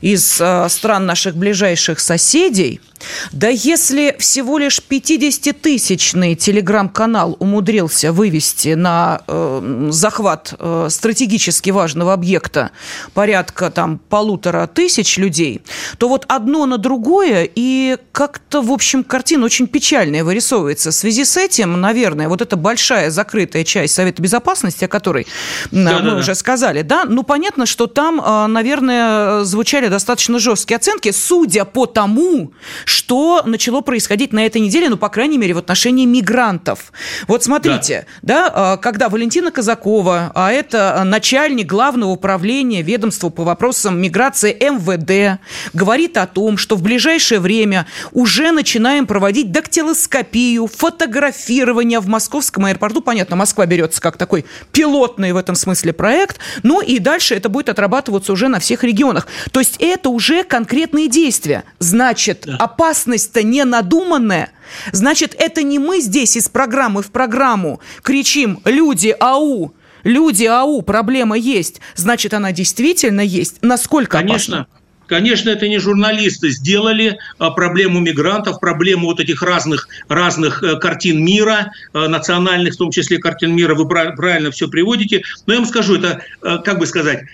из 0.00 0.40
э, 0.40 0.68
стран 0.68 1.06
наших 1.06 1.36
ближайших 1.36 2.00
соседей– 2.00 2.80
да 3.32 3.48
если 3.48 4.16
всего 4.18 4.58
лишь 4.58 4.80
50-тысячный 4.88 6.34
телеграм-канал 6.34 7.36
умудрился 7.38 8.12
вывести 8.12 8.74
на 8.74 9.22
э, 9.26 9.88
захват 9.90 10.54
э, 10.58 10.88
стратегически 10.90 11.70
важного 11.70 12.12
объекта 12.12 12.70
порядка 13.14 13.70
там 13.70 13.98
полутора 13.98 14.66
тысяч 14.66 15.18
людей, 15.18 15.62
то 15.98 16.08
вот 16.08 16.24
одно 16.28 16.66
на 16.66 16.78
другое 16.78 17.48
и 17.54 17.98
как-то, 18.12 18.62
в 18.62 18.72
общем, 18.72 19.04
картина 19.04 19.46
очень 19.46 19.66
печальная 19.66 20.24
вырисовывается. 20.24 20.90
В 20.90 20.94
связи 20.94 21.24
с 21.24 21.36
этим, 21.36 21.80
наверное, 21.80 22.28
вот 22.28 22.40
эта 22.40 22.56
большая 22.56 23.10
закрытая 23.10 23.64
часть 23.64 23.94
Совета 23.94 24.22
Безопасности, 24.22 24.84
о 24.84 24.88
которой 24.88 25.26
да, 25.70 25.98
мы 26.00 26.10
да, 26.10 26.16
уже 26.16 26.28
да. 26.28 26.34
сказали, 26.34 26.82
да, 26.82 27.04
ну 27.04 27.22
понятно, 27.22 27.66
что 27.66 27.86
там, 27.86 28.20
э, 28.20 28.46
наверное, 28.46 29.44
звучали 29.44 29.88
достаточно 29.88 30.38
жесткие 30.38 30.76
оценки, 30.76 31.10
судя 31.12 31.64
по 31.64 31.86
тому, 31.86 32.52
что 32.84 32.95
начало 33.44 33.80
происходить 33.80 34.32
на 34.32 34.46
этой 34.46 34.60
неделе, 34.60 34.88
ну, 34.88 34.96
по 34.96 35.08
крайней 35.08 35.38
мере, 35.38 35.54
в 35.54 35.58
отношении 35.58 36.06
мигрантов. 36.06 36.92
Вот 37.26 37.44
смотрите, 37.44 38.06
да, 38.22 38.48
да 38.48 38.52
а, 38.54 38.76
когда 38.76 39.08
Валентина 39.08 39.50
Казакова, 39.50 40.32
а 40.34 40.52
это 40.52 41.02
начальник 41.04 41.66
главного 41.66 42.10
управления 42.10 42.82
ведомства 42.82 43.28
по 43.28 43.44
вопросам 43.44 44.00
миграции 44.00 44.52
МВД, 44.52 45.40
говорит 45.74 46.16
о 46.16 46.26
том, 46.26 46.56
что 46.56 46.76
в 46.76 46.82
ближайшее 46.82 47.40
время 47.40 47.86
уже 48.12 48.52
начинаем 48.52 49.06
проводить 49.06 49.52
дактилоскопию, 49.52 50.66
фотографирование 50.66 52.00
в 52.00 52.08
московском 52.08 52.66
аэропорту. 52.66 53.00
Понятно, 53.00 53.36
Москва 53.36 53.66
берется 53.66 54.00
как 54.00 54.16
такой 54.16 54.44
пилотный 54.72 55.32
в 55.32 55.36
этом 55.36 55.54
смысле 55.54 55.92
проект, 55.92 56.38
но 56.62 56.80
и 56.80 56.98
дальше 56.98 57.34
это 57.34 57.48
будет 57.48 57.68
отрабатываться 57.68 58.32
уже 58.32 58.48
на 58.48 58.60
всех 58.60 58.84
регионах. 58.84 59.26
То 59.52 59.60
есть 59.60 59.76
это 59.80 60.08
уже 60.08 60.44
конкретные 60.44 61.08
действия. 61.08 61.64
Значит, 61.78 62.44
да 62.46 62.75
опасность-то 62.76 63.42
не 63.42 63.64
надуманная. 63.64 64.50
Значит, 64.92 65.34
это 65.38 65.62
не 65.62 65.78
мы 65.78 66.00
здесь 66.00 66.36
из 66.36 66.48
программы 66.48 67.02
в 67.02 67.10
программу 67.10 67.80
кричим 68.02 68.60
«Люди, 68.64 69.16
ау!» 69.18 69.72
Люди, 70.04 70.44
ау, 70.44 70.82
проблема 70.82 71.36
есть. 71.36 71.80
Значит, 71.96 72.32
она 72.32 72.52
действительно 72.52 73.22
есть. 73.22 73.56
Насколько 73.62 74.18
Конечно. 74.18 74.58
Опасна? 74.58 74.76
Конечно, 75.08 75.50
это 75.50 75.68
не 75.68 75.78
журналисты 75.78 76.50
сделали 76.50 77.18
а, 77.38 77.50
проблему 77.50 77.98
мигрантов, 78.00 78.60
проблему 78.60 79.06
вот 79.06 79.20
этих 79.20 79.42
разных, 79.42 79.88
разных 80.08 80.62
э, 80.62 80.78
картин 80.78 81.24
мира, 81.24 81.72
э, 81.92 82.08
национальных, 82.08 82.74
в 82.74 82.76
том 82.76 82.90
числе 82.90 83.18
картин 83.18 83.54
мира, 83.54 83.74
вы 83.74 83.88
правильно 83.88 84.50
все 84.50 84.68
приводите. 84.68 85.22
Но 85.46 85.54
я 85.54 85.60
вам 85.60 85.68
скажу, 85.68 85.96
это, 85.96 86.22
э, 86.42 86.58
как 86.64 86.78
бы 86.78 86.86
сказать, 86.86 87.24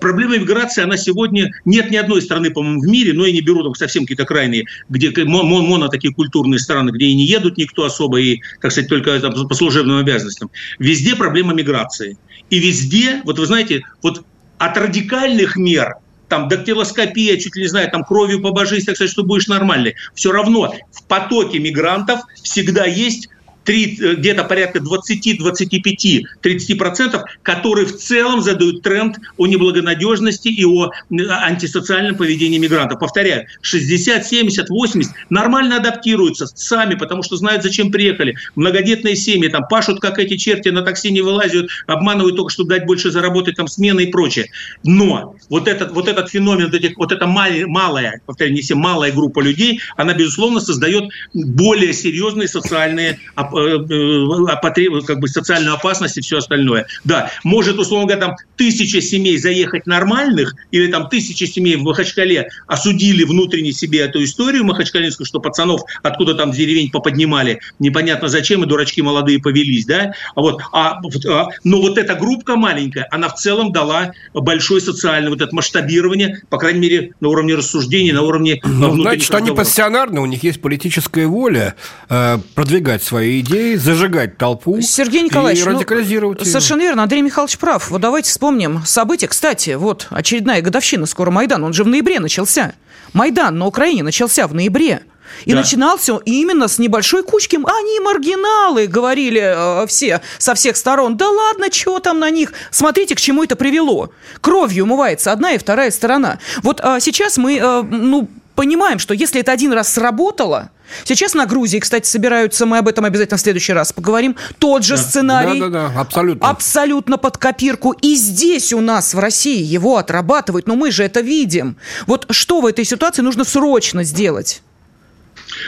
проблема 0.00 0.38
миграции, 0.38 0.82
она 0.82 0.96
сегодня, 0.96 1.50
нет 1.64 1.90
ни 1.90 1.96
одной 1.96 2.22
страны, 2.22 2.50
по-моему, 2.50 2.80
в 2.80 2.86
мире, 2.86 3.12
но 3.12 3.26
я 3.26 3.32
не 3.32 3.40
беру 3.40 3.62
там 3.62 3.74
совсем 3.74 4.04
какие-то 4.04 4.24
крайние, 4.24 4.64
где 4.88 5.12
моно 5.24 5.88
такие 5.88 6.12
культурные 6.12 6.58
страны, 6.58 6.90
где 6.90 7.06
и 7.06 7.14
не 7.14 7.24
едут 7.24 7.56
никто 7.56 7.84
особо, 7.84 8.20
и, 8.20 8.40
так 8.60 8.72
сказать, 8.72 8.88
только 8.88 9.18
там, 9.20 9.48
по 9.48 9.54
служебным 9.54 9.98
обязанностям. 9.98 10.50
Везде 10.78 11.16
проблема 11.16 11.54
миграции. 11.54 12.18
И 12.50 12.58
везде, 12.58 13.22
вот 13.24 13.38
вы 13.38 13.46
знаете, 13.46 13.84
вот 14.02 14.24
от 14.58 14.76
радикальных 14.76 15.56
мер– 15.56 15.94
там 16.30 16.46
дактилоскопия, 16.46 17.36
чуть 17.38 17.56
ли 17.56 17.62
не 17.62 17.68
знаю, 17.68 17.90
там 17.90 18.04
кровью 18.04 18.40
побожись, 18.40 18.84
так 18.84 18.94
сказать, 18.94 19.10
что 19.10 19.24
будешь 19.24 19.48
нормальный. 19.48 19.96
Все 20.14 20.30
равно 20.30 20.72
в 20.92 21.04
потоке 21.04 21.58
мигрантов 21.58 22.20
всегда 22.44 22.86
есть 22.86 23.28
Э, 23.39 23.39
где-то 23.64 24.44
порядка 24.44 24.80
20, 24.80 25.38
25, 25.38 26.24
30 26.40 26.78
процентов, 26.78 27.22
которые 27.42 27.86
в 27.86 27.96
целом 27.96 28.40
задают 28.40 28.82
тренд 28.82 29.18
о 29.36 29.46
неблагонадежности 29.46 30.48
и 30.48 30.64
о 30.64 30.90
антисоциальном 31.10 32.16
поведении 32.16 32.58
мигрантов. 32.58 32.98
Повторяю, 32.98 33.46
60, 33.62 34.26
70, 34.26 34.68
80 34.68 35.12
нормально 35.30 35.76
адаптируются 35.76 36.46
сами, 36.46 36.94
потому 36.94 37.22
что 37.22 37.36
знают, 37.36 37.62
зачем 37.62 37.90
приехали. 37.90 38.36
Многодетные 38.54 39.16
семьи 39.16 39.48
там 39.48 39.66
пашут, 39.68 40.00
как 40.00 40.18
эти 40.18 40.36
черти, 40.36 40.68
на 40.68 40.82
такси 40.82 41.10
не 41.10 41.20
вылазят, 41.20 41.68
обманывают 41.86 42.36
только, 42.36 42.52
чтобы 42.52 42.70
дать 42.70 42.86
больше 42.86 43.10
заработать, 43.10 43.56
там 43.56 43.68
смены 43.68 44.02
и 44.02 44.10
прочее. 44.10 44.50
Но 44.84 45.36
вот 45.48 45.68
этот, 45.68 45.92
вот 45.92 46.08
этот 46.08 46.30
феномен, 46.30 46.66
вот, 46.66 46.74
этих, 46.74 46.96
вот 46.96 47.12
эта 47.12 47.26
малая, 47.26 47.66
малая, 47.66 48.20
повторяю, 48.26 48.54
не 48.54 48.62
все, 48.62 48.74
малая 48.74 49.12
группа 49.12 49.40
людей, 49.40 49.80
она, 49.96 50.14
безусловно, 50.14 50.60
создает 50.60 51.10
более 51.34 51.92
серьезные 51.92 52.48
социальные 52.48 53.18
Э, 53.36 53.42
э, 53.42 53.49
как 53.50 55.20
бы 55.20 55.28
социальную 55.28 55.74
опасность 55.74 56.18
и 56.18 56.20
все 56.20 56.38
остальное. 56.38 56.86
Да, 57.04 57.30
может, 57.44 57.78
условно 57.78 58.06
говоря, 58.06 58.26
там 58.26 58.36
тысяча 58.56 59.00
семей 59.00 59.38
заехать 59.38 59.86
нормальных, 59.86 60.54
или 60.70 60.90
там 60.90 61.08
тысяча 61.08 61.46
семей 61.46 61.76
в 61.76 61.82
Махачкале 61.82 62.48
осудили 62.66 63.24
внутренне 63.24 63.72
себе 63.72 64.00
эту 64.00 64.22
историю 64.24 64.64
махачкалинскую, 64.64 65.26
что 65.26 65.40
пацанов 65.40 65.82
откуда 66.02 66.34
там 66.34 66.52
деревень 66.52 66.90
поподнимали, 66.90 67.60
непонятно 67.78 68.28
зачем, 68.28 68.64
и 68.64 68.66
дурачки 68.66 69.02
молодые 69.02 69.40
повелись, 69.40 69.86
да, 69.86 70.12
вот, 70.34 70.62
а, 70.72 71.00
а, 71.28 71.48
но 71.64 71.80
вот 71.80 71.98
эта 71.98 72.14
группа 72.14 72.56
маленькая, 72.56 73.06
она 73.10 73.28
в 73.28 73.34
целом 73.34 73.72
дала 73.72 74.12
большое 74.34 74.80
социальное 74.80 75.30
вот 75.30 75.40
это 75.40 75.54
масштабирование, 75.54 76.42
по 76.48 76.58
крайней 76.58 76.80
мере, 76.80 77.12
на 77.20 77.28
уровне 77.28 77.54
рассуждений, 77.54 78.12
на 78.12 78.22
уровне 78.22 78.60
ну, 78.64 79.00
Значит, 79.00 79.34
они 79.34 79.50
пассионарны, 79.50 80.20
у 80.20 80.26
них 80.26 80.42
есть 80.42 80.60
политическая 80.60 81.26
воля 81.26 81.74
э, 82.08 82.38
продвигать 82.54 83.02
свои 83.02 83.39
идеи, 83.40 83.74
зажигать 83.74 84.38
толпу 84.38 84.80
Сергей 84.80 85.22
Николаевич, 85.22 85.64
и 85.64 85.68
ну, 85.68 85.76
радикализировать 85.76 86.38
ну, 86.38 86.44
ее. 86.44 86.50
Совершенно 86.50 86.80
верно. 86.82 87.02
Андрей 87.02 87.22
Михайлович 87.22 87.58
прав. 87.58 87.90
Вот 87.90 88.00
давайте 88.00 88.30
вспомним 88.30 88.82
события. 88.84 89.28
Кстати, 89.28 89.70
вот 89.70 90.06
очередная 90.10 90.62
годовщина 90.62 91.06
скоро 91.06 91.30
Майдан. 91.30 91.64
Он 91.64 91.72
же 91.72 91.84
в 91.84 91.88
ноябре 91.88 92.20
начался. 92.20 92.74
Майдан 93.12 93.58
на 93.58 93.66
Украине 93.66 94.02
начался 94.02 94.46
в 94.46 94.54
ноябре. 94.54 95.02
И 95.44 95.52
да. 95.52 95.58
начинался 95.58 96.18
именно 96.24 96.68
с 96.68 96.78
небольшой 96.78 97.22
кучки. 97.22 97.56
Они 97.56 98.00
маргиналы, 98.00 98.86
говорили 98.86 99.82
э, 99.82 99.86
все 99.86 100.20
со 100.38 100.54
всех 100.54 100.76
сторон. 100.76 101.16
Да 101.16 101.28
ладно, 101.28 101.70
чего 101.70 101.98
там 101.98 102.18
на 102.18 102.30
них? 102.30 102.52
Смотрите, 102.70 103.14
к 103.14 103.20
чему 103.20 103.44
это 103.44 103.56
привело. 103.56 104.10
Кровью 104.40 104.84
умывается 104.84 105.32
одна 105.32 105.52
и 105.52 105.58
вторая 105.58 105.90
сторона. 105.90 106.38
Вот 106.62 106.80
э, 106.82 106.98
сейчас 107.00 107.38
мы, 107.38 107.56
э, 107.56 107.82
ну, 107.82 108.28
понимаем, 108.54 108.98
что 108.98 109.14
если 109.14 109.40
это 109.40 109.52
один 109.52 109.72
раз 109.72 109.92
сработало, 109.92 110.70
Сейчас 111.04 111.34
на 111.34 111.46
Грузии, 111.46 111.78
кстати, 111.78 112.06
собираются, 112.06 112.66
мы 112.66 112.78
об 112.78 112.88
этом 112.88 113.04
обязательно 113.04 113.38
в 113.38 113.40
следующий 113.40 113.72
раз 113.72 113.92
поговорим, 113.92 114.36
тот 114.58 114.84
же 114.84 114.96
да. 114.96 115.02
сценарий. 115.02 115.60
Да, 115.60 115.68
да, 115.68 115.88
да, 115.88 116.00
абсолютно. 116.00 116.48
Абсолютно 116.48 117.16
под 117.16 117.38
копирку. 117.38 117.92
И 117.92 118.16
здесь 118.16 118.72
у 118.72 118.80
нас 118.80 119.14
в 119.14 119.18
России 119.18 119.62
его 119.62 119.96
отрабатывают, 119.96 120.66
но 120.66 120.76
мы 120.76 120.90
же 120.90 121.04
это 121.04 121.20
видим. 121.20 121.76
Вот 122.06 122.26
что 122.30 122.60
в 122.60 122.66
этой 122.66 122.84
ситуации 122.84 123.22
нужно 123.22 123.44
срочно 123.44 124.02
сделать? 124.04 124.62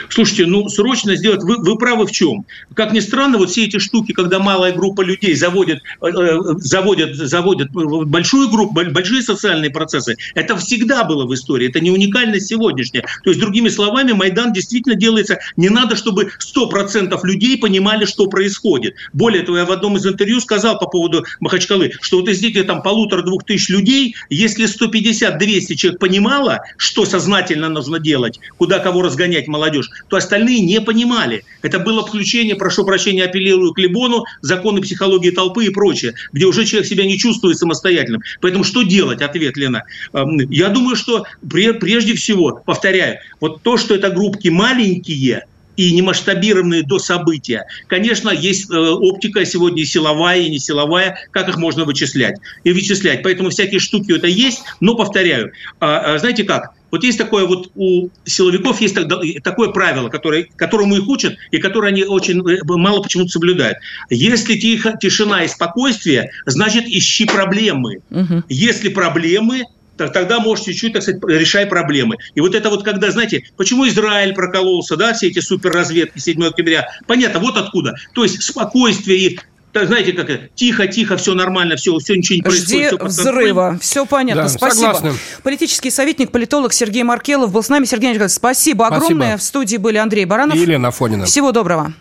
Слушайте, 0.09 0.45
ну 0.45 0.69
срочно 0.69 1.15
сделать, 1.15 1.43
вы, 1.43 1.57
вы 1.57 1.77
правы 1.77 2.05
в 2.05 2.11
чем? 2.11 2.45
Как 2.73 2.93
ни 2.93 2.99
странно, 2.99 3.37
вот 3.37 3.49
все 3.49 3.65
эти 3.65 3.79
штуки, 3.79 4.11
когда 4.13 4.39
малая 4.39 4.73
группа 4.73 5.01
людей 5.01 5.35
заводит, 5.35 5.81
э, 6.01 6.07
э 6.07 6.39
заводят, 6.57 7.15
заводят 7.15 7.71
большую 7.71 8.49
группу, 8.49 8.73
большие 8.73 9.21
социальные 9.21 9.71
процессы, 9.71 10.15
это 10.35 10.55
всегда 10.57 11.03
было 11.03 11.25
в 11.25 11.33
истории, 11.33 11.69
это 11.69 11.79
не 11.79 11.91
уникальность 11.91 12.47
сегодняшняя. 12.47 13.03
То 13.23 13.29
есть, 13.29 13.39
другими 13.39 13.69
словами, 13.69 14.11
Майдан 14.13 14.53
действительно 14.53 14.95
делается, 14.95 15.39
не 15.57 15.69
надо, 15.69 15.95
чтобы 15.95 16.31
100% 16.39 17.17
людей 17.23 17.57
понимали, 17.57 18.05
что 18.05 18.27
происходит. 18.27 18.95
Более 19.13 19.43
того, 19.43 19.57
я 19.57 19.65
в 19.65 19.71
одном 19.71 19.97
из 19.97 20.05
интервью 20.05 20.39
сказал 20.39 20.77
по 20.77 20.87
поводу 20.87 21.25
Махачкалы, 21.39 21.93
что 22.01 22.19
вот 22.19 22.29
из 22.29 22.41
этих 22.43 22.65
там 22.67 22.81
полутора-двух 22.81 23.43
тысяч 23.43 23.69
людей, 23.69 24.15
если 24.29 24.65
150-200 24.65 25.75
человек 25.75 25.99
понимало, 25.99 26.61
что 26.77 27.05
сознательно 27.05 27.69
нужно 27.69 27.99
делать, 27.99 28.39
куда 28.57 28.79
кого 28.79 29.01
разгонять 29.01 29.47
молодежь, 29.47 29.72
молодежь, 29.73 29.89
то 30.07 30.17
остальные 30.17 30.61
не 30.61 30.81
понимали. 30.81 31.43
Это 31.61 31.79
было 31.79 32.05
включение, 32.05 32.55
прошу 32.55 32.85
прощения, 32.85 33.25
апеллирую 33.25 33.73
к 33.73 33.79
Либону, 33.79 34.23
законы 34.41 34.81
психологии 34.81 35.31
толпы 35.31 35.65
и 35.65 35.69
прочее, 35.69 36.13
где 36.31 36.45
уже 36.45 36.65
человек 36.65 36.87
себя 36.87 37.05
не 37.05 37.17
чувствует 37.17 37.57
самостоятельным. 37.57 38.21
Поэтому 38.41 38.63
что 38.63 38.83
делать? 38.83 39.21
Ответ, 39.21 39.57
Лена. 39.57 39.83
Эм, 40.13 40.39
я 40.49 40.69
думаю, 40.69 40.95
что 40.95 41.25
прежде 41.49 42.13
всего, 42.15 42.61
повторяю, 42.65 43.19
вот 43.39 43.61
то, 43.61 43.77
что 43.77 43.95
это 43.95 44.09
группки 44.09 44.49
маленькие, 44.49 45.43
и 45.75 45.91
не 45.91 46.03
масштабированные 46.03 46.83
до 46.83 46.99
события. 46.99 47.65
Конечно, 47.87 48.29
есть 48.29 48.69
э, 48.69 48.75
оптика 48.77 49.43
сегодня 49.43 49.83
силовая 49.85 50.41
и 50.41 50.49
не 50.51 50.59
силовая, 50.59 51.17
как 51.31 51.49
их 51.49 51.57
можно 51.57 51.83
вычислять 51.83 52.37
и 52.63 52.71
вычислять. 52.71 53.23
Поэтому 53.23 53.49
всякие 53.49 53.79
штуки 53.79 54.15
это 54.15 54.27
есть, 54.27 54.61
но 54.81 54.93
повторяю, 54.93 55.51
а, 55.79 56.13
а, 56.13 56.19
знаете 56.19 56.43
как? 56.43 56.73
Вот 56.93 57.03
есть 57.03 57.17
такое 57.17 57.47
вот 57.47 57.71
у 57.73 58.09
силовиков 58.23 58.79
есть 58.79 58.95
такое 59.43 59.69
правило, 59.69 60.09
которое, 60.09 60.47
которому 60.55 60.95
их 60.95 61.07
учат 61.07 61.35
и 61.49 61.57
которое 61.57 61.87
они 61.87 62.03
очень 62.03 62.47
э, 62.47 62.59
мало 62.65 63.01
почему-то 63.01 63.31
соблюдают. 63.31 63.79
Если 64.11 64.59
тихо, 64.59 64.95
тишина 65.01 65.43
и 65.43 65.47
спокойствие, 65.47 66.29
значит 66.45 66.85
ищи 66.85 67.25
проблемы. 67.25 68.03
Угу. 68.11 68.43
Если 68.47 68.89
проблемы, 68.89 69.63
тогда 69.97 70.39
можешь 70.39 70.65
чуть-чуть, 70.65 70.93
так 70.93 71.01
сказать, 71.01 71.19
решай 71.27 71.65
проблемы. 71.65 72.17
И 72.35 72.41
вот 72.41 72.53
это 72.53 72.69
вот, 72.69 72.83
когда, 72.83 73.09
знаете, 73.09 73.43
почему 73.57 73.87
Израиль 73.87 74.35
прокололся, 74.35 74.95
да, 74.95 75.13
все 75.13 75.29
эти 75.29 75.39
суперразведки 75.39 76.19
7 76.19 76.45
октября, 76.45 76.87
понятно, 77.07 77.39
вот 77.39 77.57
откуда. 77.57 77.95
То 78.13 78.21
есть 78.21 78.43
спокойствие 78.43 79.17
и 79.17 79.39
так, 79.73 79.87
знаете, 79.87 80.13
как 80.13 80.29
это, 80.29 80.49
тихо, 80.53 80.85
тихо, 80.85 81.17
все 81.17 81.33
нормально, 81.33 81.75
все, 81.75 81.97
все 81.97 82.15
ничего 82.15 82.35
не 82.35 82.41
происходит. 82.43 82.89
Жди 82.89 82.97
все 82.97 83.05
взрыва. 83.05 83.79
Все 83.81 84.05
понятно. 84.05 84.43
Да, 84.43 84.49
спасибо. 84.49 84.93
Согласны. 84.93 85.13
Политический 85.41 85.89
советник, 85.89 86.31
политолог 86.31 86.73
Сергей 86.73 87.01
Маркелов 87.01 87.51
был 87.51 87.63
с 87.63 87.69
нами. 87.69 87.85
Сергей 87.85 88.11
Николаевич, 88.11 88.35
спасибо, 88.35 88.85
спасибо 88.85 89.05
огромное. 89.05 89.37
В 89.37 89.41
студии 89.41 89.77
были 89.77 89.97
Андрей 89.97 90.25
Баранов. 90.25 90.55
И 90.55 90.59
Елена 90.59 90.91
Фонина. 90.91 91.25
Всего 91.25 91.51
доброго. 91.51 91.91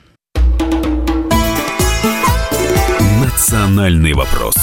Национальный 3.24 4.12
вопрос. 4.12 4.54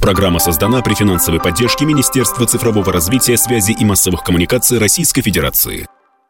Программа 0.00 0.38
создана 0.38 0.82
при 0.82 0.92
финансовой 0.92 1.40
поддержке 1.40 1.86
Министерства 1.86 2.46
цифрового 2.46 2.92
развития, 2.92 3.38
связи 3.38 3.72
и 3.72 3.84
массовых 3.86 4.22
коммуникаций 4.22 4.78
Российской 4.78 5.22
Федерации. 5.22 5.86